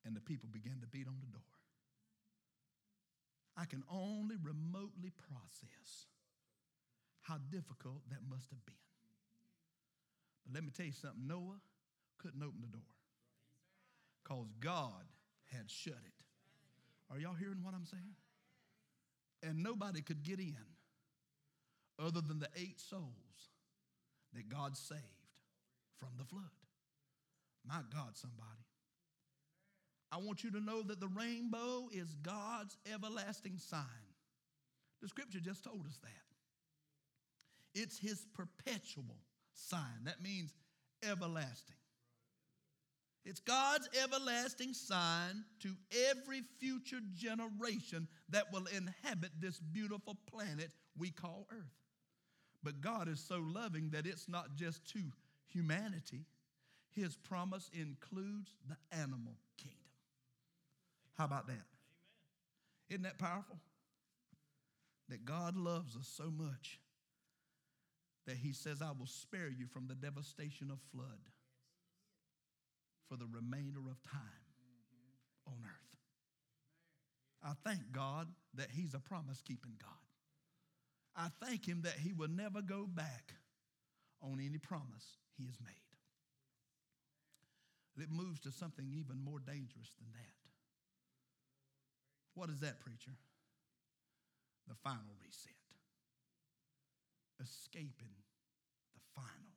and 0.05 0.17
the 0.17 0.21
people 0.21 0.49
began 0.53 0.81
to 0.81 0.87
beat 0.87 1.07
on 1.07 1.17
the 1.21 1.33
door. 1.33 1.43
I 3.57 3.65
can 3.65 3.83
only 3.91 4.37
remotely 4.43 5.11
process 5.11 6.07
how 7.23 7.39
difficult 7.51 8.09
that 8.09 8.21
must 8.29 8.49
have 8.51 8.65
been. 8.65 8.75
But 10.47 10.55
let 10.55 10.65
me 10.65 10.71
tell 10.71 10.87
you 10.87 10.93
something 10.93 11.27
Noah 11.27 11.61
couldn't 12.19 12.43
open 12.43 12.61
the 12.63 12.73
door 12.73 12.95
because 14.23 14.49
God 14.61 15.05
had 15.53 15.71
shut 15.71 16.01
it. 16.05 16.18
Are 17.11 17.19
y'all 17.19 17.35
hearing 17.35 17.63
what 17.63 17.75
I'm 17.75 17.87
saying? 17.87 18.15
And 19.43 19.63
nobody 19.63 20.01
could 20.01 20.23
get 20.23 20.41
in 20.41 20.57
other 21.99 22.21
than 22.21 22.39
the 22.39 22.49
eight 22.57 22.81
souls 22.81 23.51
that 24.35 24.49
God 24.49 24.77
saved 24.77 25.03
from 25.99 26.11
the 26.19 26.25
flood. 26.25 26.43
My 27.67 27.81
God, 27.93 28.17
somebody. 28.17 28.65
I 30.11 30.19
want 30.19 30.43
you 30.43 30.51
to 30.53 30.61
know 30.61 30.83
that 30.83 31.01
the 31.01 31.09
rainbow 31.09 31.89
is 31.93 32.15
God's 32.23 32.77
everlasting 32.93 33.59
sign. 33.59 33.83
The 35.03 35.09
scripture 35.09 35.41
just 35.41 35.65
told 35.65 35.87
us 35.87 35.99
that. 36.03 37.81
It's 37.81 37.99
his 37.99 38.27
perpetual 38.35 39.17
sign. 39.53 40.05
That 40.05 40.23
means 40.23 40.55
everlasting. 41.09 41.77
It's 43.29 43.41
God's 43.41 43.91
everlasting 44.03 44.73
sign 44.73 45.45
to 45.61 45.77
every 46.11 46.41
future 46.59 47.01
generation 47.15 48.09
that 48.31 48.51
will 48.55 48.65
inhabit 48.75 49.33
this 49.39 49.59
beautiful 49.59 50.17
planet 50.33 50.71
we 50.97 51.11
call 51.11 51.47
Earth. 51.53 51.77
But 52.63 52.81
God 52.81 53.07
is 53.07 53.21
so 53.21 53.45
loving 53.47 53.91
that 53.91 54.07
it's 54.07 54.31
not 54.31 54.57
just 54.57 54.91
to 54.93 55.01
humanity, 55.47 56.25
His 56.91 57.17
promise 57.17 57.69
includes 57.79 58.57
the 58.67 58.79
animal 58.97 59.35
kingdom. 59.59 59.77
How 61.19 61.27
about 61.27 61.49
that? 61.49 61.53
Amen. 61.53 61.65
Isn't 62.89 63.03
that 63.03 63.19
powerful? 63.19 63.59
That 65.11 65.27
God 65.27 65.55
loves 65.55 65.97
us 65.97 66.11
so 66.17 66.31
much 66.35 66.81
that 68.27 68.39
He 68.39 68.55
says, 68.55 68.81
I 68.81 68.93
will 68.99 69.07
spare 69.07 69.51
you 69.51 69.67
from 69.67 69.87
the 69.87 69.95
devastation 69.95 70.71
of 70.71 70.79
flood 70.91 71.29
for 73.09 73.17
the 73.17 73.27
remainder 73.27 73.81
of 73.81 74.03
time 74.03 74.47
on 75.47 75.55
earth. 75.65 75.97
I 77.43 77.53
thank 77.65 77.93
God 77.93 78.29
that 78.55 78.69
He's 78.71 78.95
a 78.95 79.01
promise 79.01 79.41
keeping 79.41 79.73
God. 79.81 79.91
I 81.17 81.29
thank 81.45 81.67
Him 81.67 81.83
that 81.83 81.95
He 81.99 82.13
will 82.13 82.29
never 82.29 82.61
go 82.61 82.87
back 82.87 83.35
on 84.23 84.41
any 84.45 84.59
promise 84.59 85.17
He 85.37 85.47
has 85.47 85.59
made. 85.61 85.75
It 88.03 88.11
moves 88.11 88.41
to 88.41 88.53
something 88.53 88.93
even 88.93 89.19
more 89.25 89.41
dangerous 89.41 89.91
than 89.99 90.13
that. 90.13 90.35
What 92.35 92.51
is 92.51 92.61
that, 92.61 92.79
preacher? 92.79 93.17
The 94.69 94.77
final 94.85 95.17
reset. 95.25 95.53
Escaping 97.43 98.15
the 98.95 99.01
final. 99.15 99.48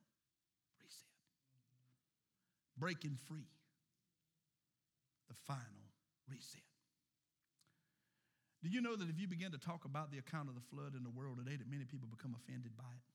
Breaking 2.82 3.20
free. 3.30 3.46
The 5.30 5.36
final 5.46 5.86
reset. 6.28 6.66
Do 8.64 8.70
you 8.70 8.82
know 8.82 8.96
that 8.96 9.08
if 9.08 9.20
you 9.20 9.28
begin 9.28 9.52
to 9.52 9.60
talk 9.60 9.86
about 9.86 10.12
the 10.12 10.18
account 10.18 10.50
of 10.50 10.56
the 10.56 10.66
flood 10.74 10.96
in 10.98 11.04
the 11.04 11.10
world 11.10 11.38
today, 11.38 11.56
that 11.56 11.70
many 11.70 11.86
people 11.86 12.08
become 12.10 12.36
offended 12.36 12.76
by 12.76 12.90
it? 12.90 13.06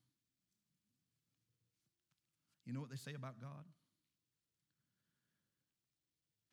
You 2.65 2.71
know 2.73 2.79
what 2.79 2.89
they 2.89 2.95
say 2.95 3.13
about 3.13 3.41
God? 3.41 3.67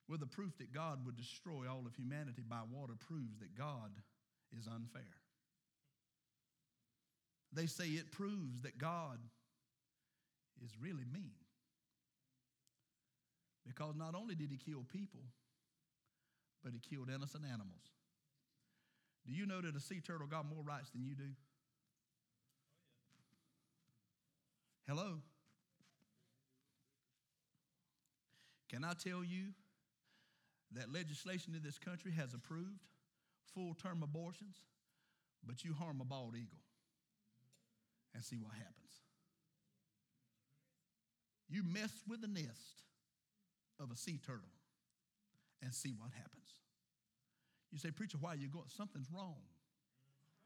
Well, 0.09 0.19
the 0.19 0.27
proof 0.27 0.59
that 0.59 0.73
God 0.73 1.07
would 1.07 1.17
destroy 1.17 1.71
all 1.71 1.87
of 1.87 1.95
humanity 1.95 2.43
by 2.47 2.61
water 2.71 2.95
proves 2.99 3.39
that 3.39 3.57
God 3.57 3.91
is 4.59 4.67
unfair. 4.67 5.15
They 7.53 7.67
say 7.67 7.87
it 7.87 8.11
proves 8.11 8.63
that 8.63 8.77
God 8.77 9.19
is 10.63 10.71
really 10.81 11.05
mean. 11.13 11.44
Because 13.67 13.95
not 13.97 14.15
only 14.15 14.35
did 14.35 14.51
he 14.51 14.59
kill 14.59 14.85
people, 14.93 15.21
but 16.63 16.73
he 16.73 16.81
killed 16.81 17.09
innocent 17.09 17.45
animals. 17.45 17.93
Do 19.27 19.33
you 19.33 19.47
know 19.47 19.61
that 19.61 19.75
a 19.75 19.81
sea 19.81 20.01
turtle 20.01 20.27
got 20.27 20.47
more 20.47 20.63
rights 20.63 20.91
than 20.91 21.03
you 21.03 21.15
do? 21.15 21.31
Hello? 24.87 25.19
Can 28.69 28.85
I 28.85 28.93
tell 28.93 29.25
you 29.25 29.55
that 30.73 30.93
legislation 30.93 31.55
in 31.55 31.63
this 31.63 31.79
country 31.79 32.13
has 32.13 32.35
approved 32.35 32.83
full 33.55 33.75
term 33.75 34.03
abortions, 34.03 34.57
but 35.47 35.65
you 35.65 35.73
harm 35.75 36.01
a 36.01 36.05
bald 36.05 36.35
eagle 36.35 36.59
and 38.15 38.23
see 38.23 38.37
what 38.37 38.53
happens. 38.53 38.75
You 41.49 41.63
mess 41.63 41.93
with 42.09 42.21
the 42.21 42.29
nest 42.29 42.83
of 43.81 43.91
a 43.91 43.97
sea 43.97 44.19
turtle 44.25 44.53
and 45.63 45.75
see 45.75 45.95
what 45.99 46.11
happens. 46.13 46.55
You 47.73 47.79
say, 47.79 47.91
Preacher, 47.91 48.19
why 48.21 48.35
are 48.35 48.37
you 48.37 48.49
going? 48.49 48.67
Something's 48.69 49.09
wrong 49.13 49.43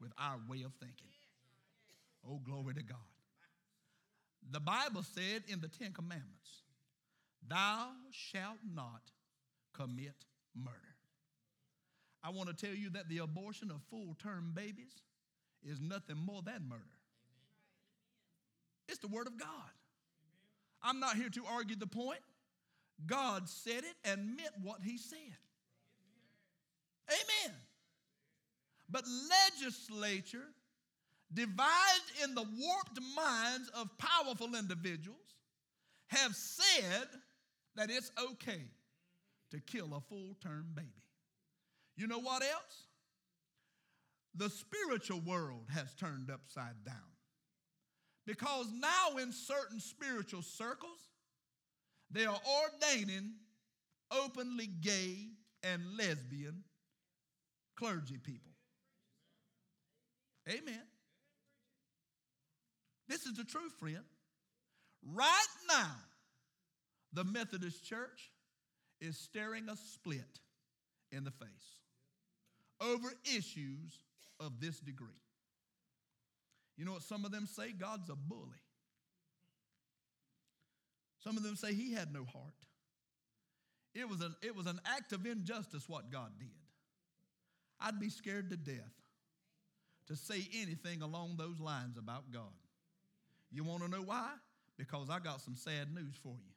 with 0.01 0.11
our 0.17 0.39
way 0.47 0.63
of 0.63 0.73
thinking. 0.79 1.09
Oh, 2.27 2.39
glory 2.43 2.73
to 2.73 2.83
God. 2.83 2.97
The 4.51 4.59
Bible 4.59 5.03
said 5.03 5.43
in 5.47 5.61
the 5.61 5.67
Ten 5.67 5.91
Commandments, 5.91 6.63
Thou 7.47 7.89
shalt 8.11 8.57
not 8.73 9.01
commit 9.73 10.15
murder. 10.55 10.75
I 12.23 12.31
want 12.31 12.49
to 12.49 12.55
tell 12.55 12.75
you 12.75 12.89
that 12.91 13.07
the 13.09 13.19
abortion 13.19 13.71
of 13.71 13.77
full 13.89 14.15
term 14.21 14.51
babies 14.55 15.03
is 15.63 15.79
nothing 15.79 16.17
more 16.17 16.41
than 16.41 16.67
murder. 16.67 16.83
It's 18.87 18.99
the 18.99 19.07
Word 19.07 19.27
of 19.27 19.37
God. 19.37 19.49
I'm 20.81 20.99
not 20.99 21.15
here 21.15 21.29
to 21.29 21.45
argue 21.45 21.75
the 21.75 21.87
point. 21.87 22.19
God 23.05 23.47
said 23.47 23.83
it 23.83 23.95
and 24.03 24.35
meant 24.35 24.53
what 24.61 24.81
He 24.83 24.97
said. 24.97 25.37
Amen. 27.09 27.55
But 28.89 29.03
legislature, 29.57 30.47
divided 31.33 32.23
in 32.23 32.35
the 32.35 32.43
warped 32.43 32.99
minds 33.15 33.69
of 33.69 33.89
powerful 33.97 34.55
individuals, 34.55 35.17
have 36.07 36.35
said 36.35 37.07
that 37.75 37.89
it's 37.89 38.11
okay 38.31 38.63
to 39.51 39.59
kill 39.59 39.93
a 39.95 40.01
full 40.01 40.35
term 40.41 40.67
baby. 40.75 40.89
You 41.95 42.07
know 42.07 42.19
what 42.19 42.41
else? 42.41 42.87
The 44.35 44.49
spiritual 44.49 45.19
world 45.21 45.65
has 45.73 45.93
turned 45.95 46.29
upside 46.31 46.83
down. 46.85 46.95
Because 48.25 48.67
now, 48.71 49.17
in 49.17 49.31
certain 49.31 49.79
spiritual 49.79 50.43
circles, 50.43 51.08
they 52.11 52.25
are 52.25 52.39
ordaining 52.63 53.33
openly 54.11 54.67
gay 54.81 55.27
and 55.63 55.81
lesbian 55.97 56.63
clergy 57.77 58.17
people. 58.17 58.51
Amen. 60.49 60.81
This 63.07 63.25
is 63.25 63.33
the 63.33 63.43
truth, 63.43 63.73
friend. 63.79 64.03
Right 65.03 65.47
now, 65.67 65.95
the 67.13 67.23
Methodist 67.23 67.85
Church 67.85 68.31
is 69.01 69.17
staring 69.17 69.69
a 69.69 69.75
split 69.75 70.39
in 71.11 71.23
the 71.23 71.31
face 71.31 71.47
over 72.81 73.11
issues 73.25 74.03
of 74.39 74.59
this 74.59 74.79
degree. 74.79 75.07
You 76.77 76.85
know 76.85 76.93
what 76.93 77.03
some 77.03 77.25
of 77.25 77.31
them 77.31 77.45
say? 77.45 77.71
God's 77.71 78.09
a 78.09 78.15
bully. 78.15 78.61
Some 81.23 81.37
of 81.37 81.43
them 81.43 81.55
say 81.55 81.73
he 81.73 81.93
had 81.93 82.13
no 82.13 82.25
heart. 82.25 82.53
It 83.93 84.07
was 84.07 84.21
an, 84.21 84.35
it 84.41 84.55
was 84.55 84.65
an 84.65 84.79
act 84.85 85.11
of 85.13 85.25
injustice 85.25 85.89
what 85.89 86.11
God 86.11 86.31
did. 86.39 86.49
I'd 87.81 87.99
be 87.99 88.09
scared 88.09 88.49
to 88.49 88.57
death 88.57 88.93
to 90.07 90.15
say 90.15 90.47
anything 90.53 91.01
along 91.01 91.35
those 91.37 91.59
lines 91.59 91.97
about 91.97 92.31
God. 92.31 92.43
You 93.51 93.63
want 93.63 93.83
to 93.83 93.89
know 93.89 94.01
why? 94.01 94.29
Because 94.77 95.09
I 95.09 95.19
got 95.19 95.41
some 95.41 95.55
sad 95.55 95.93
news 95.93 96.15
for 96.21 96.29
you. 96.29 96.53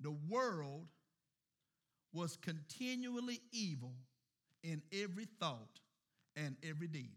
The 0.00 0.16
world 0.28 0.86
was 2.12 2.36
continually 2.36 3.40
evil 3.52 3.92
in 4.62 4.82
every 4.92 5.26
thought 5.38 5.80
and 6.36 6.56
every 6.68 6.88
deed. 6.88 7.16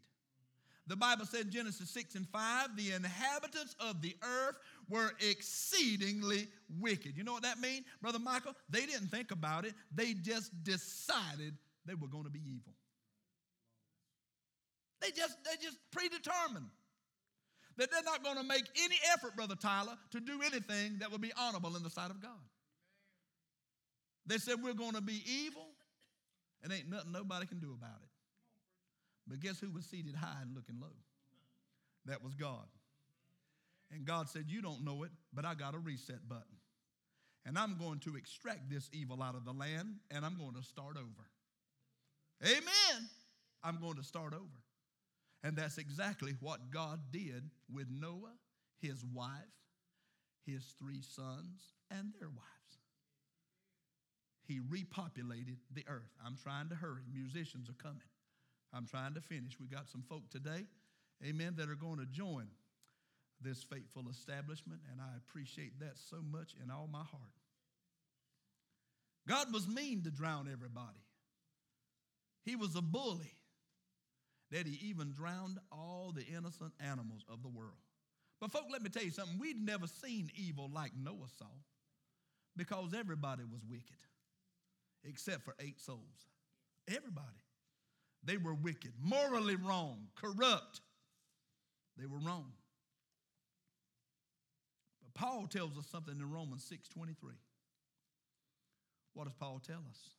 The 0.88 0.95
Bible 0.97 1.25
said 1.25 1.45
in 1.45 1.51
Genesis 1.51 1.89
6 1.91 2.15
and 2.15 2.27
5, 2.27 2.75
the 2.75 2.91
inhabitants 2.91 3.75
of 3.79 4.01
the 4.01 4.15
earth 4.21 4.57
were 4.89 5.11
exceedingly 5.29 6.47
wicked. 6.79 7.15
You 7.15 7.23
know 7.23 7.34
what 7.34 7.43
that 7.43 7.59
means, 7.59 7.86
Brother 8.01 8.19
Michael? 8.19 8.53
They 8.69 8.86
didn't 8.86 9.07
think 9.07 9.31
about 9.31 9.65
it, 9.65 9.73
they 9.93 10.13
just 10.13 10.51
decided 10.63 11.53
they 11.86 11.93
were 11.93 12.07
going 12.07 12.25
to 12.25 12.29
be 12.29 12.39
evil. 12.39 12.73
They 15.01 15.11
just, 15.11 15.38
they 15.43 15.61
just 15.61 15.77
predetermined 15.91 16.69
that 17.77 17.91
they're 17.91 18.03
not 18.03 18.23
going 18.23 18.38
to 18.38 18.43
make 18.43 18.63
any 18.81 18.95
effort, 19.13 19.36
Brother 19.36 19.55
Tyler, 19.55 19.97
to 20.11 20.19
do 20.19 20.41
anything 20.41 20.97
that 20.99 21.11
would 21.11 21.21
be 21.21 21.31
honorable 21.38 21.75
in 21.75 21.84
the 21.84 21.89
sight 21.89 22.09
of 22.09 22.21
God. 22.21 22.31
They 24.25 24.38
said 24.38 24.63
we're 24.63 24.73
going 24.73 24.93
to 24.93 25.01
be 25.01 25.21
evil, 25.27 25.67
and 26.61 26.71
ain't 26.71 26.89
nothing 26.89 27.11
nobody 27.11 27.45
can 27.45 27.59
do 27.59 27.73
about 27.77 27.99
it. 28.01 28.12
But 29.28 29.39
guess 29.39 29.59
who 29.59 29.71
was 29.71 29.86
seated 29.86 30.15
high 30.15 30.41
and 30.41 30.53
looking 30.53 30.80
low? 30.80 30.95
That 32.05 32.24
was 32.24 32.36
God. 32.36 32.67
And 33.91 34.05
God 34.05 34.30
said, 34.30 34.45
You 34.47 34.61
don't 34.61 34.84
know 34.84 35.03
it, 35.03 35.11
but 35.34 35.45
I 35.45 35.53
got 35.53 35.76
a 35.76 35.80
reset 35.80 36.28
button. 36.28 36.57
And 37.45 37.57
I'm 37.57 37.78
going 37.78 37.99
to 37.99 38.15
extract 38.15 38.69
this 38.69 38.89
evil 38.93 39.21
out 39.21 39.36
of 39.36 39.45
the 39.45 39.51
land, 39.51 39.95
and 40.11 40.26
I'm 40.26 40.38
going 40.38 40.55
to 40.55 40.63
start 40.63 40.95
over. 40.97 41.28
Amen. 42.43 43.09
I'm 43.63 43.80
going 43.80 43.95
to 43.95 44.03
start 44.03 44.34
over. 44.34 44.63
And 45.43 45.57
that's 45.57 45.78
exactly 45.78 46.36
what 46.39 46.71
God 46.71 46.99
did 47.11 47.49
with 47.71 47.88
Noah, 47.89 48.34
his 48.82 49.03
wife, 49.13 49.30
his 50.45 50.63
three 50.80 51.01
sons, 51.01 51.74
and 51.91 52.13
their 52.17 52.30
wives. 52.30 52.39
He 54.47 54.59
repopulated 54.59 55.57
the 55.74 55.84
earth. 55.88 56.11
I'm 56.26 56.38
trying 56.41 56.69
to 56.69 56.76
hurry. 56.76 57.03
Musicians 57.13 57.69
are 57.69 57.74
coming. 57.74 58.01
I'm 58.74 58.88
trying 58.88 59.13
to 59.13 59.21
finish. 59.21 59.59
We 59.59 59.67
got 59.67 59.88
some 59.88 60.03
folk 60.09 60.30
today, 60.30 60.65
amen, 61.24 61.55
that 61.57 61.69
are 61.69 61.76
going 61.76 61.99
to 61.99 62.05
join 62.05 62.47
this 63.41 63.61
faithful 63.63 64.09
establishment, 64.09 64.82
and 64.91 65.01
I 65.01 65.17
appreciate 65.17 65.80
that 65.80 65.97
so 66.09 66.17
much 66.32 66.53
in 66.63 66.71
all 66.71 66.88
my 66.91 66.99
heart. 66.99 67.34
God 69.28 69.53
was 69.53 69.67
mean 69.67 70.03
to 70.03 70.11
drown 70.11 70.49
everybody. 70.51 70.99
He 72.43 72.55
was 72.55 72.76
a 72.76 72.82
bully 72.82 73.36
that 74.51 74.67
he 74.67 74.88
even 74.88 75.11
drowned 75.11 75.59
all 75.71 76.13
the 76.15 76.24
innocent 76.24 76.74
animals 76.80 77.26
of 77.30 77.41
the 77.41 77.49
world. 77.49 77.78
But, 78.41 78.51
folk, 78.51 78.65
let 78.71 78.82
me 78.82 78.89
tell 78.89 79.03
you 79.03 79.11
something. 79.11 79.39
We'd 79.39 79.63
never 79.63 79.88
seen 79.88 80.30
evil 80.36 80.69
like 80.74 80.91
Noah 81.01 81.30
saw 81.38 81.45
because 82.57 82.93
everybody 82.93 83.43
was 83.43 83.61
wicked 83.65 83.95
except 85.05 85.43
for 85.43 85.55
eight 85.59 85.80
souls. 85.80 86.28
Everybody. 86.88 87.42
They 88.24 88.38
were 88.38 88.53
wicked, 88.53 88.93
morally 89.01 89.55
wrong, 89.55 90.07
corrupt. 90.15 90.82
They 91.97 92.05
were 92.05 92.19
wrong. 92.19 92.53
But 95.03 95.13
Paul 95.13 95.47
tells 95.47 95.78
us 95.78 95.86
something 95.88 96.17
in 96.17 96.32
Romans 96.32 96.63
6:23. 96.63 97.36
What 99.13 99.26
does 99.26 99.34
Paul 99.34 99.59
tell 99.59 99.84
us? 99.89 100.15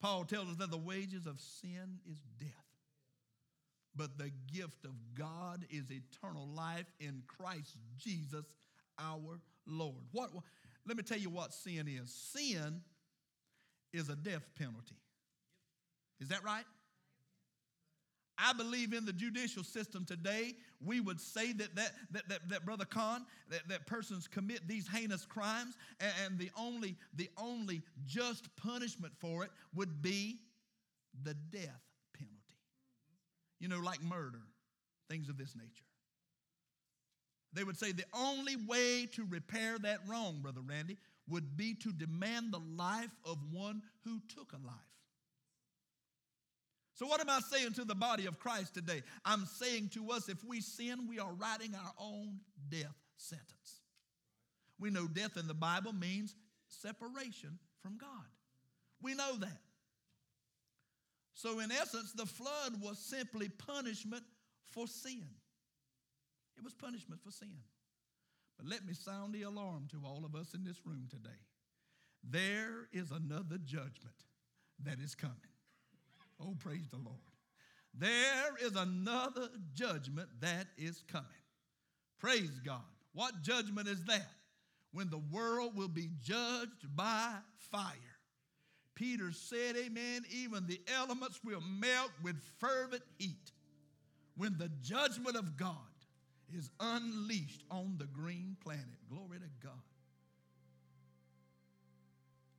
Paul 0.00 0.24
tells 0.24 0.48
us 0.48 0.56
that 0.56 0.70
the 0.70 0.78
wages 0.78 1.26
of 1.26 1.40
sin 1.40 2.00
is 2.06 2.18
death 2.38 2.64
but 3.96 4.18
the 4.18 4.30
gift 4.52 4.84
of 4.84 4.92
God 5.14 5.64
is 5.70 5.84
eternal 5.90 6.48
life 6.48 6.86
in 6.98 7.22
Christ 7.26 7.76
Jesus 7.96 8.44
our 8.98 9.38
Lord. 9.66 10.02
What, 10.12 10.30
let 10.86 10.96
me 10.96 11.02
tell 11.02 11.18
you 11.18 11.30
what 11.30 11.52
sin 11.52 11.86
is. 11.88 12.12
Sin 12.12 12.80
is 13.92 14.08
a 14.08 14.16
death 14.16 14.46
penalty. 14.58 14.96
Is 16.20 16.28
that 16.28 16.44
right? 16.44 16.64
I 18.38 18.52
believe 18.52 18.92
in 18.92 19.04
the 19.04 19.12
judicial 19.12 19.62
system 19.62 20.04
today, 20.04 20.54
we 20.84 21.00
would 21.00 21.20
say 21.20 21.52
that, 21.52 21.74
that, 21.76 21.92
that, 22.10 22.28
that, 22.28 22.48
that 22.48 22.64
Brother 22.64 22.84
Khan, 22.84 23.24
that, 23.50 23.68
that 23.68 23.86
persons 23.86 24.26
commit 24.26 24.66
these 24.66 24.88
heinous 24.88 25.24
crimes, 25.24 25.76
and, 26.00 26.12
and 26.24 26.38
the, 26.38 26.50
only, 26.58 26.96
the 27.14 27.30
only 27.36 27.82
just 28.06 28.54
punishment 28.56 29.12
for 29.18 29.44
it 29.44 29.50
would 29.74 30.02
be 30.02 30.38
the 31.22 31.34
death 31.34 31.82
penalty. 32.12 32.58
you 33.60 33.68
know, 33.68 33.78
like 33.78 34.02
murder, 34.02 34.42
things 35.08 35.28
of 35.28 35.38
this 35.38 35.54
nature. 35.54 35.84
They 37.52 37.62
would 37.62 37.78
say 37.78 37.92
the 37.92 38.04
only 38.12 38.56
way 38.56 39.06
to 39.12 39.24
repair 39.24 39.78
that 39.78 40.00
wrong, 40.08 40.40
Brother 40.42 40.60
Randy, 40.60 40.98
would 41.28 41.56
be 41.56 41.74
to 41.74 41.92
demand 41.92 42.52
the 42.52 42.60
life 42.76 43.14
of 43.24 43.38
one 43.52 43.82
who 44.04 44.20
took 44.28 44.52
a 44.52 44.66
life. 44.66 44.93
So, 46.94 47.06
what 47.06 47.20
am 47.20 47.28
I 47.28 47.40
saying 47.40 47.72
to 47.74 47.84
the 47.84 47.94
body 47.94 48.26
of 48.26 48.38
Christ 48.38 48.74
today? 48.74 49.02
I'm 49.24 49.46
saying 49.46 49.90
to 49.94 50.12
us 50.12 50.28
if 50.28 50.42
we 50.44 50.60
sin, 50.60 51.08
we 51.08 51.18
are 51.18 51.32
writing 51.32 51.74
our 51.74 51.92
own 51.98 52.38
death 52.68 52.94
sentence. 53.16 53.80
We 54.78 54.90
know 54.90 55.06
death 55.08 55.36
in 55.36 55.48
the 55.48 55.54
Bible 55.54 55.92
means 55.92 56.36
separation 56.68 57.58
from 57.82 57.98
God. 57.98 58.26
We 59.02 59.14
know 59.14 59.36
that. 59.38 59.60
So, 61.34 61.58
in 61.58 61.72
essence, 61.72 62.12
the 62.12 62.26
flood 62.26 62.80
was 62.80 62.98
simply 62.98 63.48
punishment 63.48 64.22
for 64.70 64.86
sin. 64.86 65.26
It 66.56 66.62
was 66.62 66.74
punishment 66.74 67.20
for 67.24 67.32
sin. 67.32 67.56
But 68.56 68.68
let 68.68 68.86
me 68.86 68.94
sound 68.94 69.34
the 69.34 69.42
alarm 69.42 69.88
to 69.90 70.00
all 70.06 70.24
of 70.24 70.36
us 70.36 70.54
in 70.54 70.62
this 70.62 70.80
room 70.86 71.08
today. 71.10 71.40
There 72.22 72.86
is 72.92 73.10
another 73.10 73.58
judgment 73.58 74.14
that 74.84 75.00
is 75.00 75.16
coming. 75.16 75.53
Oh, 76.40 76.54
praise 76.58 76.88
the 76.90 76.98
Lord. 76.98 77.18
There 77.96 78.56
is 78.60 78.74
another 78.76 79.48
judgment 79.74 80.28
that 80.40 80.66
is 80.76 81.02
coming. 81.10 81.26
Praise 82.18 82.60
God. 82.64 82.80
What 83.12 83.42
judgment 83.42 83.88
is 83.88 84.04
that? 84.06 84.26
When 84.92 85.10
the 85.10 85.22
world 85.30 85.76
will 85.76 85.88
be 85.88 86.10
judged 86.22 86.94
by 86.94 87.34
fire. 87.70 87.90
Peter 88.94 89.32
said, 89.32 89.76
Amen, 89.76 90.22
even 90.30 90.66
the 90.66 90.80
elements 91.00 91.40
will 91.44 91.60
melt 91.60 92.10
with 92.22 92.36
fervent 92.58 93.02
heat 93.18 93.52
when 94.36 94.56
the 94.58 94.70
judgment 94.82 95.36
of 95.36 95.56
God 95.56 95.76
is 96.52 96.70
unleashed 96.80 97.64
on 97.70 97.96
the 97.98 98.06
green 98.06 98.56
planet. 98.62 98.84
Glory 99.08 99.38
to 99.38 99.66
God. 99.66 99.72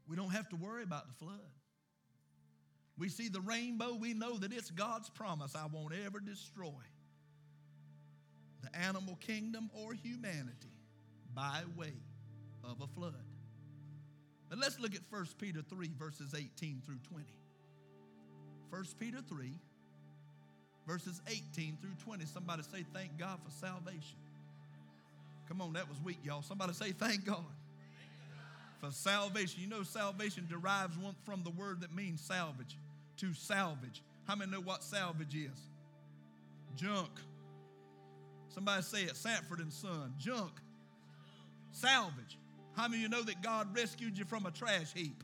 We 0.07 0.15
don't 0.15 0.31
have 0.31 0.49
to 0.49 0.55
worry 0.55 0.83
about 0.83 1.07
the 1.07 1.13
flood. 1.13 1.39
We 2.97 3.09
see 3.09 3.27
the 3.27 3.41
rainbow, 3.41 3.95
we 3.95 4.13
know 4.13 4.37
that 4.37 4.53
it's 4.53 4.71
God's 4.71 5.09
promise 5.09 5.55
I 5.55 5.65
won't 5.65 5.93
ever 6.05 6.19
destroy 6.19 6.69
the 8.61 8.77
animal 8.77 9.17
kingdom 9.17 9.69
or 9.73 9.93
humanity 9.93 10.71
by 11.33 11.61
way 11.77 11.93
of 12.63 12.81
a 12.81 12.87
flood. 12.87 13.13
But 14.49 14.59
let's 14.59 14.79
look 14.79 14.95
at 14.95 15.01
1 15.09 15.25
Peter 15.39 15.61
3, 15.61 15.91
verses 15.99 16.33
18 16.33 16.81
through 16.85 16.99
20. 17.09 17.25
1 18.69 18.83
Peter 18.99 19.19
3, 19.27 19.51
verses 20.87 21.21
18 21.27 21.77
through 21.81 21.95
20. 22.03 22.25
Somebody 22.25 22.63
say, 22.63 22.85
Thank 22.93 23.17
God 23.17 23.39
for 23.43 23.51
salvation. 23.51 24.17
Come 25.47 25.61
on, 25.61 25.73
that 25.73 25.87
was 25.89 25.97
weak, 26.03 26.19
y'all. 26.23 26.41
Somebody 26.41 26.73
say, 26.73 26.91
Thank 26.91 27.25
God 27.25 27.43
for 28.81 28.91
salvation. 28.91 29.61
You 29.61 29.67
know, 29.67 29.83
salvation 29.83 30.47
derives 30.49 30.95
from 31.25 31.43
the 31.43 31.51
word 31.51 31.81
that 31.81 31.93
means 31.93 32.21
salvage, 32.21 32.77
to 33.17 33.33
salvage. 33.33 34.03
How 34.27 34.35
many 34.35 34.51
know 34.51 34.61
what 34.61 34.83
salvage 34.83 35.35
is? 35.35 35.59
Junk. 36.75 37.09
Somebody 38.49 38.81
say 38.83 39.03
it, 39.03 39.15
Sanford 39.15 39.59
and 39.59 39.71
Son. 39.71 40.13
Junk. 40.17 40.51
Salvage. 41.71 42.37
How 42.75 42.87
many 42.87 42.97
of 42.97 43.01
you 43.03 43.09
know 43.09 43.23
that 43.23 43.41
God 43.41 43.75
rescued 43.75 44.17
you 44.17 44.25
from 44.25 44.45
a 44.45 44.51
trash 44.51 44.93
heap? 44.93 45.23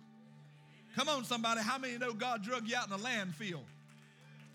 Come 0.96 1.10
on, 1.10 1.24
somebody. 1.24 1.62
How 1.62 1.78
many 1.78 1.98
know 1.98 2.14
God 2.14 2.44
drug 2.44 2.68
you 2.68 2.76
out 2.76 2.88
in 2.88 2.94
a 2.94 2.98
landfill? 2.98 3.62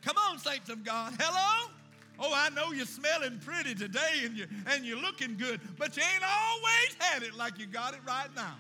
Come 0.03 0.17
on, 0.29 0.39
saints 0.39 0.69
of 0.69 0.85
God. 0.85 1.15
Hello? 1.19 1.71
Oh, 2.19 2.33
I 2.35 2.49
know 2.51 2.73
you're 2.73 2.87
smelling 2.87 3.39
pretty 3.45 3.75
today 3.75 4.23
and 4.25 4.37
you 4.37 4.47
and 4.69 4.85
you're 4.85 5.01
looking 5.01 5.37
good, 5.37 5.61
but 5.79 5.97
you 5.97 6.03
ain't 6.03 6.25
always 6.25 6.97
had 6.99 7.23
it 7.23 7.35
like 7.35 7.59
you 7.59 7.67
got 7.67 7.93
it 7.93 8.01
right 8.07 8.29
now. 8.35 8.55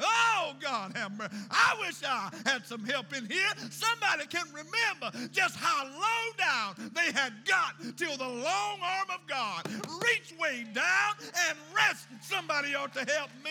Oh, 0.00 0.54
God 0.60 0.96
have 0.96 1.16
mercy. 1.16 1.34
I 1.50 1.76
wish 1.80 2.02
I 2.04 2.30
had 2.46 2.66
some 2.66 2.84
help 2.84 3.14
in 3.16 3.26
here. 3.26 3.50
Somebody 3.70 4.26
can 4.26 4.46
remember 4.48 5.28
just 5.32 5.56
how 5.56 5.84
low 5.84 6.32
down 6.38 6.90
they 6.94 7.12
had 7.12 7.32
got 7.46 7.74
till 7.96 8.16
the 8.16 8.28
long 8.28 8.78
arm 8.82 9.08
of 9.14 9.26
God 9.28 9.66
reached 10.02 10.38
way 10.38 10.66
down 10.74 11.14
and 11.48 11.58
rest. 11.74 12.06
Somebody 12.22 12.74
ought 12.74 12.92
to 12.94 13.04
help 13.04 13.30
me. 13.44 13.50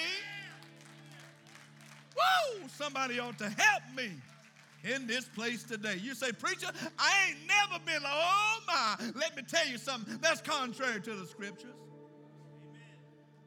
Whoa, 2.15 2.67
somebody 2.67 3.19
ought 3.19 3.37
to 3.39 3.49
help 3.49 3.83
me 3.95 4.11
in 4.83 5.07
this 5.07 5.25
place 5.25 5.63
today. 5.63 5.97
You 6.01 6.13
say, 6.13 6.31
Preacher, 6.31 6.67
I 6.99 7.29
ain't 7.29 7.37
never 7.47 7.83
been, 7.85 8.01
oh 8.05 8.59
my. 8.67 8.95
Let 9.15 9.35
me 9.35 9.43
tell 9.43 9.67
you 9.67 9.77
something 9.77 10.17
that's 10.21 10.41
contrary 10.41 11.01
to 11.01 11.15
the 11.15 11.25
scriptures. 11.25 11.75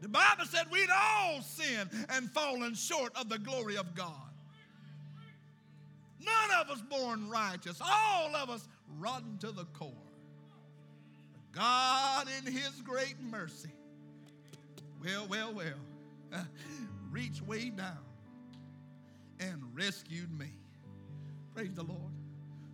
The 0.01 0.09
Bible 0.09 0.45
said 0.45 0.67
we'd 0.71 0.91
all 0.91 1.41
sinned 1.41 1.91
and 2.11 2.31
fallen 2.31 2.75
short 2.75 3.17
of 3.17 3.29
the 3.29 3.39
glory 3.39 3.77
of 3.77 3.95
God. 3.95 4.13
None 6.21 6.61
of 6.61 6.71
us 6.71 6.83
born 6.83 7.29
righteous, 7.31 7.81
all 7.81 8.35
of 8.35 8.51
us 8.51 8.69
rotten 8.99 9.39
to 9.39 9.53
the 9.53 9.65
core. 9.67 9.93
God, 11.53 12.27
in 12.39 12.53
His 12.53 12.83
great 12.85 13.17
mercy, 13.21 13.71
well, 15.03 15.27
well, 15.29 15.55
well, 15.55 16.43
reached 17.11 17.43
way 17.43 17.71
down 17.71 17.99
and 19.41 19.63
rescued 19.73 20.37
me. 20.39 20.51
Praise 21.55 21.73
the 21.75 21.85
Lord. 21.85 22.01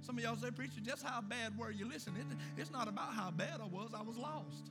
Some 0.00 0.18
of 0.18 0.24
y'all 0.24 0.36
say, 0.36 0.50
Preacher, 0.50 0.80
just 0.82 1.04
how 1.04 1.20
bad 1.20 1.56
were 1.56 1.70
you? 1.70 1.88
Listen, 1.88 2.14
it's 2.56 2.72
not 2.72 2.88
about 2.88 3.12
how 3.12 3.30
bad 3.30 3.60
I 3.62 3.66
was, 3.66 3.90
I 3.96 4.02
was 4.02 4.16
lost. 4.16 4.70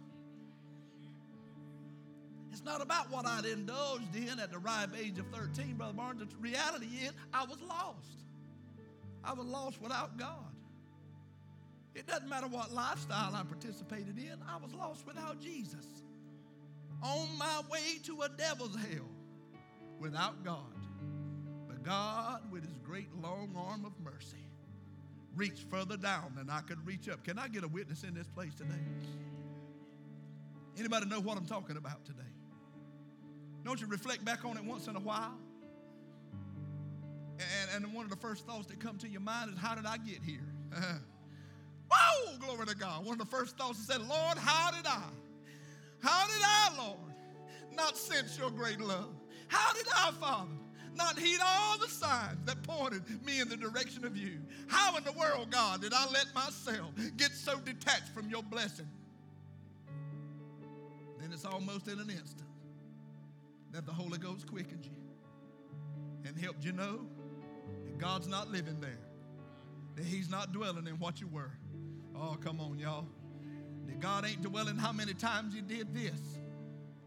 It's 2.51 2.63
not 2.63 2.81
about 2.81 3.09
what 3.09 3.25
I'd 3.25 3.45
indulged 3.45 4.15
in 4.15 4.39
at 4.39 4.51
the 4.51 4.59
ripe 4.59 4.89
age 4.99 5.17
of 5.19 5.25
13, 5.27 5.75
Brother 5.75 5.93
Barnes. 5.93 6.19
The 6.19 6.37
reality 6.37 6.87
is, 7.03 7.11
I 7.33 7.45
was 7.45 7.57
lost. 7.61 8.25
I 9.23 9.33
was 9.33 9.45
lost 9.45 9.81
without 9.81 10.17
God. 10.17 10.51
It 11.95 12.07
doesn't 12.07 12.27
matter 12.27 12.47
what 12.47 12.73
lifestyle 12.73 13.35
I 13.35 13.43
participated 13.43 14.17
in, 14.17 14.37
I 14.47 14.57
was 14.57 14.73
lost 14.73 15.05
without 15.05 15.39
Jesus. 15.39 15.85
On 17.01 17.27
my 17.37 17.61
way 17.71 17.97
to 18.03 18.21
a 18.21 18.29
devil's 18.29 18.75
hell 18.75 19.09
without 19.99 20.43
God. 20.43 20.59
But 21.67 21.83
God, 21.83 22.51
with 22.51 22.63
his 22.65 22.77
great 22.79 23.09
long 23.21 23.53
arm 23.57 23.85
of 23.85 23.93
mercy, 24.03 24.37
reached 25.35 25.69
further 25.69 25.97
down 25.97 26.33
than 26.35 26.49
I 26.49 26.61
could 26.61 26.85
reach 26.85 27.09
up. 27.09 27.23
Can 27.23 27.39
I 27.39 27.47
get 27.47 27.63
a 27.63 27.67
witness 27.67 28.03
in 28.03 28.13
this 28.13 28.27
place 28.27 28.53
today? 28.55 28.73
Anybody 30.77 31.05
know 31.07 31.19
what 31.19 31.37
I'm 31.37 31.45
talking 31.45 31.77
about 31.77 32.05
today? 32.05 32.30
Don't 33.63 33.79
you 33.79 33.87
reflect 33.87 34.25
back 34.25 34.43
on 34.45 34.57
it 34.57 34.63
once 34.63 34.87
in 34.87 34.95
a 34.95 34.99
while? 34.99 35.37
And, 37.39 37.83
and 37.83 37.93
one 37.93 38.05
of 38.05 38.11
the 38.11 38.17
first 38.17 38.45
thoughts 38.45 38.67
that 38.67 38.79
come 38.79 38.97
to 38.99 39.07
your 39.07 39.21
mind 39.21 39.51
is, 39.51 39.57
How 39.57 39.75
did 39.75 39.85
I 39.85 39.97
get 39.97 40.23
here? 40.23 40.47
Whoa, 41.91 42.37
glory 42.39 42.65
to 42.67 42.75
God. 42.75 43.05
One 43.05 43.19
of 43.19 43.19
the 43.19 43.35
first 43.35 43.57
thoughts 43.57 43.79
is 43.79 43.87
said, 43.87 43.99
Lord, 43.99 44.37
how 44.37 44.71
did 44.71 44.85
I? 44.87 45.03
How 46.01 46.25
did 46.25 46.41
I, 46.41 46.69
Lord, 46.77 47.13
not 47.75 47.97
sense 47.97 48.37
your 48.37 48.49
great 48.49 48.79
love? 48.79 49.13
How 49.49 49.73
did 49.73 49.87
I, 49.93 50.11
Father, 50.11 50.51
not 50.95 51.19
heed 51.19 51.39
all 51.45 51.77
the 51.77 51.89
signs 51.89 52.37
that 52.45 52.63
pointed 52.63 53.03
me 53.25 53.41
in 53.41 53.49
the 53.49 53.57
direction 53.57 54.05
of 54.05 54.15
you? 54.15 54.39
How 54.67 54.95
in 54.95 55.03
the 55.03 55.11
world, 55.11 55.51
God, 55.51 55.81
did 55.81 55.93
I 55.93 56.09
let 56.11 56.33
myself 56.33 56.91
get 57.17 57.31
so 57.31 57.59
detached 57.59 58.09
from 58.09 58.29
your 58.29 58.43
blessing? 58.43 58.87
Then 61.19 61.33
it's 61.33 61.45
almost 61.45 61.89
in 61.89 61.99
an 61.99 62.09
instant 62.09 62.50
that 63.71 63.85
the 63.85 63.91
Holy 63.91 64.17
Ghost 64.17 64.47
quickened 64.47 64.85
you 64.85 64.91
and 66.25 66.37
helped 66.37 66.63
you 66.63 66.71
know 66.71 67.01
that 67.85 67.97
God's 67.97 68.27
not 68.27 68.51
living 68.51 68.79
there, 68.79 68.99
that 69.95 70.05
He's 70.05 70.29
not 70.29 70.51
dwelling 70.51 70.87
in 70.87 70.95
what 70.99 71.21
you 71.21 71.27
were. 71.27 71.51
Oh, 72.15 72.37
come 72.41 72.59
on, 72.59 72.79
y'all. 72.79 73.05
That 73.87 73.99
God 73.99 74.25
ain't 74.25 74.41
dwelling 74.41 74.77
how 74.77 74.91
many 74.91 75.13
times 75.13 75.55
you 75.55 75.61
did 75.61 75.93
this, 75.93 76.19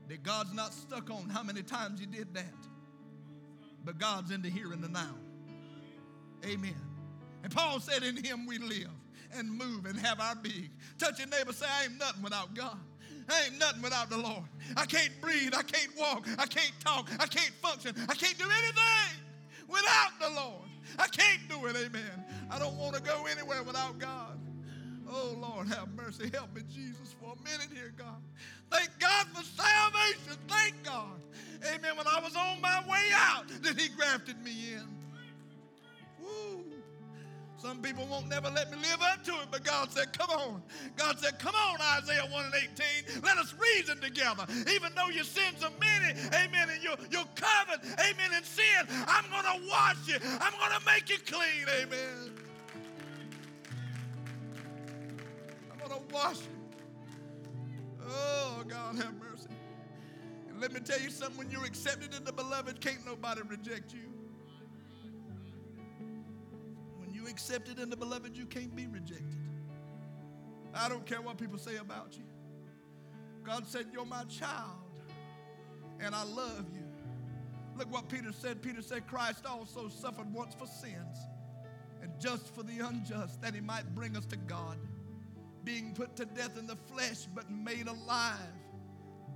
that 0.08 0.22
God's 0.22 0.52
not 0.54 0.72
stuck 0.72 1.10
on 1.10 1.28
how 1.28 1.42
many 1.42 1.62
times 1.62 2.00
you 2.00 2.06
did 2.06 2.34
that, 2.34 2.66
but 3.84 3.98
God's 3.98 4.30
in 4.30 4.42
the 4.42 4.50
here 4.50 4.72
and 4.72 4.82
the 4.82 4.88
now. 4.88 5.14
Amen. 6.44 6.74
And 7.42 7.54
Paul 7.54 7.80
said, 7.80 8.02
In 8.02 8.22
Him 8.22 8.46
we 8.46 8.58
live 8.58 8.90
and 9.36 9.50
move 9.50 9.86
and 9.86 9.98
have 9.98 10.20
our 10.20 10.34
being. 10.34 10.70
Touch 10.98 11.18
your 11.18 11.28
neighbor, 11.28 11.52
say, 11.52 11.66
I 11.68 11.84
ain't 11.84 11.98
nothing 11.98 12.22
without 12.22 12.54
God. 12.54 12.78
I 13.28 13.44
ain't 13.46 13.58
nothing 13.58 13.82
without 13.82 14.10
the 14.10 14.18
Lord. 14.18 14.44
I 14.76 14.86
can't 14.86 15.12
breathe. 15.20 15.54
I 15.56 15.62
can't 15.62 15.90
walk. 15.98 16.26
I 16.38 16.46
can't 16.46 16.72
talk. 16.80 17.10
I 17.18 17.26
can't 17.26 17.52
function. 17.62 17.94
I 18.08 18.14
can't 18.14 18.38
do 18.38 18.44
anything 18.44 19.24
without 19.68 20.12
the 20.20 20.30
Lord. 20.30 20.68
I 20.98 21.08
can't 21.08 21.40
do 21.48 21.66
it. 21.66 21.76
Amen. 21.76 22.24
I 22.50 22.58
don't 22.58 22.76
want 22.76 22.94
to 22.96 23.02
go 23.02 23.26
anywhere 23.30 23.62
without 23.62 23.98
God. 23.98 24.38
Oh, 25.08 25.36
Lord, 25.40 25.68
have 25.68 25.88
mercy. 25.94 26.30
Help 26.32 26.54
me, 26.54 26.62
Jesus, 26.72 27.14
for 27.20 27.32
a 27.32 27.44
minute 27.44 27.68
here, 27.72 27.92
God. 27.96 28.22
Thank 28.70 28.90
God 28.98 29.26
for 29.28 29.42
salvation. 29.42 30.40
Thank 30.48 30.82
God. 30.82 31.20
Amen. 31.66 31.96
When 31.96 32.06
I 32.06 32.20
was 32.20 32.34
on 32.36 32.60
my 32.60 32.82
way 32.88 33.08
out, 33.14 33.48
that 33.62 33.78
He 33.78 33.88
grafted 33.88 34.42
me 34.42 34.74
in. 34.74 34.88
Woo. 36.20 36.73
Some 37.64 37.78
people 37.78 38.06
won't 38.10 38.28
never 38.28 38.50
let 38.50 38.70
me 38.70 38.76
live 38.76 39.00
up 39.00 39.24
to 39.24 39.32
it, 39.36 39.46
but 39.50 39.64
God 39.64 39.90
said, 39.90 40.12
Come 40.12 40.28
on. 40.28 40.62
God 40.96 41.18
said, 41.18 41.38
Come 41.38 41.54
on, 41.54 41.78
Isaiah 41.96 42.26
1 42.30 42.44
and 42.44 42.54
18. 42.54 43.22
Let 43.22 43.38
us 43.38 43.54
reason 43.58 44.02
together. 44.02 44.44
Even 44.70 44.92
though 44.94 45.08
your 45.08 45.24
sins 45.24 45.64
are 45.64 45.72
many, 45.80 46.12
amen, 46.26 46.68
and 46.70 46.82
you're, 46.82 46.98
you're 47.10 47.24
covered, 47.34 47.80
amen, 47.94 48.36
in 48.36 48.44
sin, 48.44 48.86
I'm 49.08 49.24
going 49.30 49.44
to 49.44 49.66
wash 49.70 49.96
you. 50.06 50.16
I'm 50.42 50.52
going 50.58 50.78
to 50.78 50.84
make 50.84 51.08
you 51.08 51.16
clean, 51.24 51.64
amen. 51.80 52.32
I'm 55.72 55.88
going 55.88 56.02
to 56.02 56.14
wash 56.14 56.40
you. 56.40 58.06
Oh, 58.06 58.62
God, 58.68 58.96
have 58.96 59.14
mercy. 59.14 59.48
And 60.50 60.60
let 60.60 60.70
me 60.70 60.80
tell 60.80 61.00
you 61.00 61.08
something 61.08 61.38
when 61.38 61.50
you're 61.50 61.64
accepted 61.64 62.14
in 62.14 62.24
the 62.24 62.32
beloved, 62.32 62.82
can't 62.82 63.06
nobody 63.06 63.40
reject 63.48 63.94
you. 63.94 64.13
You 67.24 67.30
accepted 67.30 67.78
in 67.78 67.90
the 67.90 67.96
beloved, 67.96 68.36
you 68.36 68.46
can't 68.46 68.74
be 68.74 68.86
rejected. 68.86 69.38
I 70.74 70.88
don't 70.88 71.06
care 71.06 71.22
what 71.22 71.38
people 71.38 71.58
say 71.58 71.76
about 71.76 72.16
you. 72.16 72.24
God 73.44 73.66
said, 73.66 73.86
You're 73.92 74.04
my 74.04 74.24
child, 74.24 75.00
and 76.00 76.14
I 76.14 76.24
love 76.24 76.66
you. 76.74 76.82
Look 77.76 77.92
what 77.92 78.08
Peter 78.08 78.32
said. 78.32 78.62
Peter 78.62 78.82
said, 78.82 79.06
Christ 79.06 79.46
also 79.46 79.88
suffered 79.88 80.32
once 80.32 80.54
for 80.54 80.66
sins, 80.66 81.18
and 82.02 82.10
just 82.20 82.54
for 82.54 82.62
the 82.62 82.80
unjust, 82.80 83.40
that 83.42 83.54
he 83.54 83.60
might 83.60 83.94
bring 83.94 84.16
us 84.16 84.24
to 84.26 84.36
God, 84.36 84.78
being 85.64 85.92
put 85.94 86.16
to 86.16 86.24
death 86.24 86.58
in 86.58 86.66
the 86.66 86.76
flesh, 86.76 87.26
but 87.34 87.50
made 87.50 87.86
alive 87.86 88.38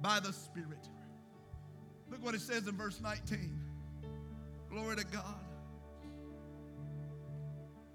by 0.02 0.20
the 0.20 0.32
Spirit. 0.32 0.88
Look 2.10 2.24
what 2.24 2.34
it 2.34 2.40
says 2.40 2.66
in 2.66 2.76
verse 2.76 3.00
19. 3.00 3.58
Glory 4.70 4.96
to 4.96 5.04
God 5.04 5.47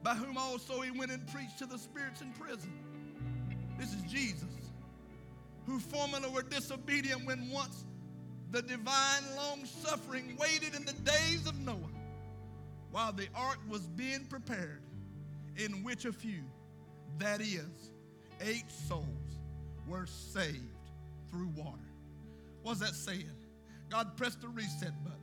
by 0.03 0.13
whom 0.13 0.37
also 0.37 0.81
he 0.81 0.91
went 0.91 1.11
and 1.11 1.25
preached 1.27 1.57
to 1.59 1.65
the 1.65 1.77
spirits 1.77 2.21
in 2.21 2.31
prison. 2.33 2.71
This 3.79 3.93
is 3.93 4.01
Jesus, 4.03 4.43
who 5.65 5.79
formerly 5.79 6.29
were 6.29 6.43
disobedient 6.43 7.25
when 7.25 7.49
once 7.49 7.85
the 8.51 8.61
divine 8.61 9.23
long 9.35 9.65
suffering 9.65 10.37
waited 10.39 10.75
in 10.75 10.85
the 10.85 10.93
days 10.93 11.47
of 11.47 11.59
Noah 11.59 11.77
while 12.91 13.11
the 13.11 13.27
ark 13.33 13.57
was 13.67 13.87
being 13.87 14.25
prepared, 14.25 14.83
in 15.57 15.83
which 15.83 16.05
a 16.05 16.13
few, 16.13 16.43
that 17.17 17.41
is, 17.41 17.91
eight 18.41 18.69
souls, 18.69 19.07
were 19.87 20.05
saved 20.05 20.59
through 21.31 21.49
water. 21.55 21.79
What's 22.61 22.81
that 22.81 22.93
saying? 22.93 23.31
God 23.89 24.15
pressed 24.15 24.41
the 24.41 24.47
reset 24.49 25.03
button. 25.03 25.19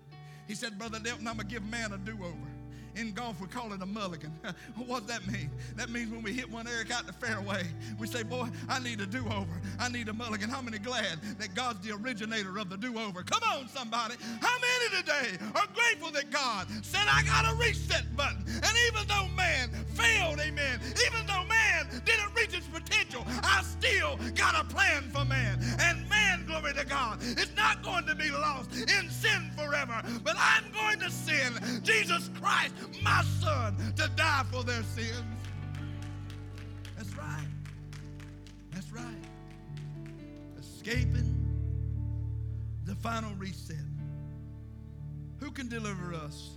He 0.49 0.55
said, 0.55 0.78
Brother 0.78 0.99
Delton, 0.99 1.28
I'm 1.28 1.37
going 1.37 1.47
to 1.47 1.55
give 1.55 1.64
man 1.64 1.93
a 1.93 1.99
do 1.99 2.12
over. 2.12 2.60
In 2.97 3.12
golf, 3.12 3.41
we 3.41 3.47
call 3.47 3.72
it 3.72 3.82
a 3.82 3.86
mulligan. 3.86 4.32
what 4.86 5.07
does 5.07 5.16
that 5.16 5.26
mean? 5.26 5.51
That 5.76 5.91
means 5.91 6.11
when 6.11 6.22
we 6.22 6.32
hit 6.32 6.51
one 6.51 6.66
Eric 6.66 6.91
out 6.91 7.07
the 7.07 7.12
fairway, 7.12 7.64
we 7.99 8.07
say, 8.07 8.22
Boy, 8.22 8.49
I 8.68 8.80
need 8.80 9.01
a 9.01 9.07
do 9.07 9.24
over. 9.26 9.61
I 9.78 9.88
need 9.88 10.09
a 10.09 10.12
mulligan. 10.12 10.51
How 10.51 10.61
many 10.61 10.78
glad 10.78 11.20
that 11.38 11.55
God's 11.55 11.86
the 11.86 11.95
originator 11.95 12.59
of 12.59 12.68
the 12.68 12.76
do 12.76 12.99
over? 12.99 13.22
Come 13.22 13.43
on, 13.45 13.68
somebody. 13.68 14.14
How 14.41 14.57
many 14.59 15.03
today 15.03 15.45
are 15.55 15.66
grateful 15.74 16.11
that 16.12 16.30
God 16.30 16.66
said, 16.84 17.07
I 17.09 17.22
got 17.22 17.53
a 17.53 17.57
reset 17.57 18.05
button? 18.16 18.45
And 18.47 18.76
even 18.88 19.07
though 19.07 19.28
man 19.36 19.70
failed, 19.95 20.41
amen, 20.41 20.80
even 21.07 21.26
though 21.26 21.45
man 21.45 21.86
didn't 22.05 22.34
reach 22.34 22.55
its 22.55 22.66
potential, 22.66 23.24
I 23.43 23.62
still 23.62 24.18
got 24.34 24.55
a 24.61 24.64
plan 24.64 25.03
for 25.11 25.24
man. 25.24 25.61
And 25.80 26.10
glory 26.61 26.75
to 26.75 26.85
God, 26.87 27.19
It's 27.23 27.55
not 27.57 27.83
going 27.83 28.07
to 28.07 28.15
be 28.15 28.31
lost 28.31 28.73
in 28.75 29.11
sin 29.11 29.51
forever, 29.57 30.03
but 30.23 30.37
I'm 30.39 30.71
going 30.73 31.01
to 31.01 31.11
send 31.11 31.85
Jesus 31.85 32.31
Christ 32.41 32.75
my 33.03 33.23
son 33.41 33.77
to 33.97 34.09
die 34.17 34.45
for 34.51 34.63
their 34.63 34.83
sins. 34.83 35.23
That's 36.97 37.17
right. 37.17 37.47
That's 38.73 38.93
right. 38.93 39.05
Escaping 40.59 41.37
the 42.85 42.95
final 42.97 43.35
reset. 43.35 43.77
Who 45.39 45.51
can 45.51 45.69
deliver 45.69 46.15
us 46.15 46.51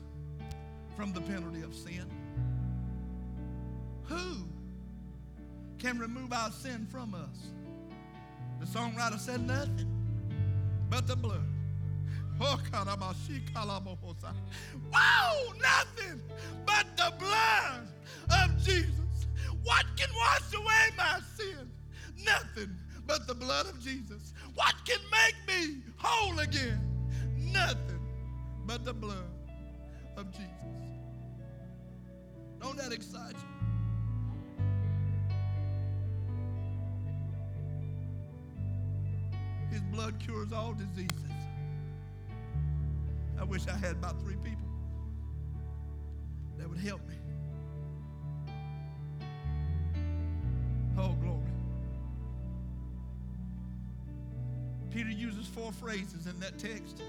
from 0.98 1.14
the 1.14 1.22
penalty 1.22 1.62
of 1.62 1.74
sin? 1.74 2.10
Who 4.04 4.46
can 5.80 5.98
remove 5.98 6.34
our 6.34 6.52
sin 6.52 6.88
from 6.92 7.14
us? 7.14 7.48
The 8.60 8.66
songwriter 8.66 9.20
said, 9.20 9.46
Nothing 9.46 9.93
but 10.94 11.08
the 11.08 11.16
blood 11.16 11.42
Oh, 12.40 12.60
Wow, 14.92 15.54
nothing 15.60 16.22
but 16.68 16.86
the 16.98 17.14
blood 17.18 17.88
of 18.30 18.58
Jesus. 18.58 19.28
What 19.64 19.86
can 19.96 20.10
wash 20.16 20.54
away 20.54 20.90
my 20.98 21.20
sin? 21.36 21.72
Nothing 22.24 22.76
but 23.08 23.26
the 23.28 23.34
blood 23.34 23.68
of 23.68 23.80
Jesus. 23.82 24.34
What 24.54 24.76
can 24.86 25.00
make 25.12 25.36
me 25.48 25.82
whole 25.98 26.38
again? 26.40 26.80
Nothing 27.38 28.02
but 28.68 28.86
the 28.86 28.94
blood 28.94 29.32
of 30.18 30.30
Jesus. 30.32 30.50
Don't 32.60 32.78
that 32.78 32.92
excite 32.92 33.34
you? 33.34 33.53
His 39.74 39.82
blood 39.82 40.20
cures 40.20 40.54
all 40.54 40.74
diseases. 40.74 41.10
I 43.40 43.44
wish 43.44 43.68
I 43.68 43.76
had 43.76 43.94
about 43.94 44.22
three 44.22 44.36
people 44.36 44.68
that 46.60 46.70
would 46.70 46.78
help 46.78 47.02
me. 47.10 47.16
Oh, 50.96 51.16
glory. 51.20 51.40
Peter 54.92 55.10
uses 55.10 55.48
four 55.48 55.72
phrases 55.72 56.28
in 56.28 56.40
that 56.40 56.60
text 56.60 57.02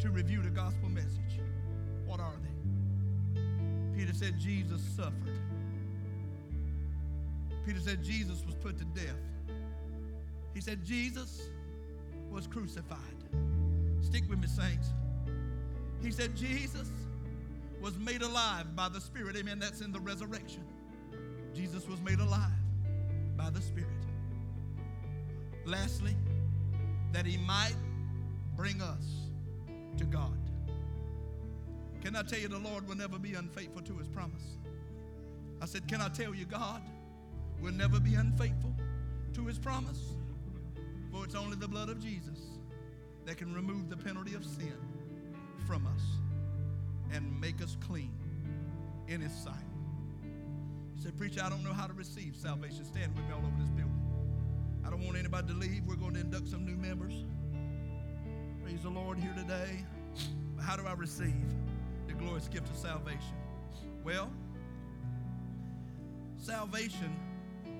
to 0.00 0.10
review 0.10 0.42
the 0.42 0.50
gospel 0.50 0.88
message. 0.88 1.40
What 2.04 2.18
are 2.18 2.34
they? 2.42 3.40
Peter 3.96 4.12
said 4.12 4.40
Jesus 4.40 4.82
suffered. 4.96 5.38
Peter 7.64 7.78
said 7.78 8.02
Jesus 8.02 8.44
was 8.44 8.56
put 8.56 8.76
to 8.78 8.84
death. 8.86 9.14
He 10.56 10.62
said 10.62 10.82
Jesus 10.86 11.50
was 12.30 12.46
crucified. 12.46 12.98
Stick 14.00 14.22
with 14.26 14.38
me, 14.38 14.46
saints. 14.46 14.88
He 16.02 16.10
said 16.10 16.34
Jesus 16.34 16.88
was 17.78 17.98
made 17.98 18.22
alive 18.22 18.74
by 18.74 18.88
the 18.88 18.98
Spirit. 18.98 19.36
Amen. 19.36 19.58
That's 19.58 19.82
in 19.82 19.92
the 19.92 20.00
resurrection. 20.00 20.64
Jesus 21.54 21.86
was 21.86 22.00
made 22.00 22.20
alive 22.20 22.56
by 23.36 23.50
the 23.50 23.60
Spirit. 23.60 23.90
Lastly, 25.66 26.16
that 27.12 27.26
he 27.26 27.36
might 27.36 27.76
bring 28.56 28.80
us 28.80 29.28
to 29.98 30.04
God. 30.04 30.38
Can 32.00 32.16
I 32.16 32.22
tell 32.22 32.38
you 32.38 32.48
the 32.48 32.58
Lord 32.58 32.88
will 32.88 32.96
never 32.96 33.18
be 33.18 33.34
unfaithful 33.34 33.82
to 33.82 33.98
his 33.98 34.08
promise? 34.08 34.56
I 35.60 35.66
said, 35.66 35.86
Can 35.86 36.00
I 36.00 36.08
tell 36.08 36.34
you 36.34 36.46
God 36.46 36.80
will 37.60 37.72
never 37.72 38.00
be 38.00 38.14
unfaithful 38.14 38.74
to 39.34 39.44
his 39.44 39.58
promise? 39.58 40.15
For 41.16 41.24
it's 41.24 41.34
only 41.34 41.56
the 41.56 41.68
blood 41.68 41.88
of 41.88 41.98
Jesus 41.98 42.38
that 43.24 43.38
can 43.38 43.54
remove 43.54 43.88
the 43.88 43.96
penalty 43.96 44.34
of 44.34 44.44
sin 44.44 44.76
from 45.66 45.86
us 45.86 46.02
and 47.10 47.40
make 47.40 47.62
us 47.62 47.76
clean 47.86 48.12
in 49.08 49.22
His 49.22 49.32
sight. 49.32 49.54
He 50.94 51.02
said, 51.02 51.16
Preacher, 51.16 51.40
I 51.42 51.48
don't 51.48 51.64
know 51.64 51.72
how 51.72 51.86
to 51.86 51.94
receive 51.94 52.36
salvation. 52.36 52.84
Stand 52.84 53.16
with 53.16 53.24
me 53.24 53.32
all 53.32 53.38
over 53.38 53.56
this 53.58 53.70
building. 53.70 53.98
I 54.86 54.90
don't 54.90 55.02
want 55.06 55.16
anybody 55.16 55.48
to 55.48 55.54
leave. 55.54 55.84
We're 55.86 55.96
going 55.96 56.14
to 56.14 56.20
induct 56.20 56.48
some 56.48 56.66
new 56.66 56.76
members. 56.76 57.14
Praise 58.62 58.82
the 58.82 58.90
Lord 58.90 59.18
here 59.18 59.32
today. 59.34 59.86
How 60.60 60.76
do 60.76 60.86
I 60.86 60.92
receive 60.92 61.46
the 62.08 62.12
glorious 62.12 62.48
gift 62.48 62.68
of 62.68 62.76
salvation? 62.76 63.36
Well, 64.04 64.30
salvation 66.36 67.16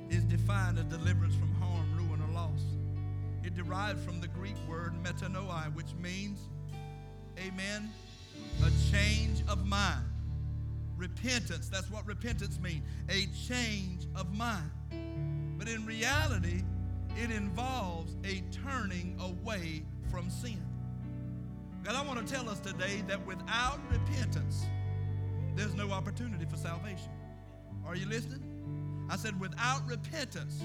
is 0.09 0.25
defined 0.25 0.79
as 0.79 0.85
deliverance 0.85 1.35
from 1.35 1.53
harm, 1.57 1.99
ruin, 1.99 2.23
or 2.23 2.33
loss. 2.33 2.76
It 3.47 3.55
derives 3.55 4.05
from 4.05 4.21
the 4.21 4.27
Greek 4.27 4.57
word 4.69 4.93
metanoia, 5.05 5.73
which 5.73 5.95
means, 6.03 6.41
amen, 7.39 7.89
a 8.65 8.71
change 8.91 9.45
of 9.47 9.65
mind. 9.65 10.05
Repentance, 10.97 11.69
that's 11.69 11.89
what 11.89 12.05
repentance 12.09 12.59
means, 12.59 12.83
a 13.09 13.27
change 13.47 14.09
of 14.17 14.35
mind. 14.35 14.73
But 15.57 15.69
in 15.69 15.87
reality, 15.87 16.65
it 17.17 17.31
involves 17.31 18.17
a 18.25 18.43
turning 18.65 19.17
away 19.21 19.85
from 20.11 20.29
sin. 20.29 20.61
God, 21.85 21.95
I 21.95 22.03
want 22.03 22.27
to 22.27 22.35
tell 22.35 22.51
us 22.51 22.59
today 22.59 23.05
that 23.07 23.25
without 23.25 23.79
repentance, 23.93 24.67
there's 25.55 25.75
no 25.75 25.93
opportunity 25.93 26.47
for 26.47 26.57
salvation. 26.57 27.13
Are 27.87 27.95
you 27.95 28.07
listening? 28.07 28.43
I 29.09 29.15
said, 29.15 29.39
without 29.39 29.87
repentance, 29.87 30.65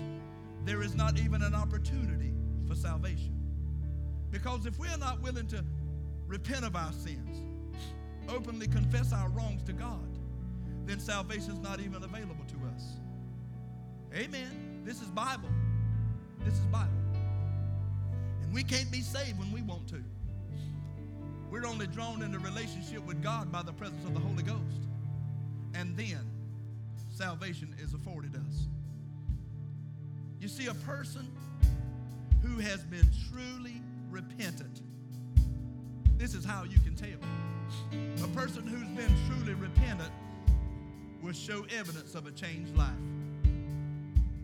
there 0.65 0.81
is 0.81 0.95
not 0.95 1.19
even 1.19 1.43
an 1.43 1.53
opportunity 1.53 2.33
for 2.71 2.77
salvation. 2.77 3.37
Because 4.31 4.65
if 4.65 4.79
we're 4.79 4.97
not 4.97 5.21
willing 5.21 5.47
to 5.47 5.63
repent 6.25 6.63
of 6.63 6.75
our 6.75 6.93
sins, 6.93 7.41
openly 8.29 8.65
confess 8.65 9.11
our 9.11 9.27
wrongs 9.29 9.61
to 9.63 9.73
God, 9.73 10.07
then 10.85 10.97
salvation 10.97 11.51
is 11.51 11.59
not 11.59 11.81
even 11.81 12.01
available 12.01 12.45
to 12.47 12.55
us. 12.73 12.83
Amen. 14.15 14.83
This 14.85 15.01
is 15.01 15.09
Bible. 15.09 15.49
This 16.45 16.53
is 16.53 16.65
Bible. 16.67 16.91
And 18.41 18.53
we 18.53 18.63
can't 18.63 18.89
be 18.89 19.01
saved 19.01 19.37
when 19.37 19.51
we 19.51 19.61
want 19.61 19.89
to. 19.89 20.01
We're 21.49 21.65
only 21.65 21.87
drawn 21.87 22.21
into 22.21 22.39
relationship 22.39 23.05
with 23.05 23.21
God 23.21 23.51
by 23.51 23.63
the 23.63 23.73
presence 23.73 24.05
of 24.05 24.13
the 24.13 24.21
Holy 24.21 24.43
Ghost. 24.43 24.87
And 25.73 25.97
then 25.97 26.21
salvation 27.13 27.75
is 27.83 27.93
afforded 27.93 28.33
us. 28.35 28.67
You 30.39 30.47
see, 30.47 30.67
a 30.67 30.73
person 30.73 31.27
who 32.41 32.59
has 32.59 32.83
been 32.83 33.07
truly 33.31 33.81
repentant. 34.09 34.81
This 36.17 36.33
is 36.33 36.45
how 36.45 36.63
you 36.63 36.79
can 36.79 36.95
tell. 36.95 37.19
A 38.23 38.27
person 38.35 38.67
who's 38.67 38.87
been 38.89 39.15
truly 39.27 39.53
repentant 39.53 40.11
will 41.21 41.33
show 41.33 41.65
evidence 41.75 42.15
of 42.15 42.27
a 42.27 42.31
changed 42.31 42.75
life. 42.75 42.89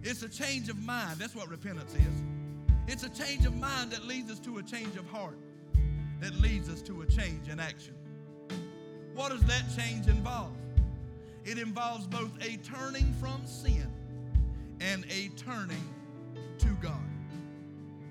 It's 0.03 0.23
a 0.23 0.29
change 0.29 0.69
of 0.69 0.81
mind. 0.83 1.19
That's 1.19 1.35
what 1.35 1.49
repentance 1.49 1.93
is. 1.93 2.23
It's 2.87 3.03
a 3.03 3.09
change 3.09 3.45
of 3.45 3.55
mind 3.55 3.91
that 3.91 4.05
leads 4.05 4.31
us 4.31 4.39
to 4.39 4.59
a 4.59 4.63
change 4.63 4.95
of 4.95 5.05
heart, 5.09 5.37
that 6.21 6.33
leads 6.39 6.69
us 6.69 6.81
to 6.83 7.01
a 7.01 7.05
change 7.05 7.49
in 7.49 7.59
action. 7.59 7.93
What 9.13 9.31
does 9.31 9.41
that 9.41 9.63
change 9.75 10.07
involve? 10.07 10.53
It 11.43 11.57
involves 11.57 12.07
both 12.07 12.31
a 12.41 12.57
turning 12.57 13.13
from 13.19 13.45
sin 13.45 13.91
and 14.79 15.05
a 15.09 15.29
turning 15.35 15.83
to 16.59 16.67
God. 16.81 17.06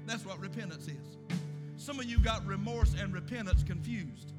That's 0.07 0.25
what 0.25 0.41
repentance 0.41 0.87
is. 0.87 1.37
Some 1.77 1.99
of 1.99 2.07
you 2.07 2.19
got 2.19 2.47
remorse 2.47 2.95
and 2.99 3.13
repentance 3.13 3.63
confused. 3.63 4.33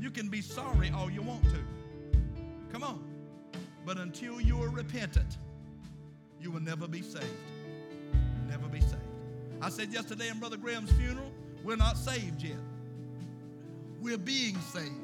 You 0.00 0.10
can 0.10 0.28
be 0.28 0.40
sorry 0.40 0.90
all 0.94 1.10
you 1.10 1.22
want 1.22 1.44
to. 1.44 1.58
Come 2.72 2.82
on. 2.82 3.04
But 3.84 3.98
until 3.98 4.40
you 4.40 4.62
are 4.62 4.70
repentant, 4.70 5.36
you 6.40 6.50
will 6.50 6.62
never 6.62 6.88
be 6.88 7.02
saved. 7.02 7.26
Never 8.48 8.66
be 8.68 8.80
saved. 8.80 8.96
I 9.60 9.68
said 9.68 9.92
yesterday 9.92 10.28
in 10.28 10.38
Brother 10.38 10.56
Graham's 10.56 10.92
funeral, 10.92 11.30
we're 11.62 11.76
not 11.76 11.96
saved 11.96 12.42
yet. 12.42 12.56
We're 14.00 14.18
being 14.18 14.56
saved. 14.60 15.03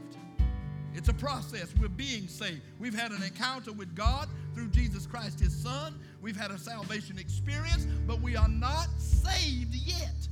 It's 0.95 1.09
a 1.09 1.15
process. 1.15 1.73
We're 1.81 1.89
being 1.89 2.27
saved. 2.27 2.63
We've 2.79 2.99
had 2.99 3.13
an 3.13 3.23
encounter 3.23 3.73
with 3.73 3.95
God 3.95 4.29
through 4.55 4.69
Jesus 4.69 5.07
Christ, 5.07 5.41
His 5.41 5.55
Son. 5.55 5.99
We've 6.21 6.37
had 6.37 6.51
a 6.51 6.59
salvation 6.59 7.19
experience, 7.19 7.87
but 8.07 8.21
we 8.21 8.37
are 8.37 8.49
not 8.49 8.89
saved 8.99 9.75
yet 9.75 10.29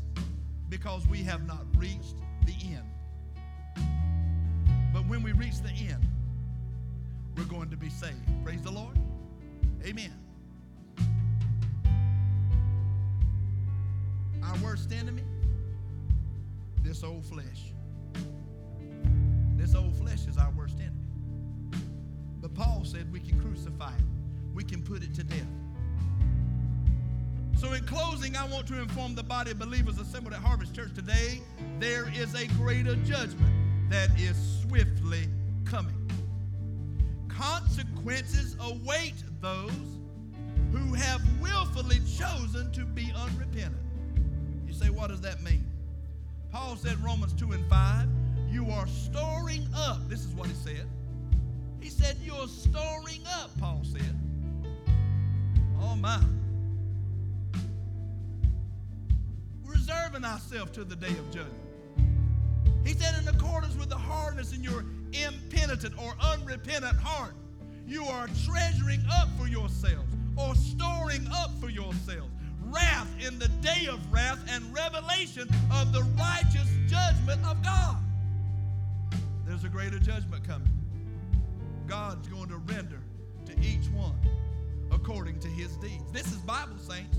because 0.69 1.07
we 1.07 1.23
have 1.23 1.47
not 1.47 1.65
reached 1.77 2.17
the 2.45 2.55
end. 2.65 2.85
But 4.93 5.07
when 5.07 5.23
we 5.23 5.33
reach 5.33 5.61
the 5.63 5.71
end, 5.71 6.07
we're 7.37 7.45
going 7.45 7.71
to 7.71 7.77
be 7.77 7.89
saved. 7.89 8.17
Praise 8.45 8.63
the 8.63 8.71
Lord. 8.71 8.99
Amen. 9.85 10.13
Our 14.43 14.57
worst 14.59 14.93
enemy, 14.93 15.23
this 16.83 17.05
old 17.05 17.25
flesh. 17.27 17.73
This 19.69 19.77
old 19.77 19.95
flesh 19.97 20.27
is 20.27 20.39
our 20.39 20.51
worst 20.53 20.77
enemy. 20.81 20.97
But 22.41 22.55
Paul 22.55 22.87
said 22.87 23.13
we 23.13 23.21
can 23.21 23.39
crucify 23.39 23.93
it, 23.93 24.05
we 24.55 24.65
can 24.65 24.81
put 24.81 25.03
it 25.03 25.15
to 25.17 25.23
death. 25.23 25.45
So, 27.59 27.75
in 27.75 27.85
closing, 27.85 28.35
I 28.35 28.47
want 28.47 28.67
to 28.69 28.81
inform 28.81 29.15
the 29.15 29.23
body 29.23 29.51
of 29.51 29.59
believers 29.59 29.99
assembled 29.99 30.33
at 30.33 30.41
Harvest 30.41 30.75
Church 30.75 30.95
today 30.95 31.43
there 31.79 32.11
is 32.17 32.35
a 32.35 32.47
greater 32.55 32.97
judgment 32.97 33.53
that 33.91 34.09
is 34.19 34.39
swiftly 34.63 35.29
coming. 35.67 36.11
Consequences 37.29 38.57
await 38.61 39.23
those 39.43 39.71
who 40.73 40.95
have 40.95 41.21
willfully 41.43 41.99
chosen 42.19 42.73
to 42.73 42.87
be 42.87 43.13
unrepentant. 43.15 43.77
You 44.67 44.73
say, 44.73 44.89
what 44.89 45.09
does 45.09 45.21
that 45.21 45.43
mean? 45.43 45.67
Paul 46.51 46.77
said, 46.77 46.99
Romans 47.05 47.35
2 47.35 47.53
and 47.53 47.69
5, 47.69 48.09
you 48.51 48.71
are 48.71 48.87
storing 48.87 49.67
up. 49.75 50.09
This 50.09 50.25
is 50.25 50.35
what 50.35 50.49
he 50.49 50.55
said. 50.55 50.87
He 51.81 51.89
said, 51.89 52.17
You're 52.23 52.49
storing 52.49 53.21
up, 53.41 53.51
Paul 53.59 53.83
said. 53.85 54.19
Oh, 55.81 55.95
my. 55.97 56.21
Reserving 59.65 60.25
ourselves 60.25 60.73
to 60.73 60.85
the 60.85 60.97
day 60.97 61.09
of 61.09 61.31
judgment. 61.31 61.55
He 62.85 62.95
said, 62.95 63.15
In 63.21 63.29
accordance 63.29 63.77
with 63.77 63.89
the 63.89 63.97
hardness 63.97 64.53
in 64.53 64.63
your 64.63 64.85
impenitent 65.13 65.95
or 65.99 66.15
unrepentant 66.21 66.99
heart, 66.99 67.35
you 67.87 68.05
are 68.05 68.29
treasuring 68.45 69.03
up 69.13 69.29
for 69.39 69.47
yourselves 69.47 70.09
or 70.37 70.55
storing 70.55 71.27
up 71.33 71.51
for 71.61 71.69
yourselves 71.69 72.31
wrath 72.71 73.09
in 73.27 73.39
the 73.39 73.49
day 73.63 73.87
of 73.87 74.13
wrath 74.13 74.39
and 74.51 74.63
revelation 74.75 75.49
of 75.73 75.93
the 75.93 76.03
righteous 76.19 76.69
judgment 76.87 77.45
of 77.47 77.63
God. 77.63 77.97
There's 79.61 79.73
a 79.73 79.77
greater 79.77 79.99
judgment 79.99 80.47
coming. 80.47 80.71
God's 81.89 82.29
going 82.29 82.49
to 82.49 82.59
render 82.59 83.01
to 83.47 83.59
each 83.59 83.89
one 83.89 84.15
according 84.93 85.41
to 85.41 85.49
his 85.49 85.77
deeds. 85.79 86.13
This 86.13 86.29
is 86.29 86.37
Bible, 86.37 86.79
saints. 86.79 87.19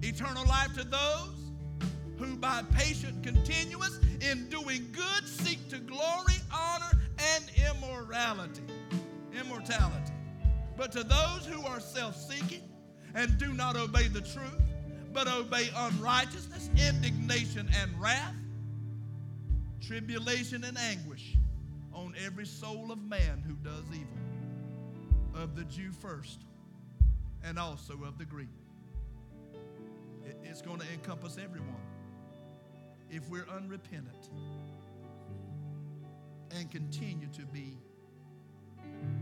Eternal 0.00 0.46
life 0.46 0.72
to 0.74 0.84
those 0.84 1.50
who 2.16 2.36
by 2.36 2.62
patient 2.76 3.24
continuance 3.24 3.98
in 4.20 4.48
doing 4.48 4.86
good 4.92 5.26
seek 5.26 5.68
to 5.70 5.78
glory, 5.78 6.36
honor, 6.54 6.92
and 7.34 7.44
immorality. 7.74 8.62
Immortality. 9.36 10.12
But 10.76 10.92
to 10.92 11.02
those 11.02 11.44
who 11.44 11.66
are 11.66 11.80
self-seeking 11.80 12.62
and 13.16 13.36
do 13.36 13.52
not 13.52 13.76
obey 13.76 14.06
the 14.06 14.20
truth, 14.20 14.62
but 15.12 15.26
obey 15.26 15.70
unrighteousness, 15.74 16.70
indignation, 16.76 17.68
and 17.82 18.00
wrath, 18.00 18.36
tribulation 19.80 20.62
and 20.62 20.78
anguish 20.78 21.34
on 21.98 22.14
every 22.24 22.46
soul 22.46 22.92
of 22.92 23.02
man 23.02 23.42
who 23.46 23.54
does 23.54 23.84
evil, 23.92 24.06
of 25.34 25.56
the 25.56 25.64
Jew 25.64 25.90
first, 25.90 26.44
and 27.42 27.58
also 27.58 27.94
of 28.04 28.18
the 28.18 28.24
Greek. 28.24 28.48
It's 30.44 30.62
going 30.62 30.78
to 30.78 30.86
encompass 30.92 31.38
everyone 31.42 31.74
if 33.10 33.28
we're 33.28 33.46
unrepentant 33.48 34.30
and 36.56 36.70
continue 36.70 37.28
to 37.36 37.44
be 37.46 37.76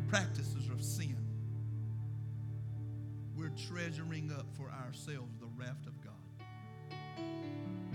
practices 0.08 0.68
of 0.70 0.82
sin. 0.82 1.16
We're 3.36 3.52
treasuring 3.68 4.32
up 4.32 4.46
for 4.52 4.70
ourselves 4.70 5.34
the 5.40 5.48
wrath 5.56 5.86
of 5.86 6.00
God. 6.02 6.12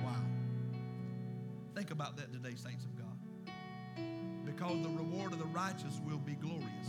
Wow. 0.03 0.23
Think 1.75 1.91
about 1.91 2.17
that 2.17 2.31
today, 2.33 2.55
saints 2.55 2.85
of 2.85 2.95
God. 2.97 3.00
Because 4.61 4.83
the 4.83 4.89
reward 4.89 5.33
of 5.33 5.39
the 5.39 5.45
righteous 5.45 5.99
will 6.05 6.19
be 6.19 6.33
glorious. 6.33 6.87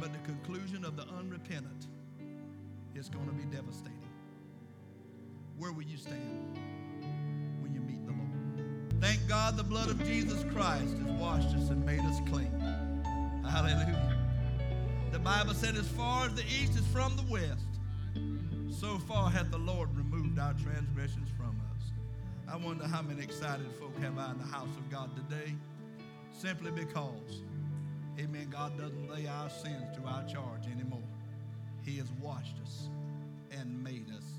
But 0.00 0.10
the 0.10 0.18
conclusion 0.20 0.86
of 0.86 0.96
the 0.96 1.02
unrepentant 1.02 1.88
is 2.94 3.10
going 3.10 3.26
to 3.26 3.32
be 3.32 3.44
devastating. 3.54 3.98
Where 5.58 5.70
will 5.70 5.82
you 5.82 5.98
stand 5.98 6.58
when 7.60 7.74
you 7.74 7.80
meet 7.82 8.06
the 8.06 8.12
Lord? 8.12 9.02
Thank 9.02 9.28
God 9.28 9.58
the 9.58 9.64
blood 9.64 9.90
of 9.90 10.02
Jesus 10.02 10.42
Christ 10.44 10.96
has 10.96 11.12
washed 11.20 11.54
us 11.54 11.68
and 11.68 11.84
made 11.84 12.00
us 12.00 12.20
clean. 12.26 12.50
Hallelujah. 13.46 14.18
The 15.10 15.18
Bible 15.18 15.52
said, 15.52 15.76
as 15.76 15.88
far 15.88 16.24
as 16.24 16.32
the 16.32 16.44
east 16.44 16.74
is 16.74 16.86
from 16.86 17.16
the 17.16 17.30
west, 17.30 17.66
so 18.80 18.96
far 18.96 19.28
hath 19.28 19.50
the 19.50 19.58
Lord 19.58 19.94
removed 19.94 20.38
our 20.38 20.54
transgressions 20.54 21.28
from 21.36 21.60
us. 21.76 21.92
I 22.50 22.56
wonder 22.56 22.86
how 22.86 23.02
many 23.02 23.22
excited 23.22 23.66
folk 23.78 23.94
have 24.00 24.16
I 24.16 24.30
in 24.30 24.38
the 24.38 24.44
house 24.44 24.74
of 24.78 24.90
God 24.90 25.10
today? 25.14 25.54
Simply 26.32 26.70
because, 26.72 27.42
amen, 28.18 28.48
God 28.50 28.76
doesn't 28.78 29.10
lay 29.10 29.26
our 29.26 29.48
sins 29.48 29.96
to 29.96 30.02
our 30.06 30.24
charge 30.24 30.66
anymore. 30.66 31.02
He 31.82 31.98
has 31.98 32.10
washed 32.20 32.56
us 32.62 32.88
and 33.50 33.82
made 33.82 34.10
us 34.10 34.31